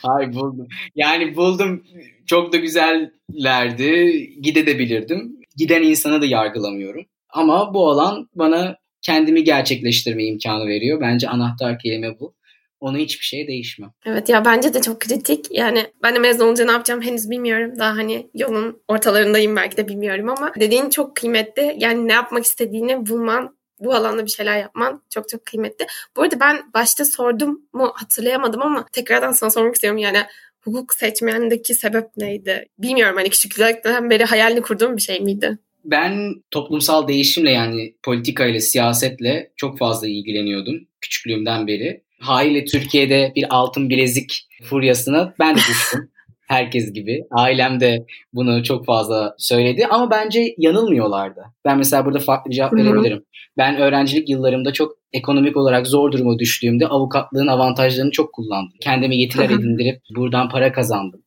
Hayır 0.01 0.33
buldum. 0.33 0.67
Yani 0.95 1.35
buldum. 1.35 1.83
Çok 2.25 2.53
da 2.53 2.57
güzellerdi. 2.57 4.11
Gidebilirdim. 4.41 5.37
Giden 5.57 5.83
insana 5.83 6.21
da 6.21 6.25
yargılamıyorum. 6.25 7.05
Ama 7.29 7.73
bu 7.73 7.89
alan 7.89 8.29
bana 8.35 8.75
kendimi 9.01 9.43
gerçekleştirme 9.43 10.23
imkanı 10.25 10.67
veriyor. 10.67 11.01
Bence 11.01 11.29
anahtar 11.29 11.79
kelime 11.79 12.19
bu. 12.19 12.36
Ona 12.79 12.97
hiçbir 12.97 13.25
şey 13.25 13.47
değişmiyor. 13.47 13.91
Evet 14.05 14.29
ya 14.29 14.45
bence 14.45 14.73
de 14.73 14.81
çok 14.81 14.99
kritik. 14.99 15.45
Yani 15.51 15.85
ben 16.03 16.15
de 16.15 16.19
mezun 16.19 16.45
olunca 16.45 16.65
ne 16.65 16.71
yapacağım 16.71 17.01
henüz 17.01 17.29
bilmiyorum. 17.29 17.79
Daha 17.79 17.95
hani 17.95 18.29
yolun 18.33 18.81
ortalarındayım 18.87 19.55
belki 19.55 19.77
de 19.77 19.87
bilmiyorum 19.87 20.29
ama 20.29 20.53
dediğin 20.59 20.89
çok 20.89 21.15
kıymetli. 21.15 21.75
Yani 21.77 22.07
ne 22.07 22.13
yapmak 22.13 22.45
istediğini 22.45 23.05
bulman 23.05 23.57
bu 23.79 23.93
alanda 23.93 24.25
bir 24.25 24.31
şeyler 24.31 24.59
yapman 24.59 25.01
çok 25.13 25.29
çok 25.29 25.45
kıymetli. 25.45 25.87
Bu 26.15 26.21
arada 26.21 26.39
ben 26.39 26.57
başta 26.73 27.05
sordum 27.05 27.61
mu 27.73 27.91
hatırlayamadım 27.95 28.61
ama 28.61 28.85
tekrardan 28.91 29.31
sana 29.31 29.49
sormak 29.49 29.75
istiyorum. 29.75 29.99
Yani 29.99 30.17
hukuk 30.61 30.93
seçmendeki 30.93 31.75
sebep 31.75 32.17
neydi? 32.17 32.65
Bilmiyorum 32.79 33.15
hani 33.17 33.29
küçüklükten 33.29 34.09
beri 34.09 34.25
hayalini 34.25 34.61
kurduğum 34.61 34.97
bir 34.97 35.01
şey 35.01 35.19
miydi? 35.19 35.57
Ben 35.85 36.33
toplumsal 36.51 37.07
değişimle 37.07 37.51
yani 37.51 37.95
politika 38.03 38.45
ile 38.45 38.59
siyasetle 38.59 39.51
çok 39.55 39.77
fazla 39.77 40.07
ilgileniyordum 40.07 40.87
küçüklüğümden 41.07 41.67
beri. 41.67 42.03
Haliyle 42.19 42.65
Türkiye'de 42.65 43.31
bir 43.35 43.45
altın 43.49 43.89
bilezik 43.89 44.47
furyasına 44.63 45.33
ben 45.39 45.55
de 45.55 45.59
düştüm. 45.59 46.09
Herkes 46.47 46.93
gibi. 46.93 47.23
Ailem 47.31 47.79
de 47.79 48.05
bunu 48.33 48.63
çok 48.63 48.85
fazla 48.85 49.35
söyledi 49.37 49.87
ama 49.87 50.11
bence 50.11 50.55
yanılmıyorlardı. 50.57 51.41
Ben 51.65 51.77
mesela 51.77 52.05
burada 52.05 52.19
farklı 52.19 52.51
cevap 52.51 52.73
verebilirim. 52.73 53.23
Ben 53.57 53.77
öğrencilik 53.77 54.29
yıllarımda 54.29 54.73
çok 54.73 54.91
ekonomik 55.13 55.57
olarak 55.57 55.87
zor 55.87 56.11
duruma 56.11 56.39
düştüğümde 56.39 56.87
avukatlığın 56.87 57.47
avantajlarını 57.47 58.11
çok 58.11 58.33
kullandım. 58.33 58.73
Kendime 58.81 59.15
yetiler 59.15 59.49
edindirip 59.49 60.01
buradan 60.15 60.49
para 60.49 60.71
kazandım. 60.71 61.21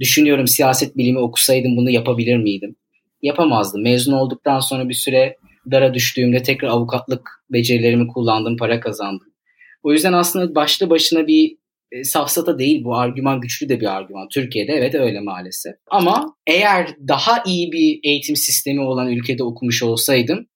Düşünüyorum 0.00 0.46
siyaset 0.46 0.96
bilimi 0.96 1.18
okusaydım 1.18 1.76
bunu 1.76 1.90
yapabilir 1.90 2.36
miydim? 2.36 2.76
Yapamazdım. 3.22 3.82
Mezun 3.82 4.12
olduktan 4.12 4.60
sonra 4.60 4.88
bir 4.88 4.94
süre 4.94 5.36
dara 5.70 5.94
düştüğümde 5.94 6.42
tekrar 6.42 6.68
avukatlık 6.68 7.30
becerilerimi 7.50 8.08
kullandım, 8.08 8.56
para 8.56 8.80
kazandım. 8.80 9.34
O 9.82 9.92
yüzden 9.92 10.12
aslında 10.12 10.54
başlı 10.54 10.90
başına 10.90 11.26
bir 11.26 11.56
e, 11.92 12.04
safsata 12.04 12.58
değil 12.58 12.84
bu 12.84 12.96
argüman 12.96 13.40
güçlü 13.40 13.68
de 13.68 13.80
bir 13.80 13.96
argüman. 13.96 14.28
Türkiye'de 14.28 14.72
evet 14.72 14.94
öyle 14.94 15.20
maalesef. 15.20 15.74
Ama 15.90 16.36
eğer 16.46 16.88
daha 17.08 17.42
iyi 17.46 17.72
bir 17.72 18.00
eğitim 18.02 18.36
sistemi 18.36 18.80
olan 18.80 19.08
ülkede 19.08 19.44
okumuş 19.44 19.82
olsaydım 19.82 20.46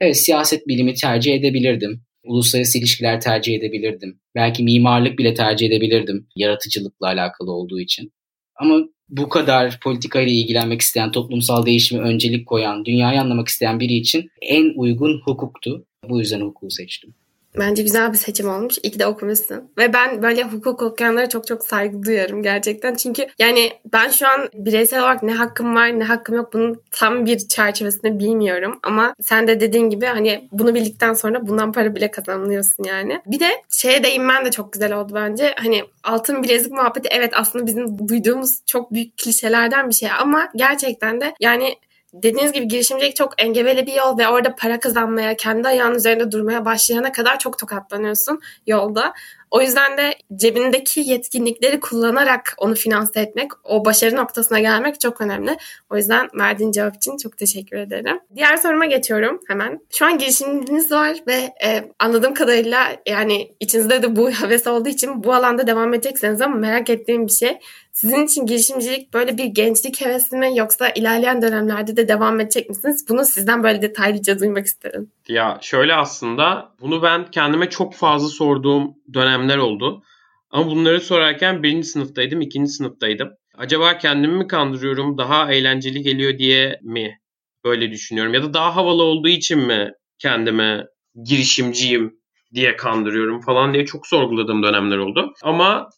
evet 0.00 0.24
siyaset 0.24 0.68
bilimi 0.68 0.94
tercih 0.94 1.34
edebilirdim. 1.34 2.02
Uluslararası 2.24 2.78
ilişkiler 2.78 3.20
tercih 3.20 3.54
edebilirdim. 3.54 4.20
Belki 4.34 4.64
mimarlık 4.64 5.18
bile 5.18 5.34
tercih 5.34 5.66
edebilirdim 5.66 6.28
yaratıcılıkla 6.36 7.06
alakalı 7.06 7.52
olduğu 7.52 7.80
için. 7.80 8.12
Ama 8.56 8.80
bu 9.08 9.28
kadar 9.28 9.80
politikayla 9.82 10.32
ilgilenmek 10.32 10.80
isteyen, 10.80 11.12
toplumsal 11.12 11.66
değişimi 11.66 12.00
öncelik 12.00 12.46
koyan, 12.46 12.84
dünyayı 12.84 13.20
anlamak 13.20 13.48
isteyen 13.48 13.80
biri 13.80 13.94
için 13.94 14.30
en 14.42 14.72
uygun 14.76 15.20
hukuktu. 15.24 15.84
Bu 16.08 16.18
yüzden 16.18 16.40
hukuku 16.40 16.70
seçtim. 16.70 17.14
Bence 17.58 17.82
güzel 17.82 18.12
bir 18.12 18.18
seçim 18.18 18.48
olmuş. 18.48 18.78
İyi 18.82 18.90
ki 18.90 18.98
de 18.98 19.06
okumuşsun. 19.06 19.70
Ve 19.78 19.92
ben 19.92 20.22
böyle 20.22 20.44
hukuk 20.44 20.82
okuyanlara 20.82 21.28
çok 21.28 21.46
çok 21.46 21.64
saygı 21.64 22.02
duyuyorum 22.02 22.42
gerçekten. 22.42 22.94
Çünkü 22.94 23.26
yani 23.38 23.72
ben 23.92 24.08
şu 24.08 24.28
an 24.28 24.48
bireysel 24.54 25.00
olarak 25.00 25.22
ne 25.22 25.34
hakkım 25.34 25.74
var 25.74 25.98
ne 25.98 26.04
hakkım 26.04 26.36
yok 26.36 26.52
bunun 26.52 26.82
tam 26.90 27.26
bir 27.26 27.38
çerçevesini 27.38 28.18
bilmiyorum. 28.18 28.78
Ama 28.82 29.14
sen 29.20 29.46
de 29.46 29.60
dediğin 29.60 29.90
gibi 29.90 30.06
hani 30.06 30.48
bunu 30.52 30.74
bildikten 30.74 31.14
sonra 31.14 31.46
bundan 31.46 31.72
para 31.72 31.94
bile 31.94 32.10
kazanıyorsun 32.10 32.84
yani. 32.84 33.20
Bir 33.26 33.40
de 33.40 33.50
şeye 33.70 34.04
değinmen 34.04 34.44
de 34.44 34.50
çok 34.50 34.72
güzel 34.72 34.92
oldu 34.92 35.12
bence. 35.14 35.54
Hani 35.58 35.84
altın 36.04 36.42
bilezik 36.42 36.72
muhabbeti 36.72 37.08
evet 37.12 37.32
aslında 37.36 37.66
bizim 37.66 38.08
duyduğumuz 38.08 38.60
çok 38.66 38.92
büyük 38.92 39.16
klişelerden 39.16 39.88
bir 39.88 39.94
şey 39.94 40.08
ama 40.20 40.48
gerçekten 40.56 41.20
de 41.20 41.34
yani 41.40 41.74
dediğiniz 42.22 42.52
gibi 42.52 42.68
girişimcilik 42.68 43.16
çok 43.16 43.42
engebeli 43.42 43.86
bir 43.86 43.92
yol 43.92 44.18
ve 44.18 44.28
orada 44.28 44.54
para 44.54 44.80
kazanmaya, 44.80 45.36
kendi 45.36 45.68
ayağının 45.68 45.94
üzerinde 45.94 46.32
durmaya 46.32 46.64
başlayana 46.64 47.12
kadar 47.12 47.38
çok 47.38 47.58
tokatlanıyorsun 47.58 48.40
yolda. 48.66 49.14
O 49.50 49.60
yüzden 49.60 49.98
de 49.98 50.14
cebindeki 50.36 51.00
yetkinlikleri 51.00 51.80
kullanarak 51.80 52.54
onu 52.58 52.74
finanse 52.74 53.20
etmek, 53.20 53.50
o 53.64 53.84
başarı 53.84 54.16
noktasına 54.16 54.60
gelmek 54.60 55.00
çok 55.00 55.20
önemli. 55.20 55.56
O 55.90 55.96
yüzden 55.96 56.28
verdiğin 56.34 56.72
cevap 56.72 56.96
için 56.96 57.16
çok 57.16 57.38
teşekkür 57.38 57.76
ederim. 57.76 58.20
Diğer 58.34 58.56
soruma 58.56 58.86
geçiyorum 58.86 59.40
hemen. 59.48 59.80
Şu 59.90 60.06
an 60.06 60.18
girişiminiz 60.18 60.92
var 60.92 61.16
ve 61.26 61.52
e, 61.64 61.90
anladığım 61.98 62.34
kadarıyla 62.34 62.96
yani 63.06 63.54
içinizde 63.60 64.02
de 64.02 64.16
bu 64.16 64.30
heves 64.42 64.66
olduğu 64.66 64.88
için 64.88 65.24
bu 65.24 65.34
alanda 65.34 65.66
devam 65.66 65.94
edecekseniz 65.94 66.40
ama 66.40 66.56
merak 66.56 66.90
ettiğim 66.90 67.26
bir 67.26 67.32
şey. 67.32 67.58
Sizin 67.94 68.24
için 68.26 68.46
girişimcilik 68.46 69.14
böyle 69.14 69.38
bir 69.38 69.44
gençlik 69.44 70.00
hevesi 70.00 70.36
mi 70.36 70.56
yoksa 70.56 70.88
ilerleyen 70.88 71.42
dönemlerde 71.42 71.96
de 71.96 72.08
devam 72.08 72.40
edecek 72.40 72.68
misiniz? 72.68 73.06
Bunu 73.08 73.24
sizden 73.24 73.62
böyle 73.62 73.82
detaylıca 73.82 74.38
duymak 74.38 74.66
isterim. 74.66 75.12
Ya 75.28 75.58
şöyle 75.62 75.94
aslında 75.94 76.72
bunu 76.80 77.02
ben 77.02 77.30
kendime 77.30 77.70
çok 77.70 77.94
fazla 77.94 78.28
sorduğum 78.28 78.94
dönemler 79.14 79.56
oldu. 79.58 80.02
Ama 80.50 80.66
bunları 80.66 81.00
sorarken 81.00 81.62
birinci 81.62 81.86
sınıftaydım, 81.86 82.40
ikinci 82.40 82.70
sınıftaydım. 82.70 83.30
Acaba 83.58 83.98
kendimi 83.98 84.36
mi 84.36 84.46
kandırıyorum, 84.46 85.18
daha 85.18 85.52
eğlenceli 85.52 86.02
geliyor 86.02 86.38
diye 86.38 86.78
mi 86.82 87.20
böyle 87.64 87.90
düşünüyorum? 87.90 88.34
Ya 88.34 88.42
da 88.42 88.54
daha 88.54 88.76
havalı 88.76 89.02
olduğu 89.02 89.28
için 89.28 89.58
mi 89.58 89.92
kendime 90.18 90.86
girişimciyim 91.24 92.16
diye 92.54 92.76
kandırıyorum 92.76 93.40
falan 93.40 93.74
diye 93.74 93.86
çok 93.86 94.06
sorguladığım 94.06 94.62
dönemler 94.62 94.98
oldu. 94.98 95.32
Ama 95.42 95.88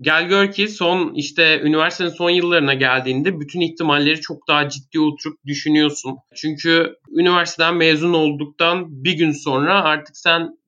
Gel 0.00 0.28
gör 0.28 0.52
ki 0.52 0.68
son 0.68 1.14
işte 1.14 1.60
üniversitenin 1.60 2.08
son 2.08 2.30
yıllarına 2.30 2.74
geldiğinde 2.74 3.40
bütün 3.40 3.60
ihtimalleri 3.60 4.20
çok 4.20 4.48
daha 4.48 4.68
ciddi 4.68 5.00
oturup 5.00 5.44
düşünüyorsun. 5.46 6.16
Çünkü 6.36 6.96
üniversiteden 7.10 7.74
mezun 7.74 8.12
olduktan 8.12 9.04
bir 9.04 9.12
gün 9.12 9.32
sonra 9.32 9.82
artık 9.82 10.16
sen 10.16 10.58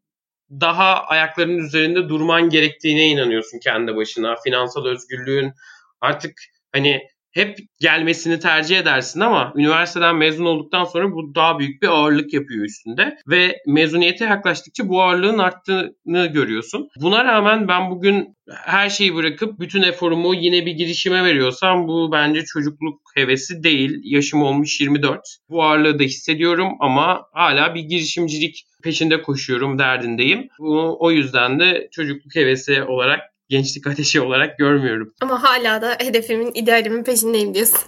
daha 0.51 1.05
ayaklarının 1.05 1.59
üzerinde 1.59 2.09
durman 2.09 2.49
gerektiğine 2.49 3.07
inanıyorsun 3.07 3.59
kendi 3.59 3.97
başına. 3.97 4.37
Finansal 4.45 4.87
özgürlüğün 4.87 5.53
artık 6.01 6.33
hani 6.73 7.01
hep 7.33 7.59
gelmesini 7.81 8.41
tercih 8.41 8.79
edersin 8.79 9.21
ama 9.21 9.53
üniversiteden 9.57 10.17
mezun 10.17 10.45
olduktan 10.45 10.85
sonra 10.85 11.13
bu 11.13 11.35
daha 11.35 11.59
büyük 11.59 11.83
bir 11.83 11.89
ağırlık 11.89 12.33
yapıyor 12.33 12.65
üstünde 12.65 13.17
ve 13.29 13.57
mezuniyete 13.67 14.25
yaklaştıkça 14.25 14.89
bu 14.89 15.03
ağırlığın 15.03 15.39
arttığını 15.39 16.27
görüyorsun. 16.27 16.89
Buna 17.01 17.25
rağmen 17.25 17.69
ben 17.69 17.91
bugün 17.91 18.37
her 18.65 18.91
şeyi 18.91 19.15
bırakıp 19.15 19.61
bütün 19.61 19.83
eforumu 19.83 20.35
yine 20.35 20.67
bir 20.67 20.73
girişime 20.73 21.25
veriyorsam 21.25 21.89
bu 21.89 22.13
bence 22.13 22.45
çocukluk 22.45 23.01
hevesi 23.15 23.63
değil. 23.63 24.01
Yaşım 24.03 24.43
olmuş 24.43 24.81
24. 24.81 25.21
Bu 25.49 25.63
ağırlığı 25.63 25.99
da 25.99 26.03
hissediyorum 26.03 26.69
ama 26.81 27.23
hala 27.33 27.75
bir 27.75 27.81
girişimcilik 27.81 28.65
peşinde 28.83 29.23
koşuyorum 29.23 29.79
derdindeyim. 29.79 30.49
Bu, 30.59 30.97
o 31.01 31.11
yüzden 31.11 31.61
de 31.61 31.89
çocukluk 31.93 32.35
hevesi 32.35 32.85
olarak 32.85 33.21
gençlik 33.51 33.87
ateşi 33.87 34.21
olarak 34.21 34.59
görmüyorum. 34.59 35.13
Ama 35.21 35.43
hala 35.43 35.83
da 35.83 35.97
hedefimin, 36.01 36.53
idealimin 36.55 37.05
peşindeyim 37.05 37.55
diyorsun. 37.55 37.81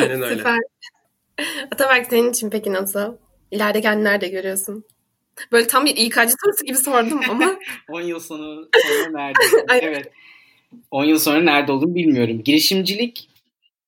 Aynen 0.00 0.22
öyle. 0.22 0.36
Süper. 0.36 0.58
Ataberk 1.72 2.06
senin 2.10 2.30
için 2.30 2.50
peki 2.50 2.72
nasıl? 2.72 3.16
İleride 3.50 3.80
kendini 3.80 4.04
nerede 4.04 4.28
görüyorsun? 4.28 4.84
Böyle 5.52 5.66
tam 5.66 5.86
bir 5.86 5.96
İK'cı 5.96 6.34
sorusu 6.44 6.64
gibi 6.66 6.76
sordum 6.76 7.20
ama. 7.30 7.56
10 7.88 8.00
yıl 8.00 8.20
sonu 8.20 8.68
sonra 8.72 9.10
nerede? 9.18 9.38
evet. 9.86 10.12
10 10.90 11.04
yıl 11.04 11.18
sonra 11.18 11.40
nerede 11.40 11.72
olduğumu 11.72 11.94
bilmiyorum. 11.94 12.42
Girişimcilik 12.44 13.28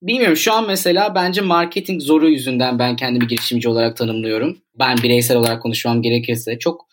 bilmiyorum 0.02 0.36
şu 0.36 0.52
an 0.52 0.66
mesela 0.66 1.14
bence 1.14 1.40
marketing 1.40 2.02
zoru 2.02 2.28
yüzünden 2.28 2.78
ben 2.78 2.96
kendimi 2.96 3.26
girişimci 3.26 3.68
olarak 3.68 3.96
tanımlıyorum. 3.96 4.58
Ben 4.78 4.96
bireysel 5.02 5.36
olarak 5.36 5.62
konuşmam 5.62 6.02
gerekirse 6.02 6.58
çok 6.58 6.86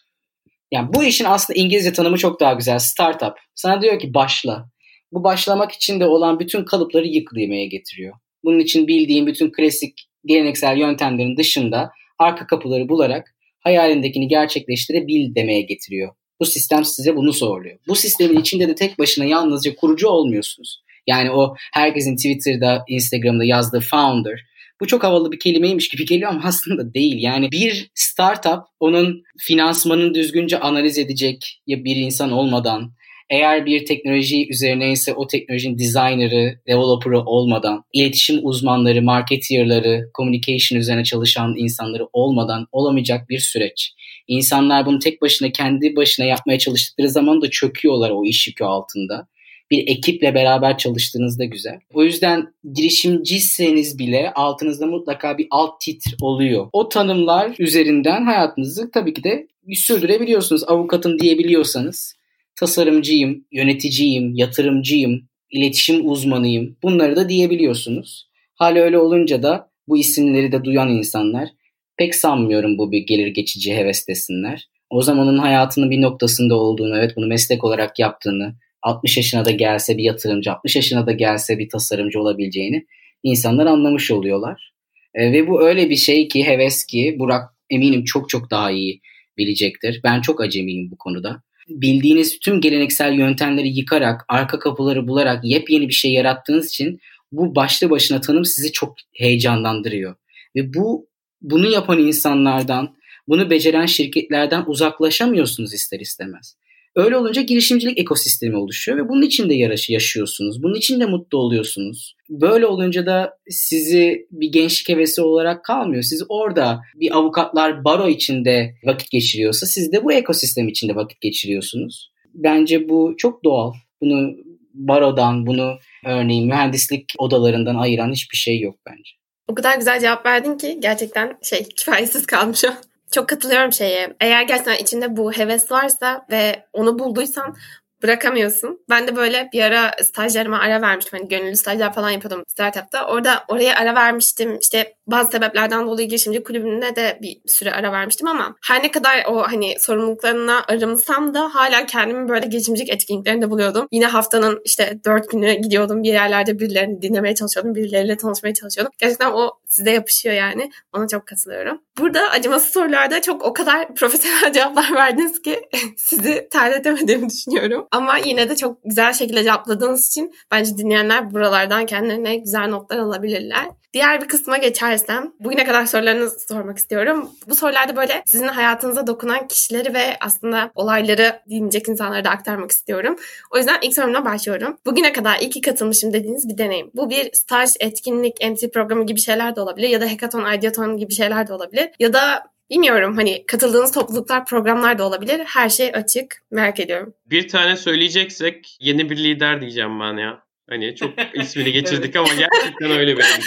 yani 0.72 0.94
bu 0.94 1.04
işin 1.04 1.26
aslında 1.26 1.60
İngilizce 1.60 1.94
tanımı 1.94 2.18
çok 2.18 2.40
daha 2.40 2.54
güzel. 2.54 2.80
Startup. 2.80 3.34
Sana 3.56 3.82
diyor 3.82 4.00
ki 4.00 4.14
başla. 4.14 4.70
Bu 5.12 5.24
başlamak 5.24 5.72
için 5.72 6.00
de 6.00 6.06
olan 6.06 6.40
bütün 6.40 6.66
kalıpları 6.66 7.08
yık 7.08 7.30
demeye 7.36 7.66
getiriyor. 7.66 8.14
Bunun 8.44 8.60
için 8.60 8.88
bildiğin 8.88 9.28
bütün 9.28 9.52
klasik 9.52 9.94
geleneksel 10.26 10.78
yöntemlerin 10.78 11.38
dışında 11.38 11.92
arka 12.20 12.48
kapıları 12.48 12.90
bularak 12.90 13.36
hayalindekini 13.60 14.28
gerçekleştirebil 14.28 15.36
demeye 15.36 15.62
getiriyor. 15.62 16.14
Bu 16.40 16.46
sistem 16.46 16.86
size 16.86 17.16
bunu 17.16 17.34
soruyor. 17.34 17.80
Bu 17.88 17.96
sistemin 17.96 18.40
içinde 18.40 18.68
de 18.68 18.76
tek 18.76 19.00
başına 19.00 19.26
yalnızca 19.26 19.76
kurucu 19.76 20.08
olmuyorsunuz. 20.08 20.82
Yani 21.08 21.32
o 21.32 21.56
herkesin 21.74 22.16
Twitter'da, 22.16 22.84
Instagram'da 22.88 23.44
yazdığı 23.44 23.80
founder 23.80 24.40
bu 24.82 24.88
çok 24.88 25.04
havalı 25.04 25.32
bir 25.32 25.40
kelimeymiş 25.40 25.90
gibi 25.90 26.06
geliyor 26.06 26.32
ama 26.32 26.42
aslında 26.44 26.94
değil. 26.94 27.16
Yani 27.20 27.52
bir 27.52 27.90
startup 27.96 28.64
onun 28.80 29.24
finansmanını 29.40 30.14
düzgünce 30.14 30.60
analiz 30.60 30.98
edecek 30.98 31.62
ya 31.68 31.84
bir 31.84 31.96
insan 31.96 32.32
olmadan 32.32 32.94
eğer 33.32 33.66
bir 33.66 33.86
teknoloji 33.86 34.50
üzerine 34.50 34.92
ise 34.92 35.14
o 35.14 35.28
teknolojinin 35.28 35.80
designer'ı, 35.80 36.60
developer'ı 36.68 37.22
olmadan, 37.22 37.84
iletişim 37.94 38.40
uzmanları, 38.44 39.02
marketerları, 39.02 40.10
communication 40.18 40.80
üzerine 40.80 41.04
çalışan 41.04 41.54
insanları 41.58 42.08
olmadan 42.14 42.68
olamayacak 42.72 43.30
bir 43.30 43.40
süreç. 43.40 43.94
İnsanlar 44.28 44.86
bunu 44.86 45.00
tek 45.00 45.22
başına 45.22 45.52
kendi 45.52 45.96
başına 45.96 46.26
yapmaya 46.26 46.60
çalıştıkları 46.60 47.10
zaman 47.10 47.42
da 47.42 47.50
çöküyorlar 47.50 48.10
o 48.10 48.26
iş 48.26 48.48
yükü 48.48 48.64
altında 48.64 49.28
bir 49.72 49.88
ekiple 49.88 50.34
beraber 50.34 50.78
çalıştığınızda 50.78 51.46
güzel. 51.46 51.80
O 51.94 52.04
yüzden 52.04 52.54
girişimciseniz 52.74 54.00
bile 54.00 54.32
altınızda 54.34 54.86
mutlaka 54.86 55.38
bir 55.38 55.48
alt 55.52 55.82
titr 55.82 56.16
oluyor. 56.22 56.68
O 56.74 56.90
tanımlar 56.90 57.56
üzerinden 57.60 58.26
hayatınızı 58.26 58.92
tabii 58.92 59.14
ki 59.14 59.24
de 59.24 59.48
sürdürebiliyorsunuz. 59.74 60.64
Avukatım 60.68 61.20
diyebiliyorsanız 61.20 62.16
tasarımcıyım, 62.56 63.46
yöneticiyim, 63.52 64.36
yatırımcıyım, 64.36 65.22
iletişim 65.52 66.10
uzmanıyım 66.10 66.78
bunları 66.84 67.16
da 67.16 67.30
diyebiliyorsunuz. 67.30 68.28
Hal 68.56 68.76
öyle 68.76 68.98
olunca 68.98 69.44
da 69.44 69.70
bu 69.88 69.98
isimleri 69.98 70.52
de 70.52 70.64
duyan 70.64 70.90
insanlar 70.90 71.50
pek 71.98 72.16
sanmıyorum 72.16 72.78
bu 72.78 72.92
bir 72.92 73.00
gelir 73.00 73.28
geçici 73.28 73.76
heves 73.76 74.08
desinler. 74.08 74.68
O 74.90 75.02
zamanın 75.02 75.38
hayatının 75.38 75.92
bir 75.92 76.02
noktasında 76.02 76.56
olduğunu, 76.56 76.98
evet 76.98 77.12
bunu 77.16 77.28
meslek 77.28 77.64
olarak 77.64 78.00
yaptığını, 78.00 78.56
60 78.82 79.18
yaşına 79.18 79.46
da 79.46 79.52
gelse 79.52 79.98
bir 79.98 80.04
yatırımcı, 80.04 80.52
60 80.52 80.76
yaşına 80.76 81.08
da 81.08 81.12
gelse 81.12 81.60
bir 81.60 81.70
tasarımcı 81.70 82.20
olabileceğini 82.20 82.86
insanlar 83.24 83.66
anlamış 83.66 84.12
oluyorlar. 84.12 84.74
E, 85.16 85.32
ve 85.34 85.48
bu 85.48 85.68
öyle 85.68 85.90
bir 85.90 85.96
şey 85.96 86.28
ki, 86.28 86.48
heves 86.48 86.86
ki 86.86 87.16
Burak 87.20 87.50
eminim 87.70 88.04
çok 88.04 88.30
çok 88.30 88.52
daha 88.52 88.72
iyi 88.72 89.02
bilecektir. 89.38 90.02
Ben 90.04 90.22
çok 90.22 90.42
acemiyim 90.42 90.92
bu 90.92 90.98
konuda. 90.98 91.44
Bildiğiniz 91.70 92.40
tüm 92.40 92.62
geleneksel 92.62 93.14
yöntemleri 93.14 93.68
yıkarak, 93.68 94.26
arka 94.30 94.60
kapıları 94.60 95.08
bularak 95.08 95.46
yepyeni 95.46 95.88
bir 95.88 95.94
şey 95.94 96.14
yarattığınız 96.14 96.70
için 96.70 97.00
bu 97.32 97.56
başlı 97.56 97.90
başına 97.90 98.22
tanım 98.22 98.46
sizi 98.46 98.72
çok 98.72 98.96
heyecanlandırıyor. 99.14 100.16
Ve 100.56 100.74
bu 100.74 101.08
bunu 101.42 101.72
yapan 101.72 102.00
insanlardan, 102.00 102.96
bunu 103.28 103.50
beceren 103.50 103.86
şirketlerden 103.86 104.64
uzaklaşamıyorsunuz 104.68 105.74
ister 105.74 106.00
istemez. 106.00 106.56
Öyle 106.96 107.18
olunca 107.18 107.42
girişimcilik 107.42 108.00
ekosistemi 108.00 108.58
oluşuyor 108.58 108.98
ve 108.98 109.10
bunun 109.10 109.22
içinde 109.22 109.54
yarışı 109.54 109.94
yaşıyorsunuz. 109.94 110.64
Bunun 110.64 110.76
içinde 110.76 111.06
mutlu 111.06 111.38
oluyorsunuz. 111.38 112.16
Böyle 112.30 112.66
olunca 112.66 113.06
da 113.06 113.38
sizi 113.50 114.28
bir 114.32 114.52
gençlik 114.52 114.90
hevesi 114.90 115.22
olarak 115.22 115.66
kalmıyor. 115.66 116.04
Siz 116.04 116.24
orada 116.30 116.82
bir 116.96 117.18
avukatlar 117.18 117.84
baro 117.84 118.08
içinde 118.08 118.76
vakit 118.84 119.12
geçiriyorsa 119.12 119.66
siz 119.66 119.92
de 119.92 120.04
bu 120.04 120.14
ekosistem 120.14 120.68
içinde 120.68 120.96
vakit 120.96 121.22
geçiriyorsunuz. 121.22 122.12
Bence 122.34 122.90
bu 122.90 123.14
çok 123.18 123.44
doğal. 123.44 123.74
Bunu 124.02 124.36
barodan, 124.74 125.48
bunu 125.48 125.78
örneğin 126.06 126.48
mühendislik 126.48 127.14
odalarından 127.18 127.76
ayıran 127.76 128.12
hiçbir 128.12 128.38
şey 128.38 128.60
yok 128.60 128.76
bence. 128.90 129.12
O 129.48 129.56
kadar 129.56 129.78
güzel 129.78 130.00
cevap 130.00 130.26
verdin 130.26 130.58
ki 130.58 130.78
gerçekten 130.82 131.38
şey 131.44 131.64
kifayesiz 131.78 132.26
kalmış 132.26 132.66
o. 132.66 132.91
Çok 133.12 133.30
katılıyorum 133.30 133.74
şeye. 133.74 134.16
Eğer 134.20 134.44
gerçekten 134.44 134.76
içinde 134.76 135.18
bu 135.18 135.32
heves 135.32 135.72
varsa 135.72 136.26
ve 136.32 136.66
onu 136.74 137.00
bulduysan 137.00 137.56
bırakamıyorsun. 138.04 138.80
Ben 138.90 139.08
de 139.08 139.16
böyle 139.16 139.50
bir 139.54 139.62
ara 139.62 139.92
stajlarıma 140.04 140.60
ara 140.60 140.82
vermiştim. 140.82 141.20
Hani 141.20 141.30
gönüllü 141.30 141.56
stajlar 141.56 141.94
falan 141.94 142.10
yapıyordum 142.10 142.44
startupta. 142.48 143.08
Orada 143.08 143.44
oraya 143.48 143.76
ara 143.76 143.96
vermiştim. 143.96 144.58
İşte 144.62 144.96
bazı 145.08 145.32
sebeplerden 145.32 145.88
dolayı 145.88 146.08
girişimci 146.08 146.44
kulübüne 146.44 146.96
de 146.96 147.20
bir 147.22 147.42
süre 147.46 147.72
ara 147.72 147.92
vermiştim 147.92 148.28
ama 148.28 148.56
her 148.68 148.84
ne 148.84 148.92
kadar 148.92 149.26
o 149.28 149.44
hani 149.44 149.80
sorumluluklarına 149.80 150.64
arımsam 150.68 151.34
da 151.34 151.56
hala 151.56 151.86
kendimi 151.86 152.30
böyle 152.30 152.48
girişimcilik 152.48 152.90
etkinliklerinde 152.90 153.50
buluyordum. 153.50 153.88
Yine 153.92 154.06
haftanın 154.06 154.62
işte 154.66 155.00
dört 155.06 155.30
günü 155.30 155.54
gidiyordum 155.54 156.04
bir 156.04 156.14
yerlerde 156.14 156.60
birilerini 156.60 157.02
dinlemeye 157.02 157.36
çalışıyordum. 157.36 157.76
Birileriyle 157.76 158.18
tanışmaya 158.18 158.54
çalışıyordum. 158.54 158.94
Gerçekten 158.98 159.32
o 159.32 159.52
size 159.68 159.92
yapışıyor 159.92 160.36
yani. 160.36 160.72
Ona 160.94 161.08
çok 161.08 161.28
katılıyorum. 161.28 161.82
Burada 161.98 162.30
acımasız 162.30 162.74
sorularda 162.74 163.22
çok 163.22 163.44
o 163.44 163.54
kadar 163.54 163.96
profesyonel 163.96 164.54
cevaplar 164.54 164.96
verdiniz 164.96 165.42
ki 165.42 165.62
sizi 165.98 166.48
terletemediğimi 166.52 167.30
düşünüyorum. 167.30 167.88
Ama 167.92 168.18
yine 168.18 168.50
de 168.50 168.56
çok 168.56 168.84
güzel 168.84 169.14
şekilde 169.14 169.44
cevapladığınız 169.44 170.08
için 170.08 170.34
bence 170.52 170.78
dinleyenler 170.78 171.34
buralardan 171.34 171.86
kendilerine 171.86 172.36
güzel 172.36 172.68
notlar 172.68 172.98
alabilirler. 172.98 173.66
Diğer 173.94 174.22
bir 174.22 174.28
kısma 174.28 174.58
geçersem, 174.58 175.34
bugüne 175.40 175.66
kadar 175.66 175.86
sorularınızı 175.86 176.40
sormak 176.40 176.78
istiyorum. 176.78 177.30
Bu 177.48 177.56
sorularda 177.56 177.96
böyle 177.96 178.24
sizin 178.26 178.48
hayatınıza 178.48 179.08
dokunan 179.08 179.48
kişileri 179.48 179.94
ve 179.94 180.18
aslında 180.20 180.72
olayları 180.76 181.40
dinleyecek 181.50 181.90
insanlara 181.90 182.24
da 182.24 182.30
aktarmak 182.30 182.72
istiyorum. 182.72 183.16
O 183.52 183.58
yüzden 183.58 183.78
ilk 183.82 183.94
sorumla 183.94 184.26
başlıyorum. 184.26 184.78
Bugüne 184.86 185.14
kadar 185.14 185.40
iyi 185.40 185.50
ki 185.50 185.62
katılmışım 185.62 186.14
dediğiniz 186.14 186.50
bir 186.50 186.58
deneyim. 186.58 186.92
Bu 186.94 187.10
bir 187.10 187.30
staj, 187.34 187.70
etkinlik, 187.80 188.38
entry 188.40 188.72
programı 188.72 189.06
gibi 189.06 189.20
şeyler 189.20 189.56
de 189.56 189.62
olabilir 189.62 189.90
ya 189.90 190.02
da 190.02 190.06
hackathon, 190.06 190.54
ideathon 190.54 190.98
gibi 190.98 191.14
şeyler 191.14 191.48
de 191.48 191.54
olabilir. 191.54 191.90
Ya 192.00 192.14
da 192.14 192.51
bilmiyorum 192.72 193.16
hani 193.16 193.46
katıldığınız 193.46 193.92
topluluklar, 193.92 194.46
programlar 194.46 194.98
da 194.98 195.08
olabilir. 195.08 195.40
Her 195.46 195.70
şey 195.70 195.92
açık. 195.94 196.44
Merak 196.52 196.80
ediyorum. 196.80 197.14
Bir 197.26 197.48
tane 197.48 197.76
söyleyeceksek 197.76 198.78
yeni 198.80 199.10
bir 199.10 199.18
lider 199.18 199.62
diyeceğim 199.62 200.00
ben 200.00 200.18
ya. 200.18 200.44
Hani 200.70 200.96
çok 200.96 201.14
ismini 201.34 201.72
geçirdik 201.74 202.16
ama 202.16 202.28
gerçekten 202.28 202.92
öyle 202.92 203.18
benim. 203.18 203.42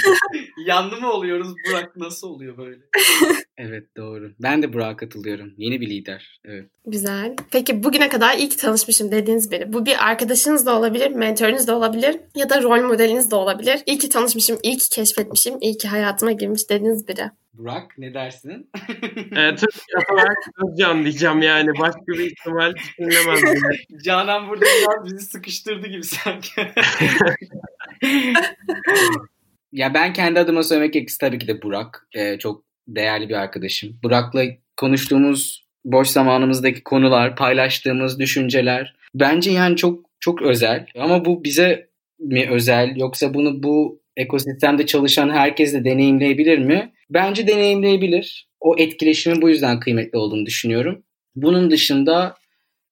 Yanlı 0.67 1.01
mı 1.01 1.13
oluyoruz 1.13 1.49
Burak? 1.69 1.97
Nasıl 1.97 2.29
oluyor 2.29 2.57
böyle? 2.57 2.81
evet 3.59 3.97
doğru. 3.97 4.33
Ben 4.43 4.63
de 4.63 4.73
Burak'a 4.73 4.97
katılıyorum. 4.97 5.55
Yeni 5.57 5.81
bir 5.81 5.91
lider. 5.91 6.41
Evet. 6.45 6.67
Güzel. 6.87 7.37
Peki 7.51 7.85
bugüne 7.85 8.09
kadar 8.09 8.39
ki 8.39 8.57
tanışmışım 8.57 9.13
dediğiniz 9.13 9.51
biri. 9.51 9.73
Bu 9.73 9.87
bir 9.87 10.09
arkadaşınız 10.09 10.67
da 10.67 10.79
olabilir, 10.79 11.11
mentorunuz 11.11 11.67
da 11.67 11.77
olabilir 11.77 12.17
ya 12.35 12.51
da 12.51 12.63
rol 12.63 12.83
modeliniz 12.83 13.31
de 13.31 13.35
olabilir. 13.35 13.81
İyi 13.87 13.99
ki 13.99 14.09
tanışmışım, 14.09 14.59
iyi 14.63 14.79
ki 14.79 14.89
keşfetmişim, 14.89 15.55
iyi 15.61 15.79
ki 15.79 15.89
hayatıma 15.89 16.33
girmiş 16.33 16.71
dediğiniz 16.71 17.09
biri. 17.09 17.31
Burak 17.59 17.99
ne 17.99 18.15
dersin? 18.15 18.71
evet, 19.37 19.63
olarak 20.13 20.37
Özcan 20.65 21.05
diyeceğim 21.05 21.43
yani. 21.43 21.71
Başka 21.81 22.07
bir 22.07 22.31
ihtimal 22.31 22.75
düşünülemez. 22.75 23.41
Canan 24.05 24.49
burada 24.49 24.65
biraz 24.65 25.05
bizi 25.05 25.27
sıkıştırdı 25.27 25.87
gibi 25.87 26.05
sanki. 26.05 26.63
ya 29.73 29.95
ben 29.95 30.13
kendi 30.13 30.41
adıma 30.41 30.63
söylemek 30.63 30.93
gerekirse 30.93 31.19
tabii 31.21 31.39
ki 31.39 31.49
de 31.49 31.63
Burak. 31.63 32.09
Ee, 32.15 32.39
çok 32.39 32.65
değerli 32.89 33.29
bir 33.29 33.35
arkadaşım. 33.35 33.99
Burak'la 34.03 34.45
konuştuğumuz 34.77 35.67
boş 35.85 36.09
zamanımızdaki 36.09 36.85
konular, 36.85 37.37
paylaştığımız 37.37 38.19
düşünceler 38.19 38.97
bence 39.15 39.51
yani 39.51 39.77
çok 39.77 40.05
çok 40.21 40.43
özel. 40.43 40.87
Ama 40.99 41.25
bu 41.25 41.45
bize 41.45 41.89
mi 42.19 42.47
özel 42.51 42.97
yoksa 42.97 43.35
bunu 43.35 43.63
bu 43.63 44.01
ekosistemde 44.17 44.87
çalışan 44.87 45.31
herkes 45.31 45.75
de 45.75 45.85
deneyimleyebilir 45.85 46.59
mi? 46.59 46.94
Bence 47.11 47.47
deneyimleyebilir. 47.47 48.49
O 48.61 48.75
etkileşimin 48.79 49.43
bu 49.43 49.49
yüzden 49.49 49.81
kıymetli 49.81 50.19
olduğunu 50.19 50.47
düşünüyorum. 50.47 51.03
Bunun 51.37 51.71
dışında 51.71 52.35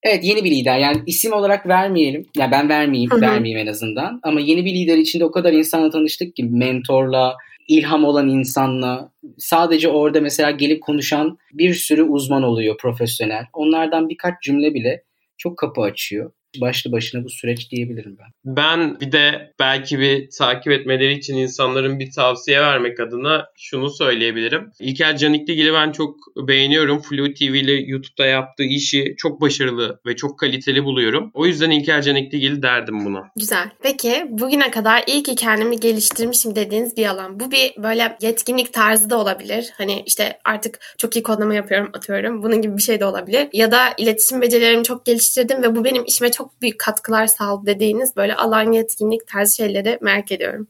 evet 0.02 0.24
yeni 0.24 0.44
bir 0.44 0.50
lider 0.50 0.78
yani 0.78 1.02
isim 1.06 1.32
olarak 1.32 1.68
vermeyelim. 1.68 2.20
Ya 2.36 2.42
yani 2.42 2.50
ben 2.50 2.68
vermeyeyim, 2.68 3.10
Hı-hı. 3.10 3.20
vermeyeyim 3.20 3.66
en 3.66 3.70
azından. 3.70 4.20
Ama 4.22 4.40
yeni 4.40 4.64
bir 4.64 4.74
lider 4.74 4.98
içinde 4.98 5.24
o 5.24 5.30
kadar 5.30 5.52
insanla 5.52 5.90
tanıştık 5.90 6.36
ki 6.36 6.44
mentorla, 6.44 7.36
ilham 7.68 8.04
olan 8.04 8.28
insanla 8.28 9.12
sadece 9.38 9.88
orada 9.88 10.20
mesela 10.20 10.50
gelip 10.50 10.82
konuşan 10.82 11.38
bir 11.52 11.74
sürü 11.74 12.02
uzman 12.02 12.42
oluyor 12.42 12.76
profesyonel. 12.76 13.44
Onlardan 13.52 14.08
birkaç 14.08 14.42
cümle 14.42 14.74
bile 14.74 15.02
çok 15.38 15.58
kapı 15.58 15.80
açıyor 15.80 16.32
başlı 16.60 16.92
başına 16.92 17.24
bu 17.24 17.30
süreç 17.30 17.70
diyebilirim 17.70 18.16
ben. 18.20 18.56
Ben 18.56 19.00
bir 19.00 19.12
de 19.12 19.52
belki 19.58 19.98
bir 19.98 20.30
takip 20.38 20.72
etmeleri 20.72 21.14
için 21.14 21.36
insanların 21.36 21.98
bir 21.98 22.10
tavsiye 22.10 22.60
vermek 22.60 23.00
adına 23.00 23.46
şunu 23.56 23.90
söyleyebilirim. 23.90 24.70
İlker 24.80 25.16
Canikligil'i 25.16 25.72
ben 25.72 25.92
çok 25.92 26.16
beğeniyorum. 26.36 27.02
Flu 27.02 27.34
TV 27.34 27.42
ile 27.42 27.72
YouTube'da 27.72 28.26
yaptığı 28.26 28.62
işi 28.62 29.14
çok 29.16 29.40
başarılı 29.40 30.00
ve 30.06 30.16
çok 30.16 30.38
kaliteli 30.38 30.84
buluyorum. 30.84 31.30
O 31.34 31.46
yüzden 31.46 31.70
İlker 31.70 32.02
Canikligil 32.02 32.62
derdim 32.62 33.04
buna. 33.04 33.22
Güzel. 33.36 33.70
Peki 33.82 34.26
bugüne 34.28 34.70
kadar 34.70 35.04
iyi 35.06 35.22
ki 35.22 35.34
kendimi 35.34 35.80
geliştirmişim 35.80 36.56
dediğiniz 36.56 36.96
bir 36.96 37.06
alan. 37.06 37.40
Bu 37.40 37.50
bir 37.50 37.82
böyle 37.82 38.16
yetkinlik 38.20 38.72
tarzı 38.72 39.10
da 39.10 39.18
olabilir. 39.18 39.72
Hani 39.78 40.02
işte 40.06 40.38
artık 40.44 40.78
çok 40.98 41.16
iyi 41.16 41.22
kodlama 41.22 41.54
yapıyorum 41.54 41.90
atıyorum. 41.94 42.42
Bunun 42.42 42.62
gibi 42.62 42.76
bir 42.76 42.82
şey 42.82 43.00
de 43.00 43.04
olabilir. 43.04 43.48
Ya 43.52 43.72
da 43.72 43.78
iletişim 43.98 44.40
becerilerimi 44.40 44.84
çok 44.84 45.06
geliştirdim 45.06 45.62
ve 45.62 45.76
bu 45.76 45.84
benim 45.84 46.04
işime 46.04 46.30
çok 46.30 46.41
çok 46.42 46.62
büyük 46.62 46.80
katkılar 46.80 47.26
sağladı 47.26 47.66
dediğiniz 47.66 48.16
böyle 48.16 48.34
alan 48.34 48.72
yetkinlik 48.72 49.26
tarzı 49.26 49.56
şeyleri 49.56 49.98
merak 50.00 50.32
ediyorum. 50.32 50.68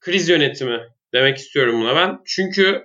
Kriz 0.00 0.28
yönetimi 0.28 0.80
demek 1.14 1.38
istiyorum 1.38 1.80
buna 1.80 1.96
ben. 1.96 2.18
Çünkü 2.26 2.82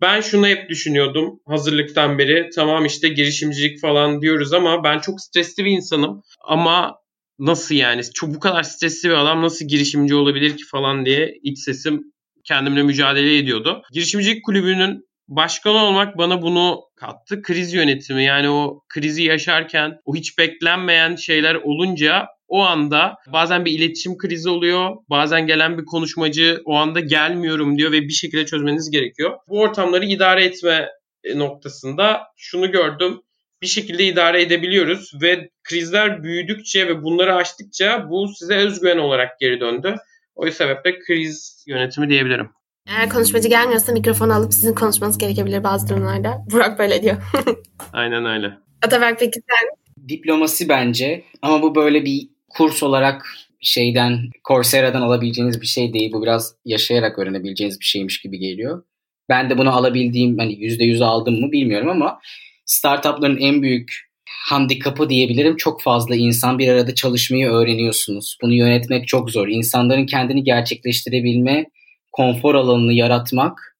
ben 0.00 0.20
şunu 0.20 0.46
hep 0.46 0.68
düşünüyordum 0.68 1.40
hazırlıktan 1.46 2.18
beri. 2.18 2.50
Tamam 2.54 2.84
işte 2.84 3.08
girişimcilik 3.08 3.80
falan 3.80 4.22
diyoruz 4.22 4.52
ama 4.52 4.84
ben 4.84 4.98
çok 4.98 5.20
stresli 5.20 5.64
bir 5.64 5.70
insanım. 5.70 6.22
Ama 6.44 6.98
nasıl 7.38 7.74
yani? 7.74 8.02
Çok 8.14 8.34
bu 8.34 8.40
kadar 8.40 8.62
stresli 8.62 9.08
bir 9.08 9.14
adam 9.14 9.42
nasıl 9.42 9.64
girişimci 9.64 10.14
olabilir 10.14 10.56
ki 10.56 10.64
falan 10.70 11.06
diye 11.06 11.38
iç 11.42 11.58
sesim 11.58 12.12
kendimle 12.44 12.82
mücadele 12.82 13.38
ediyordu. 13.38 13.82
Girişimcilik 13.92 14.44
kulübünün 14.44 15.07
başkan 15.28 15.74
olmak 15.74 16.18
bana 16.18 16.42
bunu 16.42 16.80
kattı. 16.96 17.42
Kriz 17.42 17.72
yönetimi 17.72 18.24
yani 18.24 18.50
o 18.50 18.80
krizi 18.88 19.22
yaşarken 19.22 19.98
o 20.04 20.14
hiç 20.14 20.38
beklenmeyen 20.38 21.16
şeyler 21.16 21.54
olunca 21.54 22.26
o 22.48 22.62
anda 22.62 23.16
bazen 23.32 23.64
bir 23.64 23.72
iletişim 23.72 24.18
krizi 24.18 24.48
oluyor. 24.48 24.96
Bazen 25.10 25.46
gelen 25.46 25.78
bir 25.78 25.84
konuşmacı 25.84 26.60
o 26.64 26.74
anda 26.74 27.00
gelmiyorum 27.00 27.78
diyor 27.78 27.92
ve 27.92 28.02
bir 28.02 28.12
şekilde 28.12 28.46
çözmeniz 28.46 28.90
gerekiyor. 28.90 29.38
Bu 29.48 29.60
ortamları 29.60 30.04
idare 30.04 30.44
etme 30.44 30.88
noktasında 31.34 32.22
şunu 32.36 32.70
gördüm. 32.70 33.20
Bir 33.62 33.66
şekilde 33.66 34.04
idare 34.04 34.42
edebiliyoruz 34.42 35.12
ve 35.22 35.50
krizler 35.64 36.22
büyüdükçe 36.22 36.88
ve 36.88 37.02
bunları 37.02 37.34
aştıkça 37.34 38.06
bu 38.10 38.28
size 38.38 38.56
özgüven 38.56 38.98
olarak 38.98 39.40
geri 39.40 39.60
döndü. 39.60 39.96
O 40.34 40.50
sebeple 40.50 40.98
kriz 40.98 41.64
yönetimi 41.66 42.08
diyebilirim. 42.08 42.50
Eğer 42.88 43.08
konuşmacı 43.08 43.48
gelmiyorsa 43.48 43.92
mikrofonu 43.92 44.34
alıp 44.34 44.54
sizin 44.54 44.74
konuşmanız 44.74 45.18
gerekebilir 45.18 45.64
bazı 45.64 45.88
durumlarda. 45.88 46.44
Burak 46.52 46.78
böyle 46.78 47.02
diyor. 47.02 47.16
Aynen 47.92 48.24
öyle. 48.24 48.52
Ataberk 48.82 49.18
peki 49.18 49.40
sen? 49.50 49.68
Diplomasi 50.08 50.68
bence 50.68 51.24
ama 51.42 51.62
bu 51.62 51.74
böyle 51.74 52.04
bir 52.04 52.28
kurs 52.48 52.82
olarak 52.82 53.26
şeyden 53.60 54.18
Coursera'dan 54.48 55.02
alabileceğiniz 55.02 55.60
bir 55.60 55.66
şey 55.66 55.92
değil. 55.92 56.12
Bu 56.12 56.22
biraz 56.22 56.54
yaşayarak 56.64 57.18
öğrenebileceğiniz 57.18 57.80
bir 57.80 57.84
şeymiş 57.84 58.20
gibi 58.20 58.38
geliyor. 58.38 58.82
Ben 59.28 59.50
de 59.50 59.58
bunu 59.58 59.70
alabildiğim 59.76 60.38
hani 60.38 60.52
%100 60.52 61.04
aldım 61.04 61.40
mı 61.40 61.52
bilmiyorum 61.52 61.88
ama 61.88 62.18
startupların 62.64 63.36
en 63.36 63.62
büyük 63.62 64.08
handikapı 64.48 65.08
diyebilirim. 65.08 65.56
Çok 65.56 65.82
fazla 65.82 66.16
insan 66.16 66.58
bir 66.58 66.68
arada 66.68 66.94
çalışmayı 66.94 67.48
öğreniyorsunuz. 67.48 68.38
Bunu 68.42 68.54
yönetmek 68.54 69.08
çok 69.08 69.30
zor. 69.30 69.48
İnsanların 69.48 70.06
kendini 70.06 70.44
gerçekleştirebilme 70.44 71.66
konfor 72.12 72.54
alanını 72.54 72.92
yaratmak 72.92 73.76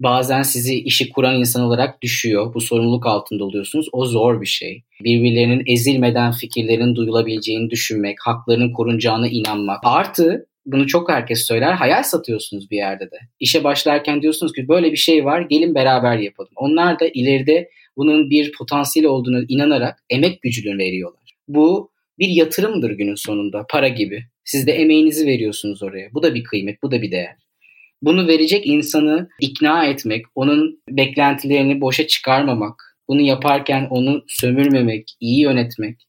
bazen 0.00 0.42
sizi 0.42 0.80
işi 0.80 1.10
kuran 1.10 1.38
insan 1.38 1.62
olarak 1.62 2.02
düşüyor. 2.02 2.54
Bu 2.54 2.60
sorumluluk 2.60 3.06
altında 3.06 3.44
oluyorsunuz. 3.44 3.88
O 3.92 4.04
zor 4.04 4.40
bir 4.40 4.46
şey. 4.46 4.82
Birbirlerinin 5.04 5.62
ezilmeden 5.66 6.32
fikirlerin 6.32 6.96
duyulabileceğini 6.96 7.70
düşünmek, 7.70 8.16
haklarının 8.20 8.72
korunacağına 8.72 9.28
inanmak. 9.28 9.80
Artı 9.84 10.46
bunu 10.66 10.86
çok 10.86 11.10
herkes 11.10 11.46
söyler. 11.46 11.72
Hayal 11.72 12.02
satıyorsunuz 12.02 12.70
bir 12.70 12.76
yerde 12.76 13.04
de. 13.04 13.16
İşe 13.40 13.64
başlarken 13.64 14.22
diyorsunuz 14.22 14.52
ki 14.52 14.68
böyle 14.68 14.92
bir 14.92 14.96
şey 14.96 15.24
var 15.24 15.40
gelin 15.40 15.74
beraber 15.74 16.18
yapalım. 16.18 16.52
Onlar 16.56 17.00
da 17.00 17.08
ileride 17.14 17.68
bunun 17.96 18.30
bir 18.30 18.52
potansiyel 18.52 19.08
olduğunu 19.08 19.44
inanarak 19.48 19.98
emek 20.10 20.42
gücünü 20.42 20.78
veriyorlar. 20.78 21.34
Bu 21.48 21.90
bir 22.18 22.28
yatırımdır 22.28 22.90
günün 22.90 23.14
sonunda 23.14 23.66
para 23.70 23.88
gibi. 23.88 24.22
Siz 24.44 24.66
de 24.66 24.72
emeğinizi 24.72 25.26
veriyorsunuz 25.26 25.82
oraya. 25.82 26.14
Bu 26.14 26.22
da 26.22 26.34
bir 26.34 26.44
kıymet, 26.44 26.82
bu 26.82 26.90
da 26.90 27.02
bir 27.02 27.10
değer. 27.10 27.36
Bunu 28.02 28.28
verecek 28.28 28.66
insanı 28.66 29.28
ikna 29.40 29.84
etmek, 29.84 30.26
onun 30.34 30.82
beklentilerini 30.88 31.80
boşa 31.80 32.06
çıkarmamak, 32.06 32.96
bunu 33.08 33.20
yaparken 33.20 33.86
onu 33.90 34.24
sömürmemek, 34.28 35.16
iyi 35.20 35.40
yönetmek, 35.40 36.08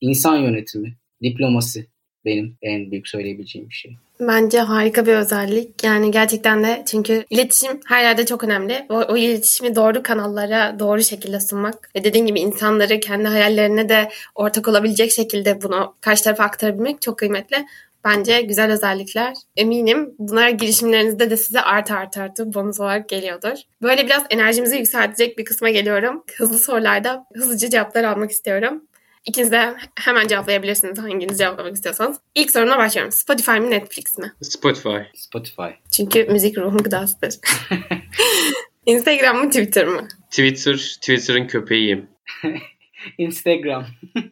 insan 0.00 0.36
yönetimi, 0.36 0.96
diplomasi 1.22 1.86
benim 2.24 2.56
en 2.62 2.90
büyük 2.90 3.08
söyleyebileceğim 3.08 3.68
bir 3.68 3.74
şey. 3.74 3.96
Bence 4.20 4.58
harika 4.58 5.06
bir 5.06 5.12
özellik. 5.12 5.84
Yani 5.84 6.10
gerçekten 6.10 6.64
de 6.64 6.82
çünkü 6.86 7.24
iletişim 7.30 7.80
her 7.86 8.02
yerde 8.02 8.26
çok 8.26 8.44
önemli. 8.44 8.86
O, 8.88 8.94
o 8.94 9.16
iletişimi 9.16 9.76
doğru 9.76 10.02
kanallara 10.02 10.78
doğru 10.78 11.02
şekilde 11.02 11.40
sunmak 11.40 11.90
ve 11.96 12.04
dediğin 12.04 12.26
gibi 12.26 12.40
insanları 12.40 13.00
kendi 13.00 13.28
hayallerine 13.28 13.88
de 13.88 14.08
ortak 14.34 14.68
olabilecek 14.68 15.10
şekilde 15.10 15.62
bunu 15.62 15.94
karşı 16.00 16.24
tarafa 16.24 16.44
aktarabilmek 16.44 17.02
çok 17.02 17.18
kıymetli. 17.18 17.66
Bence 18.04 18.40
güzel 18.42 18.72
özellikler. 18.72 19.34
Eminim 19.56 20.14
bunlar 20.18 20.48
girişimlerinizde 20.48 21.30
de 21.30 21.36
size 21.36 21.60
artı 21.60 21.94
artı 21.94 22.22
artı 22.22 22.54
bonus 22.54 22.80
olarak 22.80 23.08
geliyordur. 23.08 23.58
Böyle 23.82 24.06
biraz 24.06 24.22
enerjimizi 24.30 24.76
yükseltecek 24.76 25.38
bir 25.38 25.44
kısma 25.44 25.70
geliyorum. 25.70 26.24
Hızlı 26.36 26.58
sorularda 26.58 27.24
hızlıca 27.34 27.70
cevaplar 27.70 28.04
almak 28.04 28.30
istiyorum. 28.30 28.82
İkiniz 29.26 29.52
de 29.52 29.74
hemen 30.00 30.28
cevaplayabilirsiniz 30.28 30.98
hanginiz 30.98 31.38
cevaplamak 31.38 31.74
istiyorsanız. 31.74 32.16
İlk 32.34 32.50
soruna 32.50 32.78
başlıyorum. 32.78 33.12
Spotify 33.12 33.50
mi 33.50 33.70
Netflix 33.70 34.18
mi? 34.18 34.32
Spotify. 34.42 34.98
Spotify. 35.14 35.70
Çünkü 35.90 36.24
müzik 36.24 36.58
ruhun 36.58 36.78
gıdasıdır. 36.78 37.34
Instagram 38.86 39.36
mı 39.36 39.50
Twitter 39.50 39.86
mı? 39.86 40.08
Twitter, 40.30 40.76
Twitter'ın 40.76 41.46
köpeğiyim. 41.46 42.08
Instagram. 43.18 43.86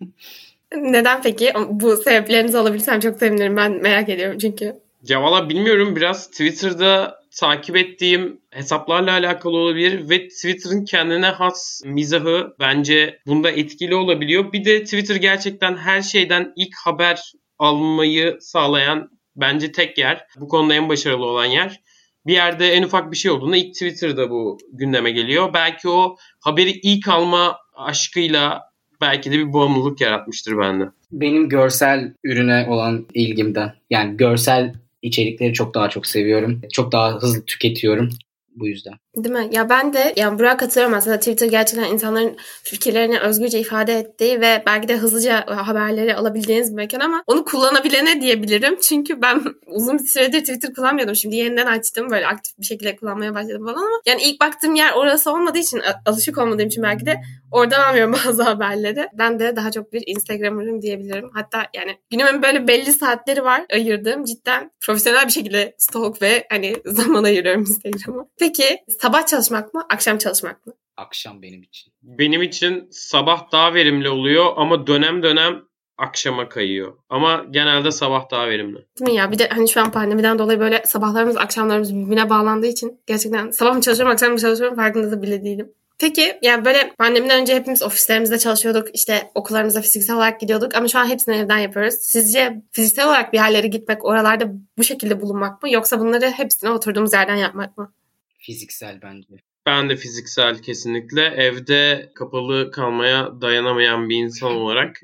Neden 0.74 1.22
peki? 1.22 1.52
Bu 1.68 1.96
sebeplerinizi 1.96 2.58
alabilirsem 2.58 3.00
çok 3.00 3.18
sevinirim. 3.18 3.56
Ben 3.56 3.72
merak 3.72 4.08
ediyorum 4.08 4.38
çünkü. 4.38 4.74
Ya 5.02 5.22
valla 5.22 5.48
bilmiyorum 5.48 5.96
biraz 5.96 6.30
Twitter'da 6.30 7.20
takip 7.40 7.76
ettiğim 7.76 8.40
hesaplarla 8.50 9.12
alakalı 9.12 9.56
olabilir 9.56 10.10
ve 10.10 10.28
Twitter'ın 10.28 10.84
kendine 10.84 11.26
has 11.26 11.82
mizahı 11.84 12.54
bence 12.60 13.18
bunda 13.26 13.50
etkili 13.50 13.94
olabiliyor. 13.94 14.52
Bir 14.52 14.64
de 14.64 14.84
Twitter 14.84 15.16
gerçekten 15.16 15.76
her 15.76 16.02
şeyden 16.02 16.52
ilk 16.56 16.76
haber 16.84 17.32
almayı 17.58 18.38
sağlayan 18.40 19.10
bence 19.36 19.72
tek 19.72 19.98
yer. 19.98 20.26
Bu 20.36 20.48
konuda 20.48 20.74
en 20.74 20.88
başarılı 20.88 21.26
olan 21.26 21.44
yer. 21.44 21.80
Bir 22.26 22.32
yerde 22.32 22.72
en 22.72 22.82
ufak 22.82 23.12
bir 23.12 23.16
şey 23.16 23.30
olduğunda 23.30 23.56
ilk 23.56 23.72
Twitter'da 23.72 24.30
bu 24.30 24.58
gündeme 24.72 25.10
geliyor. 25.10 25.54
Belki 25.54 25.88
o 25.88 26.16
haberi 26.40 26.70
ilk 26.70 27.08
alma 27.08 27.58
aşkıyla 27.74 28.62
belki 29.00 29.32
de 29.32 29.38
bir 29.38 29.52
bağımlılık 29.52 30.00
yaratmıştır 30.00 30.58
bende. 30.58 30.84
Benim 31.12 31.48
görsel 31.48 32.12
ürüne 32.24 32.66
olan 32.68 33.06
ilgimden. 33.14 33.72
Yani 33.90 34.16
görsel 34.16 34.74
içerikleri 35.02 35.52
çok 35.52 35.74
daha 35.74 35.88
çok 35.88 36.06
seviyorum. 36.06 36.60
Çok 36.72 36.92
daha 36.92 37.14
hızlı 37.14 37.44
tüketiyorum 37.44 38.10
bu 38.56 38.68
yüzden. 38.68 38.94
Değil 39.16 39.34
mi? 39.34 39.48
Ya 39.52 39.68
ben 39.68 39.92
de 39.92 40.12
yani 40.16 40.38
Burak'a 40.38 40.56
katılıyorum 40.56 40.94
aslında 40.94 41.18
Twitter 41.18 41.46
gerçekten 41.46 41.92
insanların 41.92 42.36
fikirlerini 42.62 43.20
özgürce 43.20 43.60
ifade 43.60 43.98
ettiği 43.98 44.40
ve 44.40 44.62
belki 44.66 44.88
de 44.88 44.96
hızlıca 44.96 45.46
haberleri 45.66 46.16
alabildiğiniz 46.16 46.70
bir 46.70 46.76
mekan 46.76 47.00
ama 47.00 47.22
onu 47.26 47.44
kullanabilene 47.44 48.20
diyebilirim. 48.20 48.78
Çünkü 48.80 49.22
ben 49.22 49.42
uzun 49.66 49.98
bir 49.98 50.04
süredir 50.04 50.40
Twitter 50.40 50.74
kullanmıyordum. 50.74 51.16
Şimdi 51.16 51.36
yeniden 51.36 51.66
açtım 51.66 52.10
böyle 52.10 52.26
aktif 52.26 52.58
bir 52.58 52.64
şekilde 52.64 52.96
kullanmaya 52.96 53.34
başladım 53.34 53.66
falan 53.66 53.78
ama 53.78 54.00
yani 54.06 54.22
ilk 54.22 54.40
baktığım 54.40 54.74
yer 54.74 54.92
orası 54.92 55.32
olmadığı 55.32 55.58
için 55.58 55.82
alışık 56.06 56.38
olmadığım 56.38 56.66
için 56.66 56.82
belki 56.82 57.06
de 57.06 57.20
oradan 57.50 57.88
almıyorum 57.88 58.16
bazı 58.26 58.42
haberleri. 58.42 59.08
Ben 59.12 59.38
de 59.38 59.56
daha 59.56 59.70
çok 59.70 59.92
bir 59.92 60.02
Instagram'ım 60.06 60.82
diyebilirim. 60.82 61.30
Hatta 61.34 61.66
yani 61.74 61.98
günümün 62.10 62.42
böyle 62.42 62.68
belli 62.68 62.92
saatleri 62.92 63.44
var 63.44 63.64
ayırdığım. 63.72 64.24
Cidden 64.24 64.70
profesyonel 64.80 65.26
bir 65.26 65.32
şekilde 65.32 65.74
stalk 65.78 66.22
ve 66.22 66.46
hani 66.50 66.76
zaman 66.84 67.24
ayırıyorum 67.24 67.60
Instagram'a. 67.60 68.26
Peki 68.38 68.78
sabah 69.06 69.26
çalışmak 69.26 69.74
mı, 69.74 69.86
akşam 69.90 70.18
çalışmak 70.18 70.66
mı? 70.66 70.72
Akşam 70.96 71.42
benim 71.42 71.62
için. 71.62 71.92
Benim 72.02 72.42
için 72.42 72.88
sabah 72.90 73.52
daha 73.52 73.74
verimli 73.74 74.08
oluyor 74.08 74.52
ama 74.56 74.86
dönem 74.86 75.22
dönem 75.22 75.62
akşama 75.98 76.48
kayıyor. 76.48 76.94
Ama 77.08 77.44
genelde 77.50 77.90
sabah 77.90 78.30
daha 78.30 78.48
verimli. 78.48 78.86
Değil 78.98 79.10
mi 79.10 79.16
ya? 79.16 79.32
Bir 79.32 79.38
de 79.38 79.48
hani 79.48 79.68
şu 79.68 79.80
an 79.80 79.92
pandemiden 79.92 80.38
dolayı 80.38 80.60
böyle 80.60 80.82
sabahlarımız, 80.86 81.36
akşamlarımız 81.36 81.94
birbirine 81.94 82.30
bağlandığı 82.30 82.66
için 82.66 83.00
gerçekten 83.06 83.50
sabah 83.50 83.74
mı 83.74 83.80
çalışıyorum, 83.80 84.12
akşam 84.12 84.32
mı 84.32 84.38
çalışıyorum 84.38 84.76
farkında 84.76 85.10
da 85.10 85.22
bile 85.22 85.44
değilim. 85.44 85.72
Peki 85.98 86.38
yani 86.42 86.64
böyle 86.64 86.92
pandemiden 86.98 87.40
önce 87.40 87.54
hepimiz 87.54 87.82
ofislerimizde 87.82 88.38
çalışıyorduk. 88.38 88.88
işte 88.94 89.30
okullarımıza 89.34 89.80
fiziksel 89.80 90.16
olarak 90.16 90.40
gidiyorduk 90.40 90.74
ama 90.74 90.88
şu 90.88 90.98
an 90.98 91.06
hepsini 91.08 91.36
evden 91.36 91.58
yapıyoruz. 91.58 91.94
Sizce 91.94 92.62
fiziksel 92.72 93.06
olarak 93.06 93.32
bir 93.32 93.38
yerlere 93.38 93.66
gitmek, 93.66 94.04
oralarda 94.04 94.44
bu 94.78 94.84
şekilde 94.84 95.20
bulunmak 95.20 95.62
mı 95.62 95.70
yoksa 95.70 96.00
bunları 96.00 96.30
hepsini 96.30 96.70
oturduğumuz 96.70 97.12
yerden 97.12 97.36
yapmak 97.36 97.78
mı? 97.78 97.92
Fiziksel 98.38 99.02
bence. 99.02 99.28
Ben 99.66 99.88
de 99.88 99.96
fiziksel 99.96 100.62
kesinlikle. 100.62 101.22
Evde 101.22 102.10
kapalı 102.14 102.70
kalmaya 102.70 103.40
dayanamayan 103.40 104.08
bir 104.08 104.16
insan 104.16 104.52
olarak 104.56 105.00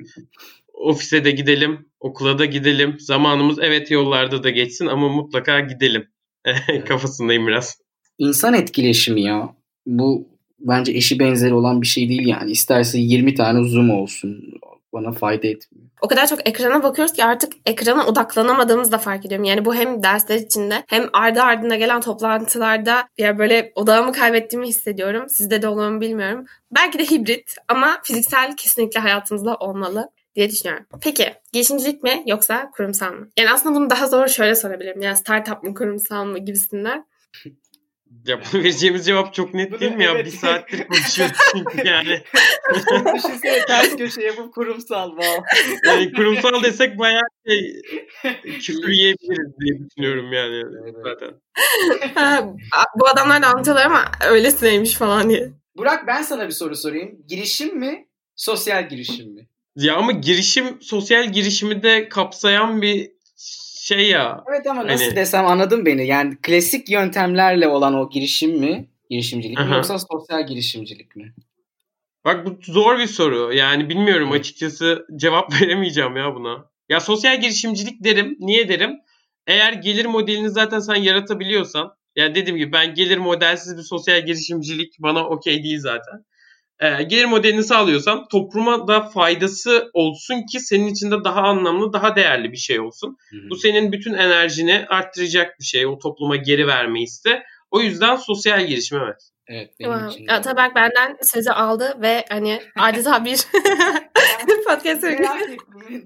ofise 0.74 1.24
de 1.24 1.30
gidelim, 1.30 1.87
okula 2.01 2.39
da 2.39 2.45
gidelim. 2.45 2.97
Zamanımız 2.99 3.59
evet 3.59 3.91
yollarda 3.91 4.45
da 4.45 4.51
geçsin 4.51 4.87
ama 4.87 5.09
mutlaka 5.09 5.61
gidelim. 5.61 6.09
Kafasındayım 6.89 7.47
biraz. 7.47 7.78
İnsan 8.18 8.55
etkileşimi 8.55 9.22
ya. 9.22 9.57
Bu 9.87 10.28
bence 10.61 10.93
eşi 10.93 11.18
benzeri 11.18 11.55
olan 11.55 11.83
bir 11.83 11.87
şey 11.87 12.09
değil 12.09 12.26
yani. 12.26 12.51
İsterse 12.51 12.99
20 12.99 13.35
tane 13.35 13.68
zoom 13.68 13.91
olsun 13.91 14.55
bana 14.93 15.12
fayda 15.12 15.47
etmiyor. 15.49 15.72
O 16.03 16.09
kadar 16.09 16.26
çok 16.26 16.48
ekrana 16.48 16.82
bakıyoruz 16.82 17.12
ki 17.12 17.24
artık 17.24 17.53
ekrana 17.66 18.07
odaklanamadığımızı 18.07 18.92
da 18.92 18.98
fark 18.98 19.26
ediyorum. 19.26 19.44
Yani 19.44 19.64
bu 19.64 19.74
hem 19.74 20.03
dersler 20.03 20.36
içinde 20.36 20.84
hem 20.88 21.09
ardı 21.12 21.42
ardına 21.42 21.76
gelen 21.76 22.00
toplantılarda 22.00 23.09
ya 23.18 23.38
böyle 23.38 23.72
odağımı 23.74 24.12
kaybettiğimi 24.12 24.68
hissediyorum. 24.68 25.28
Sizde 25.28 25.62
de 25.62 25.68
olur 25.68 26.00
bilmiyorum. 26.00 26.44
Belki 26.70 26.98
de 26.98 27.05
hibrit 27.05 27.57
ama 27.68 28.00
fiziksel 28.03 28.57
kesinlikle 28.57 29.00
hayatımızda 29.00 29.57
olmalı 29.57 30.11
diye 30.34 30.50
düşünüyorum. 30.50 30.86
Peki 31.03 31.34
girişimcilik 31.53 32.03
mi 32.03 32.22
yoksa 32.26 32.70
kurumsal 32.70 33.12
mı? 33.12 33.28
Yani 33.38 33.50
aslında 33.50 33.74
bunu 33.74 33.90
daha 33.90 34.07
zor 34.07 34.28
şöyle 34.28 34.55
sorabilirim. 34.55 35.03
Yani 35.03 35.16
startup 35.16 35.62
mı 35.62 35.74
kurumsal 35.74 36.24
mı 36.24 36.38
gibisinden. 36.38 37.07
Ya 38.27 38.41
bunu 38.53 38.62
vereceğimiz 38.62 39.07
cevap 39.07 39.35
çok 39.35 39.55
net 39.55 39.81
değil 39.81 39.93
mi 39.93 40.05
ya? 40.05 40.11
Evet. 40.12 40.27
Bir 40.27 40.31
saattir 40.31 40.85
konuşuyoruz 40.89 41.37
çünkü 41.53 41.89
yani. 41.89 42.20
Düşünsene 43.16 43.64
ters 43.66 43.97
köşe 43.97 44.23
yapıp 44.23 44.55
kurumsal 44.55 45.16
bağ. 45.16 45.45
yani 45.87 46.12
kurumsal 46.12 46.62
desek 46.62 46.99
bayağı 46.99 47.23
şey, 47.49 47.83
küfür 48.43 48.89
yiyebiliriz 48.89 49.53
diye 49.61 49.79
düşünüyorum 49.89 50.33
yani 50.33 50.62
Evet. 50.83 50.95
zaten. 51.05 51.31
Ha, 52.14 52.55
bu 53.01 53.09
adamlar 53.09 53.43
da 53.43 53.47
anlatıyorlar 53.47 53.87
ama 53.87 54.05
öylesineymiş 54.31 54.95
falan 54.95 55.31
diye. 55.31 55.51
Burak 55.77 56.07
ben 56.07 56.23
sana 56.23 56.47
bir 56.47 56.53
soru 56.53 56.77
sorayım. 56.77 57.18
Girişim 57.29 57.79
mi? 57.79 58.07
Sosyal 58.37 58.89
girişim 58.89 59.35
mi? 59.35 59.47
Ya 59.77 59.97
ama 59.97 60.12
girişim, 60.12 60.79
sosyal 60.83 61.33
girişimi 61.33 61.83
de 61.83 62.09
kapsayan 62.09 62.83
bir 62.83 63.11
şey 63.83 64.09
ya. 64.09 64.45
Evet 64.51 64.66
ama 64.66 64.87
nasıl 64.87 65.05
Hani- 65.05 65.16
desem 65.16 65.47
anladın 65.47 65.87
beni. 65.87 66.07
Yani 66.07 66.37
klasik 66.43 66.91
yöntemlerle 66.91 67.68
olan 67.68 67.95
o 67.95 68.11
girişim 68.11 68.59
mi? 68.59 68.89
Girişimcilik 69.11 69.59
mi 69.59 69.64
Aha. 69.64 69.74
yoksa 69.76 69.99
sosyal 69.99 70.47
girişimcilik 70.47 71.16
mi? 71.16 71.35
Bak 72.24 72.47
bu 72.47 72.72
zor 72.72 72.99
bir 72.99 73.07
soru. 73.07 73.53
Yani 73.55 73.89
bilmiyorum 73.89 74.28
Evet. 74.30 74.41
açıkçası 74.41 75.07
cevap 75.16 75.53
veremeyeceğim 75.62 76.16
ya 76.16 76.35
buna. 76.35 76.64
Ya 76.89 77.01
sosyal 77.01 77.41
girişimcilik 77.41 78.05
derim. 78.05 78.37
Niye 78.41 78.68
derim? 78.68 78.91
Eğer 79.47 79.72
gelir 79.72 80.07
modelini 80.07 80.51
zaten 80.51 80.78
sen 80.78 80.95
yaratabiliyorsan. 80.95 81.95
Yani 82.16 82.35
dediğim 82.35 82.57
gibi 82.59 82.72
ben 82.72 82.95
gelir 82.95 83.18
modelsiz 83.18 83.76
bir 83.76 83.83
sosyal 83.83 84.26
girişimcilik 84.26 84.95
bana 84.99 85.26
okey 85.28 85.64
değil 85.64 85.78
zaten. 85.80 86.24
Ee, 86.83 87.03
gelir 87.03 87.24
modelini 87.24 87.64
sağlıyorsan 87.64 88.28
topluma 88.28 88.89
da 88.89 89.01
faydası 89.01 89.91
olsun 89.93 90.43
ki 90.53 90.61
senin 90.61 90.87
için 90.87 91.11
de 91.11 91.24
daha 91.24 91.41
anlamlı, 91.41 91.93
daha 91.93 92.16
değerli 92.16 92.53
bir 92.53 92.57
şey 92.57 92.80
olsun. 92.80 93.16
Bu 93.51 93.57
senin 93.57 93.93
bütün 93.93 94.14
enerjini 94.14 94.87
arttıracak 94.89 95.59
bir 95.61 95.64
şey. 95.64 95.87
O 95.87 95.99
topluma 95.99 96.37
geri 96.37 96.66
verme 96.66 97.03
iste. 97.03 97.43
O 97.70 97.80
yüzden 97.80 98.16
sosyal 98.16 98.66
girişim 98.66 98.99
evet. 98.99 99.22
Evet 99.47 99.70
benim 99.80 99.93
Wow. 99.93 100.14
için. 100.14 100.26
Ataberk 100.28 100.74
benden 100.76 101.16
sözü 101.22 101.51
aldı 101.51 101.97
ve 102.03 102.24
hani 102.28 102.62
adeta 102.78 103.24
bir 103.24 103.37
podcast 104.66 105.05
ettim. 105.05 105.26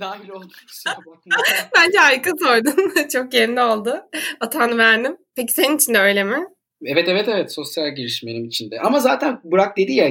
Dahil 0.00 0.28
oldum. 0.30 0.50
Bence 1.76 1.98
harika 1.98 2.30
sordun. 2.42 3.08
Çok 3.12 3.34
yerinde 3.34 3.62
oldu. 3.62 4.02
Atanı 4.40 4.78
verdim. 4.78 5.16
Peki 5.36 5.52
senin 5.52 5.76
için 5.76 5.94
de 5.94 5.98
öyle 5.98 6.24
mi? 6.24 6.46
Evet 6.84 7.08
evet 7.08 7.28
evet 7.28 7.52
sosyal 7.52 7.94
girişim 7.94 8.28
benim 8.28 8.44
için 8.44 8.70
de. 8.70 8.80
Ama 8.80 9.00
zaten 9.00 9.40
Burak 9.44 9.76
dedi 9.76 9.92
ya 9.92 10.08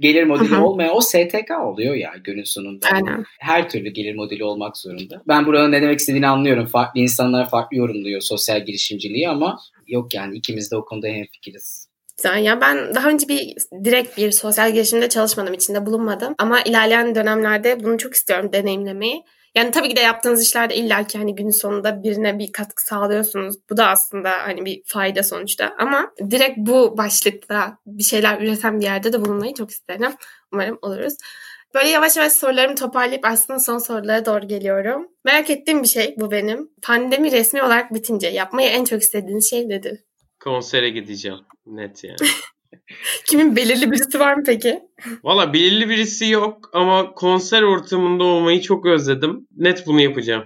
gelir 0.00 0.24
modeli 0.24 0.56
olmayan 0.56 0.96
o 0.96 1.00
STK 1.00 1.50
oluyor 1.64 1.94
ya 1.94 2.12
günün 2.24 2.44
sonunda. 2.44 2.86
Aynen. 2.92 3.24
Her 3.40 3.68
türlü 3.68 3.90
gelir 3.90 4.14
modeli 4.14 4.44
olmak 4.44 4.76
zorunda. 4.76 5.22
Ben 5.28 5.46
buranın 5.46 5.72
ne 5.72 5.82
demek 5.82 6.00
istediğini 6.00 6.26
anlıyorum. 6.26 6.66
Farklı 6.66 7.00
insanlar 7.00 7.50
farklı 7.50 7.76
yorumluyor 7.76 8.20
sosyal 8.20 8.64
girişimciliği 8.64 9.28
ama 9.28 9.58
yok 9.86 10.14
yani 10.14 10.36
ikimiz 10.36 10.70
de 10.70 10.76
o 10.76 10.84
konuda 10.84 11.06
hemfikiriz. 11.06 11.88
Güzel. 12.16 12.44
Ya 12.44 12.60
ben 12.60 12.94
daha 12.94 13.08
önce 13.08 13.28
bir 13.28 13.54
direkt 13.84 14.18
bir 14.18 14.30
sosyal 14.30 14.72
girişimde 14.72 15.08
çalışmadım, 15.08 15.54
içinde 15.54 15.86
bulunmadım. 15.86 16.34
Ama 16.38 16.60
ilerleyen 16.60 17.14
dönemlerde 17.14 17.84
bunu 17.84 17.98
çok 17.98 18.14
istiyorum 18.14 18.52
deneyimlemeyi. 18.52 19.22
Yani 19.54 19.70
tabii 19.70 19.88
ki 19.88 19.96
de 19.96 20.00
yaptığınız 20.00 20.42
işlerde 20.42 20.76
illaki 20.76 21.18
hani 21.18 21.34
günün 21.34 21.50
sonunda 21.50 22.02
birine 22.02 22.38
bir 22.38 22.52
katkı 22.52 22.84
sağlıyorsunuz. 22.84 23.56
Bu 23.70 23.76
da 23.76 23.88
aslında 23.88 24.30
hani 24.30 24.64
bir 24.64 24.82
fayda 24.86 25.22
sonuçta. 25.22 25.74
Ama 25.78 26.10
direkt 26.30 26.58
bu 26.58 26.96
başlıkta 26.98 27.78
bir 27.86 28.02
şeyler 28.02 28.40
üreten 28.40 28.80
bir 28.80 28.84
yerde 28.84 29.12
de 29.12 29.20
bulunmayı 29.20 29.54
çok 29.54 29.70
isterim. 29.70 30.12
Umarım 30.52 30.78
oluruz. 30.82 31.14
Böyle 31.74 31.88
yavaş 31.88 32.16
yavaş 32.16 32.32
sorularımı 32.32 32.76
toparlayıp 32.76 33.24
aslında 33.24 33.58
son 33.58 33.78
sorulara 33.78 34.26
doğru 34.26 34.48
geliyorum. 34.48 35.08
Merak 35.24 35.50
ettiğim 35.50 35.82
bir 35.82 35.88
şey 35.88 36.14
bu 36.18 36.30
benim. 36.30 36.70
Pandemi 36.82 37.32
resmi 37.32 37.62
olarak 37.62 37.94
bitince 37.94 38.28
yapmayı 38.28 38.68
en 38.68 38.84
çok 38.84 39.02
istediğiniz 39.02 39.50
şey 39.50 39.68
nedir? 39.68 40.04
Konsere 40.40 40.90
gideceğim. 40.90 41.38
Net 41.66 42.04
yani. 42.04 42.16
Kimin 43.24 43.56
belirli 43.56 43.92
birisi 43.92 44.20
var 44.20 44.34
mı 44.34 44.42
peki? 44.46 44.80
Valla 45.24 45.52
belirli 45.52 45.88
birisi 45.88 46.26
yok 46.28 46.70
ama 46.72 47.14
konser 47.14 47.62
ortamında 47.62 48.24
olmayı 48.24 48.60
çok 48.60 48.86
özledim. 48.86 49.46
Net 49.56 49.86
bunu 49.86 50.00
yapacağım. 50.00 50.44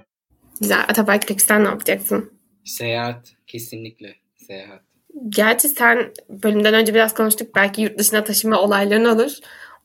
Güzel. 0.61 0.85
Ataberk 0.89 1.29
peki 1.29 1.43
sen 1.43 1.65
ne 1.65 1.69
yapacaksın? 1.69 2.33
Seyahat 2.65 3.33
kesinlikle 3.47 4.15
seyahat. 4.37 4.83
Gerçi 5.29 5.69
sen 5.69 6.13
bölümden 6.29 6.75
önce 6.75 6.95
biraz 6.95 7.15
konuştuk. 7.15 7.55
Belki 7.55 7.83
yurt 7.83 7.99
dışına 7.99 8.25
taşınma 8.25 8.61
olayların 8.61 9.05
olur. 9.05 9.33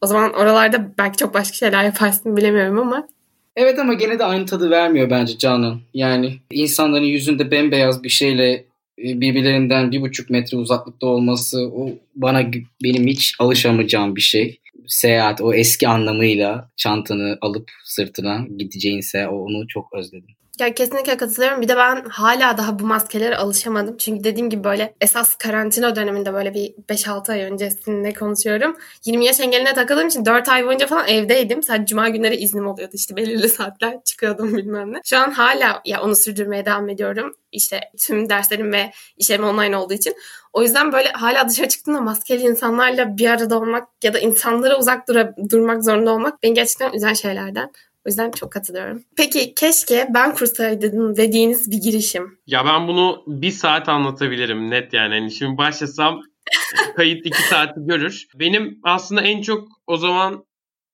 O 0.02 0.06
zaman 0.06 0.34
oralarda 0.34 0.92
belki 0.98 1.18
çok 1.18 1.34
başka 1.34 1.56
şeyler 1.56 1.84
yaparsın 1.84 2.38
bilemiyorum 2.38 2.80
ama. 2.80 3.08
Evet 3.56 3.80
ama 3.80 3.94
gene 3.94 4.20
de 4.20 4.24
aynı 4.24 4.46
tadı 4.46 4.70
vermiyor 4.70 5.10
bence 5.10 5.38
Canan. 5.38 5.80
Yani 5.94 6.40
insanların 6.52 7.04
yüzünde 7.04 7.52
bembeyaz 7.52 8.04
bir 8.04 8.10
şeyle 8.10 8.66
birbirlerinden 8.98 9.92
bir 9.92 10.02
buçuk 10.02 10.30
metre 10.30 10.58
uzaklıkta 10.58 11.08
olması 11.08 11.72
o 11.76 11.90
bana 12.16 12.52
benim 12.84 13.08
hiç 13.08 13.36
alışamayacağım 13.40 14.16
bir 14.16 14.22
şey. 14.22 14.60
Seyahat 14.88 15.42
o 15.42 15.54
eski 15.54 15.88
anlamıyla 15.88 16.72
çantanı 16.78 17.38
alıp 17.42 17.72
sırtına 17.86 18.48
gideceğinse 18.58 19.28
onu 19.28 19.68
çok 19.68 19.94
özledim. 19.94 20.36
Ya 20.60 20.74
kesinlikle 20.74 21.18
katılıyorum. 21.18 21.62
Bir 21.62 21.68
de 21.68 21.78
ben 21.78 22.06
hala 22.10 22.58
daha 22.58 22.80
bu 22.80 22.86
maskelere 22.86 23.38
alışamadım. 23.38 23.98
Çünkü 23.98 24.24
dediğim 24.24 24.50
gibi 24.50 24.64
böyle 24.64 24.96
esas 25.02 25.36
karantina 25.36 25.96
döneminde 25.96 26.34
böyle 26.34 26.54
bir 26.54 26.74
5-6 26.90 27.32
ay 27.32 27.42
öncesinde 27.42 28.14
konuşuyorum. 28.14 28.78
20 29.06 29.26
yaş 29.26 29.40
engeline 29.40 29.74
takıldığım 29.74 30.08
için 30.08 30.26
4 30.26 30.50
ay 30.50 30.66
boyunca 30.66 30.88
falan 30.88 31.08
evdeydim. 31.08 31.64
Sadece 31.64 31.86
cuma 31.86 32.10
günleri 32.10 32.36
iznim 32.36 32.68
oluyordu. 32.68 32.92
İşte 32.96 33.16
belirli 33.16 33.50
saatler 33.50 33.98
çıkıyordum 34.06 34.58
bilmem 34.58 34.94
ne. 34.94 35.02
Şu 35.06 35.18
an 35.18 35.32
hala 35.32 35.82
ya 35.86 36.02
onu 36.02 36.16
sürdürmeye 36.16 36.66
devam 36.66 36.90
ediyorum. 36.90 37.34
İşte 37.52 37.80
tüm 38.00 38.30
derslerim 38.30 38.72
ve 38.74 38.92
işlerim 39.18 39.44
online 39.44 39.78
olduğu 39.78 39.94
için. 39.94 40.16
O 40.54 40.62
yüzden 40.64 40.92
böyle 40.92 41.10
hala 41.10 41.50
dışarı 41.50 41.68
çıktığımda 41.68 42.02
maskeli 42.02 42.42
insanlarla 42.44 43.18
bir 43.18 43.30
arada 43.30 43.60
olmak 43.60 43.88
ya 44.04 44.14
da 44.14 44.20
insanlara 44.20 44.80
uzak 44.80 45.08
dura- 45.10 45.36
durmak 45.50 45.84
zorunda 45.84 46.12
olmak 46.12 46.44
beni 46.44 46.54
gerçekten 46.54 46.94
üzen 46.94 47.14
şeylerden. 47.14 47.72
O 48.06 48.10
yüzden 48.10 48.32
çok 48.32 48.52
katılıyorum. 48.52 49.04
Peki 49.18 49.56
keşke 49.56 50.08
ben 50.14 50.36
kursaydım 50.36 51.16
dediğiniz 51.16 51.72
bir 51.72 51.78
girişim. 51.78 52.40
Ya 52.48 52.66
ben 52.66 52.88
bunu 52.88 53.24
bir 53.28 53.52
saat 53.52 53.90
anlatabilirim 53.90 54.70
net 54.70 54.94
yani. 54.94 55.14
Hani 55.14 55.32
şimdi 55.32 55.58
başlasam 55.58 56.22
kayıt 56.96 57.26
iki 57.26 57.42
saati 57.42 57.74
görür. 57.78 58.28
Benim 58.36 58.80
aslında 58.84 59.22
en 59.22 59.42
çok 59.42 59.68
o 59.88 59.98
zaman 59.98 60.46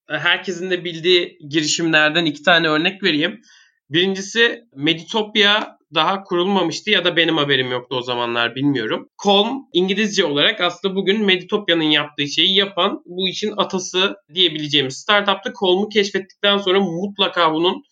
e, 0.10 0.18
herkesin 0.18 0.70
de 0.70 0.84
bildiği 0.84 1.38
girişimlerden 1.50 2.26
iki 2.26 2.44
tane 2.44 2.68
örnek 2.68 3.04
vereyim. 3.04 3.42
Birincisi 3.90 4.64
Meditopya 4.76 5.79
daha 5.96 6.24
kurulmamıştı 6.24 6.92
ya 6.92 7.06
da 7.06 7.16
benim 7.16 7.38
haberim 7.38 7.72
yoktu 7.72 7.96
o 7.96 8.02
zamanlar 8.02 8.56
bilmiyorum. 8.56 9.10
Calm 9.26 9.48
İngilizce 9.74 10.26
olarak 10.26 10.62
aslında 10.62 10.96
bugün 10.96 11.26
Meditopya'nın 11.26 11.84
yaptığı 11.84 12.28
şeyi 12.28 12.56
yapan 12.56 13.02
bu 13.06 13.28
işin 13.28 13.54
atası 13.58 14.16
diyebileceğimiz 14.34 14.98
startup'ta 14.98 15.54
Calm'u 15.62 15.90
keşfettikten 15.90 16.58
sonra 16.58 16.80
mutlaka 16.80 17.54
bunun 17.54 17.84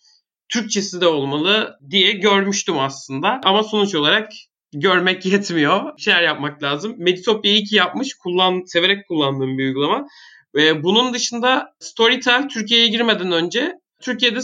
Türkçesi 0.48 1.00
de 1.00 1.06
olmalı 1.06 1.78
diye 1.90 2.12
görmüştüm 2.12 2.78
aslında. 2.78 3.40
Ama 3.44 3.62
sonuç 3.62 3.94
olarak 3.94 4.32
görmek 4.72 5.26
yetmiyor. 5.26 5.96
Bir 5.96 6.02
şeyler 6.02 6.22
yapmak 6.22 6.62
lazım. 6.62 6.94
Meditopya 6.98 7.52
iyi 7.52 7.64
ki 7.64 7.76
yapmış. 7.76 8.14
Kullan, 8.14 8.62
severek 8.66 9.08
kullandığım 9.08 9.58
bir 9.58 9.64
uygulama. 9.64 10.06
Ve 10.54 10.82
bunun 10.82 11.14
dışında 11.14 11.74
Storytel 11.80 12.48
Türkiye'ye 12.48 12.86
girmeden 12.88 13.32
önce 13.32 13.72
Türkiye'de 14.02 14.40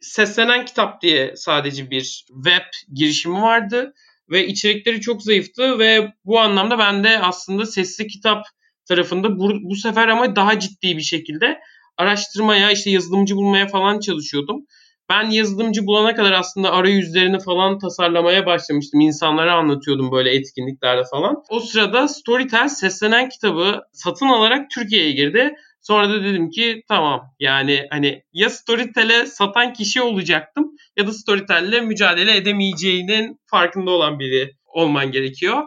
Seslenen 0.00 0.64
Kitap 0.64 1.02
diye 1.02 1.36
sadece 1.36 1.90
bir 1.90 2.24
web 2.28 2.94
girişimi 2.94 3.42
vardı. 3.42 3.94
Ve 4.30 4.46
içerikleri 4.46 5.00
çok 5.00 5.22
zayıftı 5.22 5.78
ve 5.78 6.12
bu 6.24 6.40
anlamda 6.40 6.78
ben 6.78 7.04
de 7.04 7.18
aslında 7.18 7.66
sesli 7.66 8.06
kitap 8.06 8.44
tarafında 8.88 9.38
bu, 9.38 9.52
bu 9.62 9.76
sefer 9.76 10.08
ama 10.08 10.36
daha 10.36 10.58
ciddi 10.58 10.96
bir 10.96 11.02
şekilde 11.02 11.58
araştırmaya, 11.96 12.70
işte 12.70 12.90
yazılımcı 12.90 13.36
bulmaya 13.36 13.68
falan 13.68 14.00
çalışıyordum. 14.00 14.66
Ben 15.10 15.30
yazılımcı 15.30 15.86
bulana 15.86 16.14
kadar 16.14 16.32
aslında 16.32 16.72
arayüzlerini 16.72 17.38
falan 17.40 17.78
tasarlamaya 17.78 18.46
başlamıştım. 18.46 19.00
İnsanlara 19.00 19.54
anlatıyordum 19.54 20.12
böyle 20.12 20.34
etkinliklerde 20.34 21.02
falan. 21.10 21.42
O 21.48 21.60
sırada 21.60 22.08
Storytel 22.08 22.68
seslenen 22.68 23.28
kitabı 23.28 23.80
satın 23.92 24.28
alarak 24.28 24.70
Türkiye'ye 24.70 25.12
girdi. 25.12 25.54
Sonra 25.80 26.08
da 26.08 26.24
dedim 26.24 26.50
ki 26.50 26.82
tamam 26.88 27.34
yani 27.40 27.86
hani 27.90 28.22
ya 28.32 28.50
Storytel'e 28.50 29.26
satan 29.26 29.72
kişi 29.72 30.02
olacaktım 30.02 30.70
ya 30.96 31.06
da 31.06 31.12
Storytel'le 31.12 31.82
mücadele 31.82 32.36
edemeyeceğinin 32.36 33.40
farkında 33.46 33.90
olan 33.90 34.18
biri 34.18 34.54
olman 34.66 35.10
gerekiyor. 35.10 35.62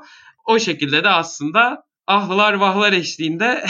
O 0.47 0.59
şekilde 0.59 1.03
de 1.03 1.09
aslında 1.09 1.83
ahlar 2.07 2.53
vahlar 2.53 2.93
eşliğinde 2.93 3.63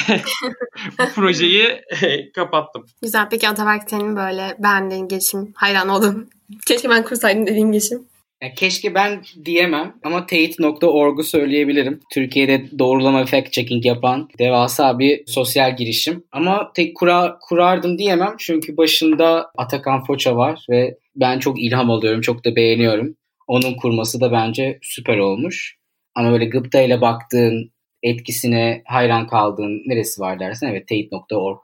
bu 1.00 1.06
projeyi 1.16 1.82
kapattım. 2.36 2.86
Güzel. 3.02 3.28
Peki 3.32 3.50
Ataberk 3.50 3.90
senin 3.90 4.16
böyle 4.16 4.56
beğendiğin 4.60 5.08
girişim, 5.08 5.52
hayran 5.56 5.90
olduğun, 5.90 6.30
keşke 6.68 6.90
ben 6.90 7.04
kursaydım 7.04 7.48
dediğin 7.48 7.72
girişim. 7.72 8.11
Ya 8.42 8.54
keşke 8.54 8.96
ben 8.96 9.22
diyemem 9.46 9.96
ama 10.04 10.26
teyit.org'u 10.26 11.24
söyleyebilirim. 11.24 12.00
Türkiye'de 12.14 12.80
doğrulama 12.80 13.26
fact 13.26 13.52
checking 13.52 13.86
yapan 13.86 14.30
devasa 14.40 15.00
bir 15.00 15.24
sosyal 15.28 15.76
girişim. 15.78 16.24
Ama 16.32 16.72
tek 16.76 16.96
kura, 16.96 17.38
kurardım 17.42 17.98
diyemem 17.98 18.36
çünkü 18.40 18.78
başında 18.78 19.52
Atakan 19.58 20.04
Foça 20.04 20.36
var 20.36 20.66
ve 20.70 20.98
ben 21.16 21.40
çok 21.40 21.62
ilham 21.62 21.92
alıyorum, 21.92 22.22
çok 22.22 22.46
da 22.46 22.56
beğeniyorum. 22.56 23.16
Onun 23.48 23.74
kurması 23.74 24.22
da 24.22 24.32
bence 24.32 24.80
süper 24.82 25.18
olmuş. 25.18 25.78
Ama 26.16 26.32
böyle 26.32 26.46
gıpta 26.46 26.82
ile 26.82 27.02
baktığın 27.02 27.72
etkisine 28.04 28.82
hayran 28.86 29.28
kaldığın 29.28 29.82
neresi 29.86 30.22
var 30.22 30.40
dersen 30.40 30.68
evet 30.68 30.88
teyit.org 30.88 31.58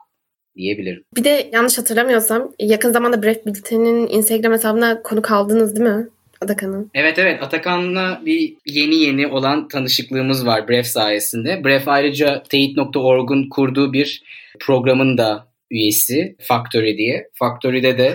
diyebilirim. 0.56 1.02
Bir 1.16 1.24
de 1.24 1.50
yanlış 1.52 1.78
hatırlamıyorsam 1.78 2.52
yakın 2.58 2.92
zamanda 2.92 3.22
Bref 3.22 3.46
Bülten'in 3.46 4.06
Instagram 4.06 4.52
hesabına 4.52 5.02
konuk 5.02 5.30
aldınız 5.30 5.76
değil 5.76 5.88
mi? 5.88 6.08
Atakan'ın. 6.40 6.90
Evet 6.94 7.18
evet 7.18 7.42
Atakan'la 7.42 8.22
bir 8.26 8.54
yeni 8.66 8.94
yeni 8.94 9.26
olan 9.26 9.68
tanışıklığımız 9.68 10.46
var 10.46 10.68
Bref 10.68 10.86
sayesinde. 10.86 11.64
Bref 11.64 11.88
ayrıca 11.88 12.42
teyit.org'un 12.42 13.48
kurduğu 13.48 13.92
bir 13.92 14.22
programın 14.60 15.18
da 15.18 15.48
üyesi 15.70 16.36
Factory 16.40 16.98
diye. 16.98 17.28
Factory'de 17.34 17.98
de 17.98 18.14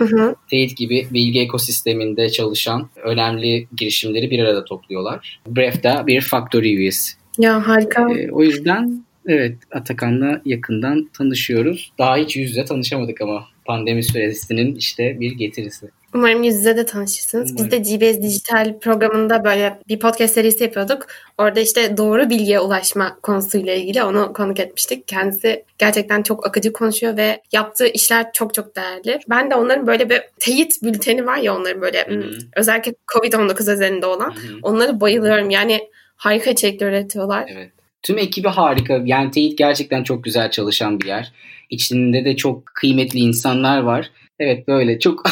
Teyit 0.50 0.78
gibi 0.78 1.08
bilgi 1.12 1.40
ekosisteminde 1.40 2.30
çalışan 2.30 2.90
önemli 3.04 3.68
girişimleri 3.78 4.32
bir 4.32 4.40
arada 4.40 4.66
topluyorlar. 4.66 5.40
Bref 5.48 5.84
de 5.84 5.94
bir 6.08 6.22
Factory 6.22 6.76
üyesi. 6.76 7.14
Ya 7.38 7.68
harika. 7.68 8.10
Ee, 8.14 8.32
o 8.32 8.44
yüzden 8.44 9.06
evet 9.28 9.58
Atakan'la 9.72 10.42
yakından 10.46 11.10
tanışıyoruz. 11.18 11.92
Daha 12.00 12.18
hiç 12.18 12.36
yüz 12.36 12.50
yüze 12.50 12.66
tanışamadık 12.66 13.22
ama 13.22 13.46
pandemi 13.66 14.04
süresinin 14.04 14.76
işte 14.76 15.20
bir 15.20 15.32
getirisi. 15.32 15.90
Umarım 16.14 16.44
yüz 16.44 16.56
yüze 16.56 16.78
de 16.78 16.86
tanışırsınız. 16.86 17.52
Umarım. 17.52 17.72
Biz 17.72 17.72
de 17.72 17.96
GBS 17.96 18.22
Dijital 18.22 18.80
programında 18.80 19.44
böyle 19.44 19.80
bir 19.88 20.00
podcast 20.00 20.34
serisi 20.34 20.64
yapıyorduk. 20.64 21.08
Orada 21.38 21.60
işte 21.60 21.98
doğru 21.98 22.30
bilgiye 22.30 22.60
ulaşma 22.60 23.18
konusuyla 23.24 23.74
ilgili 23.74 24.04
onu 24.04 24.34
konuk 24.34 24.60
etmiştik. 24.60 25.08
Kendisi 25.08 25.66
gerçekten 25.78 26.24
çok 26.24 26.48
akıcı 26.48 26.74
konuşuyor 26.74 27.18
ve 27.18 27.42
yaptığı 27.52 27.88
işler 27.88 28.34
çok 28.34 28.54
çok 28.54 28.76
değerli. 28.76 29.20
Ben 29.30 29.52
de 29.52 29.56
onların 29.56 29.88
böyle 29.88 30.10
bir 30.10 30.22
teyit 30.40 30.84
bülteni 30.84 31.26
var 31.26 31.38
ya 31.38 31.56
onların 31.56 31.82
böyle 31.82 32.06
Hı-hı. 32.08 32.32
özellikle 32.56 32.94
Covid-19 33.14 33.72
özelinde 33.72 34.06
olan. 34.06 34.30
Hı-hı. 34.30 34.60
Onları 34.62 35.02
bayılıyorum. 35.02 35.50
Yani 35.50 35.90
harika 36.16 36.52
içerikler 36.52 36.88
üretiyorlar. 36.88 37.50
Evet. 37.54 37.72
Tüm 38.04 38.18
ekibi 38.18 38.48
harika. 38.48 39.02
Yani 39.06 39.32
Teyit 39.32 39.58
gerçekten 39.58 40.04
çok 40.04 40.24
güzel 40.24 40.52
çalışan 40.52 41.02
bir 41.02 41.06
yer. 41.06 41.32
İçinde 41.70 42.26
de 42.26 42.36
çok 42.36 42.66
kıymetli 42.66 43.20
insanlar 43.20 43.82
var. 43.82 44.12
Evet 44.44 44.68
böyle 44.68 45.00
çok 45.00 45.26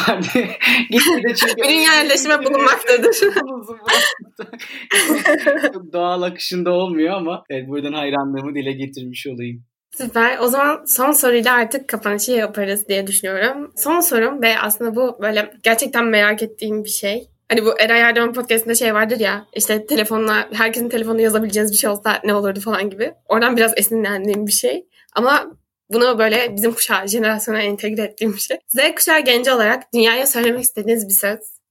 gitgide 0.90 1.34
çünkü 1.34 1.56
bir 1.56 1.68
dünya 1.68 1.94
yerleşime 1.94 2.44
bulunmaktadır. 2.44 3.12
çok 5.72 5.92
doğal 5.92 6.22
akışında 6.22 6.70
olmuyor 6.70 7.14
ama 7.14 7.44
evet 7.50 7.68
buradan 7.68 7.92
hayranlığımı 7.92 8.54
dile 8.54 8.72
getirmiş 8.72 9.26
olayım. 9.26 9.64
Süper. 9.96 10.38
O 10.38 10.48
zaman 10.48 10.84
son 10.86 11.12
soruyla 11.12 11.54
artık 11.54 11.88
kapanışı 11.88 12.32
yaparız 12.32 12.88
diye 12.88 13.06
düşünüyorum. 13.06 13.72
Son 13.76 14.00
sorum 14.00 14.42
ve 14.42 14.58
aslında 14.58 14.96
bu 14.96 15.18
böyle 15.22 15.52
gerçekten 15.62 16.04
merak 16.04 16.42
ettiğim 16.42 16.84
bir 16.84 16.90
şey. 16.90 17.28
Hani 17.48 17.64
bu 17.64 17.80
Eray 17.80 18.00
Erdoğan 18.00 18.32
podcastinde 18.32 18.74
şey 18.74 18.94
vardır 18.94 19.20
ya 19.20 19.46
işte 19.56 19.86
telefonla 19.86 20.48
herkesin 20.52 20.88
telefonuna 20.88 21.22
yazabileceğiniz 21.22 21.72
bir 21.72 21.76
şey 21.76 21.90
olsa 21.90 22.20
ne 22.24 22.34
olurdu 22.34 22.60
falan 22.60 22.90
gibi. 22.90 23.12
Oradan 23.28 23.56
biraz 23.56 23.72
esinlendiğim 23.76 24.46
bir 24.46 24.52
şey. 24.52 24.86
Ama 25.14 25.52
bunu 25.92 26.18
böyle 26.18 26.56
bizim 26.56 26.72
kuşağı, 26.72 27.08
jenerasyona 27.08 27.60
entegre 27.60 28.02
ettiğim 28.02 28.32
bir 28.32 28.38
şey. 28.38 28.56
Z 28.68 28.94
kuşağı 28.96 29.20
genci 29.20 29.52
olarak 29.52 29.92
dünyaya 29.94 30.26
söylemek 30.26 30.62
istediğiniz 30.62 31.08
bir 31.08 31.14
söz. 31.14 31.62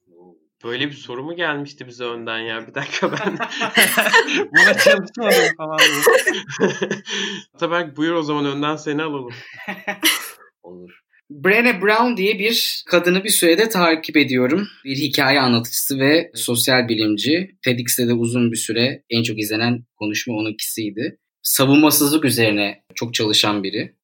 Böyle 0.64 0.88
bir 0.88 0.94
soru 0.94 1.24
mu 1.24 1.36
gelmişti 1.36 1.88
bize 1.88 2.04
önden 2.04 2.40
ya? 2.40 2.68
Bir 2.68 2.74
dakika 2.74 3.12
ben 3.12 3.38
buna 4.52 4.74
çalışmadım 4.78 5.56
falan. 5.58 5.80
Tabii 7.60 7.96
buyur 7.96 8.14
o 8.14 8.24
zaman 8.24 8.46
önden 8.46 8.76
seni 8.76 9.04
alalım. 9.04 9.34
Olur. 10.64 11.02
Brené 11.32 11.82
Brown 11.82 12.18
diye 12.18 12.40
bir 12.40 12.84
kadını 12.88 13.24
bir 13.24 13.30
sürede 13.30 13.70
takip 13.70 14.18
ediyorum. 14.18 14.68
Bir 14.86 14.96
hikaye 14.96 15.40
anlatıcısı 15.40 16.00
ve 16.00 16.32
sosyal 16.36 16.88
bilimci. 16.88 17.56
TEDx'te 17.62 18.08
de 18.08 18.14
uzun 18.14 18.52
bir 18.52 18.58
süre 18.58 19.04
en 19.10 19.24
çok 19.24 19.40
izlenen 19.40 19.86
konuşma 19.96 20.36
onunkisiydi. 20.36 21.18
Savunmasızlık 21.42 22.26
üzerine 22.26 22.84
çok 22.96 23.14
çalışan 23.14 23.64
biri 23.64 23.96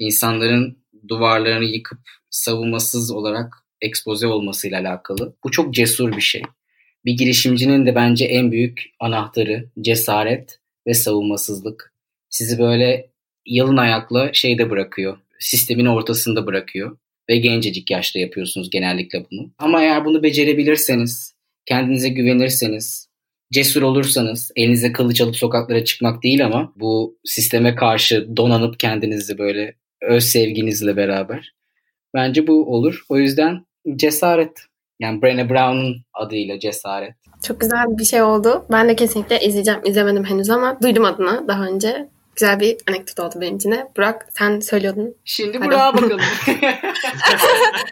insanların 0.00 0.78
duvarlarını 1.08 1.64
yıkıp 1.64 1.98
savunmasız 2.30 3.10
olarak 3.10 3.54
ekspoze 3.80 4.26
olmasıyla 4.26 4.80
alakalı. 4.80 5.36
Bu 5.44 5.50
çok 5.50 5.74
cesur 5.74 6.16
bir 6.16 6.20
şey. 6.20 6.42
Bir 7.04 7.12
girişimcinin 7.12 7.86
de 7.86 7.94
bence 7.94 8.24
en 8.24 8.52
büyük 8.52 8.82
anahtarı 9.00 9.70
cesaret 9.80 10.58
ve 10.86 10.94
savunmasızlık. 10.94 11.94
Sizi 12.28 12.58
böyle 12.58 13.10
yalın 13.46 13.76
ayakla 13.76 14.32
şeyde 14.32 14.70
bırakıyor. 14.70 15.18
Sistemin 15.38 15.86
ortasında 15.86 16.46
bırakıyor. 16.46 16.98
Ve 17.28 17.36
gencecik 17.36 17.90
yaşta 17.90 18.18
yapıyorsunuz 18.18 18.70
genellikle 18.70 19.26
bunu. 19.30 19.52
Ama 19.58 19.82
eğer 19.82 20.04
bunu 20.04 20.22
becerebilirseniz, 20.22 21.34
kendinize 21.66 22.08
güvenirseniz, 22.08 23.08
cesur 23.52 23.82
olursanız, 23.82 24.52
elinize 24.56 24.92
kılıç 24.92 25.20
alıp 25.20 25.36
sokaklara 25.36 25.84
çıkmak 25.84 26.22
değil 26.22 26.46
ama 26.46 26.72
bu 26.76 27.18
sisteme 27.24 27.74
karşı 27.74 28.36
donanıp 28.36 28.80
kendinizi 28.80 29.38
böyle 29.38 29.74
öz 30.02 30.24
sevginizle 30.24 30.96
beraber. 30.96 31.54
Bence 32.14 32.46
bu 32.46 32.74
olur. 32.74 33.04
O 33.08 33.18
yüzden 33.18 33.66
cesaret. 33.96 34.58
Yani 35.00 35.20
Brené 35.20 35.50
Brown'un 35.50 36.04
adıyla 36.14 36.58
cesaret. 36.58 37.14
Çok 37.46 37.60
güzel 37.60 37.84
bir 37.98 38.04
şey 38.04 38.22
oldu. 38.22 38.66
Ben 38.72 38.88
de 38.88 38.96
kesinlikle 38.96 39.40
izleyeceğim. 39.40 39.80
İzlemedim 39.84 40.24
henüz 40.24 40.50
ama 40.50 40.82
duydum 40.82 41.04
adını 41.04 41.48
daha 41.48 41.66
önce. 41.66 42.08
Güzel 42.36 42.60
bir 42.60 42.76
anekdot 42.88 43.20
oldu 43.20 43.34
benim 43.40 43.56
için 43.56 43.70
de. 43.70 43.86
Burak 43.96 44.26
sen 44.30 44.60
söylüyordun. 44.60 45.14
Şimdi 45.24 45.60
Burak'a 45.60 45.94
bakalım. 45.94 46.20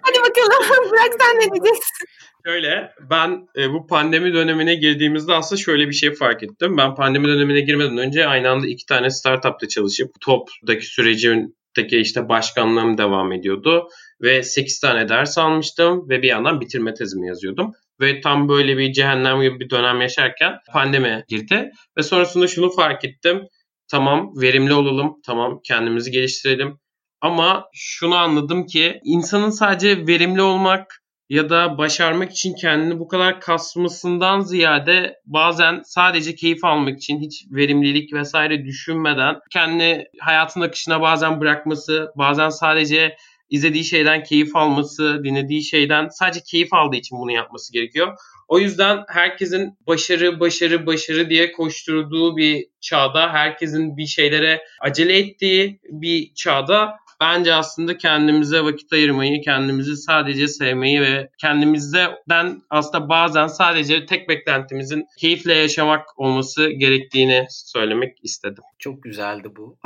Hadi 0.03 0.19
bakalım. 0.19 0.91
Burak 0.91 1.11
sen 1.21 1.37
ne 1.37 1.53
diyeceksin? 1.53 2.07
Şöyle 2.47 2.93
ben 3.11 3.49
e, 3.57 3.73
bu 3.73 3.87
pandemi 3.87 4.35
dönemine 4.35 4.75
girdiğimizde 4.75 5.33
aslında 5.33 5.61
şöyle 5.61 5.89
bir 5.89 5.93
şey 5.93 6.15
fark 6.15 6.43
ettim. 6.43 6.77
Ben 6.77 6.95
pandemi 6.95 7.29
dönemine 7.29 7.61
girmeden 7.61 7.99
önce 7.99 8.27
aynı 8.27 8.51
anda 8.51 8.67
iki 8.67 8.87
tane 8.87 9.11
startupta 9.11 9.69
çalışıp 9.69 10.11
TOP'daki 10.21 10.87
sürecin 10.87 11.58
Teki 11.75 11.99
işte 11.99 12.29
başkanlığım 12.29 12.99
devam 12.99 13.33
ediyordu 13.33 13.89
ve 14.23 14.43
8 14.43 14.81
tane 14.81 15.09
ders 15.09 15.39
almıştım 15.39 16.09
ve 16.09 16.23
bir 16.23 16.29
yandan 16.29 16.61
bitirme 16.61 16.95
tezimi 16.95 17.29
yazıyordum. 17.29 17.73
Ve 18.01 18.21
tam 18.21 18.49
böyle 18.49 18.79
bir 18.79 18.93
cehennem 18.93 19.43
gibi 19.43 19.61
bir 19.61 19.71
dönem 19.71 20.01
yaşarken 20.01 20.59
pandemi 20.73 21.25
girdi 21.29 21.71
ve 21.99 22.03
sonrasında 22.03 22.47
şunu 22.47 22.71
fark 22.71 23.05
ettim. 23.05 23.43
Tamam 23.91 24.33
verimli 24.41 24.75
olalım, 24.75 25.17
tamam 25.27 25.61
kendimizi 25.65 26.11
geliştirelim 26.11 26.79
ama 27.21 27.67
şunu 27.75 28.17
anladım 28.17 28.67
ki 28.67 29.01
insanın 29.05 29.51
sadece 29.51 30.07
verimli 30.07 30.43
olmak 30.43 31.03
ya 31.29 31.51
da 31.51 31.79
başarmak 31.79 32.31
için 32.33 32.55
kendini 32.55 32.99
bu 32.99 33.09
kadar 33.09 33.41
kasmasından 33.41 34.41
ziyade 34.41 35.21
bazen 35.27 35.83
sadece 35.85 36.35
keyif 36.35 36.65
almak 36.65 36.99
için 36.99 37.21
hiç 37.21 37.45
verimlilik 37.51 38.13
vesaire 38.13 38.65
düşünmeden 38.65 39.37
kendi 39.51 40.11
hayatın 40.21 40.61
akışına 40.61 41.01
bazen 41.01 41.41
bırakması, 41.41 42.13
bazen 42.17 42.49
sadece 42.49 43.17
izlediği 43.51 43.85
şeyden 43.85 44.23
keyif 44.23 44.57
alması, 44.57 45.21
dinlediği 45.25 45.65
şeyden 45.65 46.09
sadece 46.09 46.41
keyif 46.41 46.75
aldığı 46.75 46.97
için 46.97 47.19
bunu 47.19 47.33
yapması 47.33 47.73
gerekiyor. 47.73 48.19
O 48.49 48.59
yüzden 48.59 49.05
herkesin 49.09 49.79
başarı, 49.87 50.41
başarı, 50.41 50.87
başarı 50.87 51.31
diye 51.31 51.53
koşturduğu 51.53 52.37
bir 52.37 52.67
çağda, 52.81 53.33
herkesin 53.33 53.97
bir 53.97 54.07
şeylere 54.07 54.63
acele 54.81 55.19
ettiği 55.19 55.81
bir 55.85 56.35
çağda 56.35 56.95
Bence 57.21 57.55
aslında 57.55 57.99
kendimize 57.99 58.61
vakit 58.61 58.93
ayırmayı, 58.93 59.43
kendimizi 59.43 59.97
sadece 59.97 60.49
sevmeyi 60.49 61.01
ve 61.01 61.31
kendimizden 61.39 62.63
aslında 62.71 63.09
bazen 63.09 63.47
sadece 63.47 64.07
tek 64.07 64.29
beklentimizin 64.29 65.07
keyifle 65.19 65.55
yaşamak 65.55 66.19
olması 66.19 66.69
gerektiğini 66.71 67.47
söylemek 67.51 68.25
istedim. 68.25 68.65
Çok 68.79 69.03
güzeldi 69.03 69.49
bu. 69.57 69.79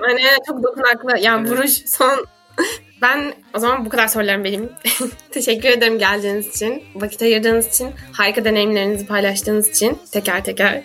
hani 0.00 0.22
çok 0.46 0.62
dokunaklı. 0.62 1.18
Yani 1.18 1.48
evet. 1.48 1.58
vuruş 1.58 1.72
son 1.86 2.26
ben 3.02 3.34
o 3.54 3.58
zaman 3.58 3.84
bu 3.84 3.88
kadar 3.88 4.08
sorularım 4.08 4.44
benim. 4.44 4.70
Teşekkür 5.30 5.68
ederim 5.68 5.98
geldiğiniz 5.98 6.56
için, 6.56 6.82
vakit 6.94 7.22
ayırdığınız 7.22 7.68
için, 7.68 7.90
harika 8.12 8.44
deneyimlerinizi 8.44 9.06
paylaştığınız 9.06 9.68
için 9.68 9.98
teker 10.12 10.44
teker. 10.44 10.82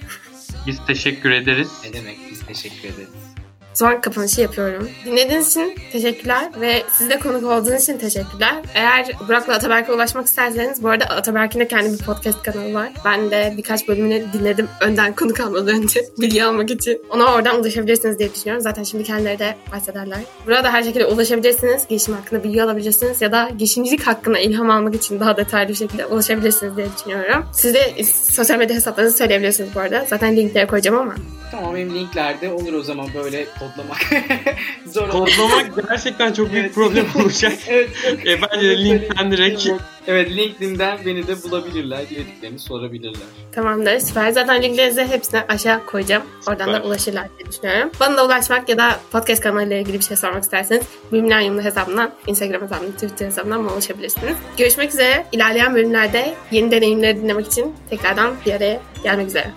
Biz 0.68 0.86
teşekkür 0.88 1.32
ederiz. 1.32 1.72
Ne 1.86 1.94
demek 1.94 2.18
biz 2.32 2.46
teşekkür 2.46 2.90
ederiz 2.90 3.30
zaman 3.74 4.02
kapanışı 4.02 4.42
yapıyorum. 4.42 4.90
Dinlediğiniz 5.06 5.48
için 5.48 5.76
teşekkürler 5.92 6.50
ve 6.62 6.84
siz 6.98 7.10
de 7.10 7.20
konuk 7.20 7.44
olduğunuz 7.44 7.84
için 7.84 7.98
teşekkürler. 7.98 8.56
Eğer 8.74 9.08
Burak'la 9.28 9.54
Ataberk'e 9.54 9.94
ulaşmak 9.94 10.28
isterseniz 10.28 10.84
bu 10.84 10.90
arada 10.90 11.06
Ataberk'in 11.06 11.60
de 11.60 11.68
kendi 11.68 11.94
bir 11.94 12.06
podcast 12.06 12.44
kanalı 12.44 12.74
var. 12.74 12.90
Ben 13.06 13.32
de 13.32 13.54
birkaç 13.58 13.88
bölümünü 13.88 14.26
dinledim 14.34 14.68
önden 14.82 15.16
konuk 15.16 15.40
almadan 15.40 15.68
önce 15.68 16.00
bilgi 16.18 16.44
almak 16.44 16.72
için. 16.72 17.02
Ona 17.10 17.34
oradan 17.34 17.60
ulaşabilirsiniz 17.60 18.20
diye 18.20 18.34
düşünüyorum. 18.34 18.62
Zaten 18.62 18.84
şimdi 18.84 19.04
kendileri 19.04 19.40
de 19.40 19.56
bahsederler. 19.72 20.20
Burada 20.46 20.74
her 20.74 20.84
şekilde 20.84 21.06
ulaşabilirsiniz. 21.06 21.88
Girişim 21.88 22.14
hakkında 22.14 22.44
bilgi 22.44 22.64
alabilirsiniz 22.64 23.22
ya 23.22 23.32
da 23.32 23.50
girişimcilik 23.58 24.08
hakkında 24.08 24.40
ilham 24.40 24.70
almak 24.70 24.96
için 24.96 25.20
daha 25.20 25.38
detaylı 25.38 25.70
bir 25.70 25.76
şekilde 25.76 26.06
ulaşabilirsiniz 26.06 26.78
diye 26.78 26.88
düşünüyorum. 26.98 27.46
Siz 27.54 27.74
de 27.74 28.04
sosyal 28.32 28.58
medya 28.58 28.76
hesaplarınızı 28.76 29.18
söyleyebilirsiniz 29.18 29.70
bu 29.76 29.80
arada. 29.80 30.06
Zaten 30.10 30.36
linkleri 30.36 30.68
koyacağım 30.68 30.98
ama. 30.98 31.16
Tamam 31.52 31.76
benim 31.76 31.96
linklerde 31.96 32.52
olur 32.52 32.74
o 32.74 32.84
zaman 32.84 33.08
böyle 33.14 33.46
kodlamak 33.60 33.98
zor. 34.86 35.10
Kodlamak 35.10 35.90
gerçekten 35.90 36.34
çok 36.34 36.54
büyük 36.54 36.76
problem 36.76 37.06
olacak. 37.16 37.54
evet. 37.68 37.90
E, 38.26 38.42
bence 38.42 38.70
de 38.70 38.78
linkten 38.78 39.32
direkt 39.32 39.68
Evet 40.08 40.30
LinkedIn'den 40.30 40.98
beni 41.06 41.28
de 41.28 41.44
bulabilirler. 41.44 42.10
Dilediklerini 42.10 42.60
sorabilirler. 42.60 43.28
Tamamdır. 43.52 44.00
Süper. 44.00 44.32
Zaten 44.32 44.64
linklerinizi 44.64 45.08
hepsini 45.08 45.42
aşağı 45.42 45.86
koyacağım. 45.86 46.24
Oradan 46.48 46.66
Süper. 46.66 46.84
da 46.84 46.88
ulaşırlar 46.88 47.28
diye 47.38 47.52
düşünüyorum. 47.52 47.92
Bana 48.00 48.18
da 48.18 48.26
ulaşmak 48.26 48.70
ya 48.70 48.78
da 48.78 49.00
podcast 49.12 49.42
kanalıyla 49.42 49.78
ilgili 49.78 50.00
bir 50.00 50.04
şey 50.04 50.18
sormak 50.18 50.44
isterseniz 50.44 50.84
Bimleryum'da 51.12 51.62
hesabından, 51.62 52.12
Instagram 52.28 52.62
hesabından, 52.62 52.92
Twitter 52.92 53.26
hesabından 53.26 53.66
bana 53.66 53.74
ulaşabilirsiniz. 53.74 54.38
Görüşmek 54.58 54.90
üzere. 54.90 55.26
İlerleyen 55.32 55.76
bölümlerde 55.76 56.34
yeni 56.52 56.72
deneyimleri 56.72 57.22
dinlemek 57.22 57.48
için 57.48 57.76
tekrardan 57.90 58.34
bir 58.46 58.54
araya 58.54 58.82
gelmek 59.04 59.28
üzere. 59.28 59.52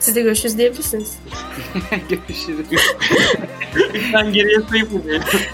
Siz 0.00 0.16
de 0.16 0.20
görüşürüz 0.20 0.58
diyebilirsiniz. 0.58 1.18
Görüşürüz. 2.08 2.66
lütfen 3.94 4.32
geriye 4.32 4.60
sayıp 4.70 4.92
mı? 4.92 5.02
Görüşürüz. 5.02 5.46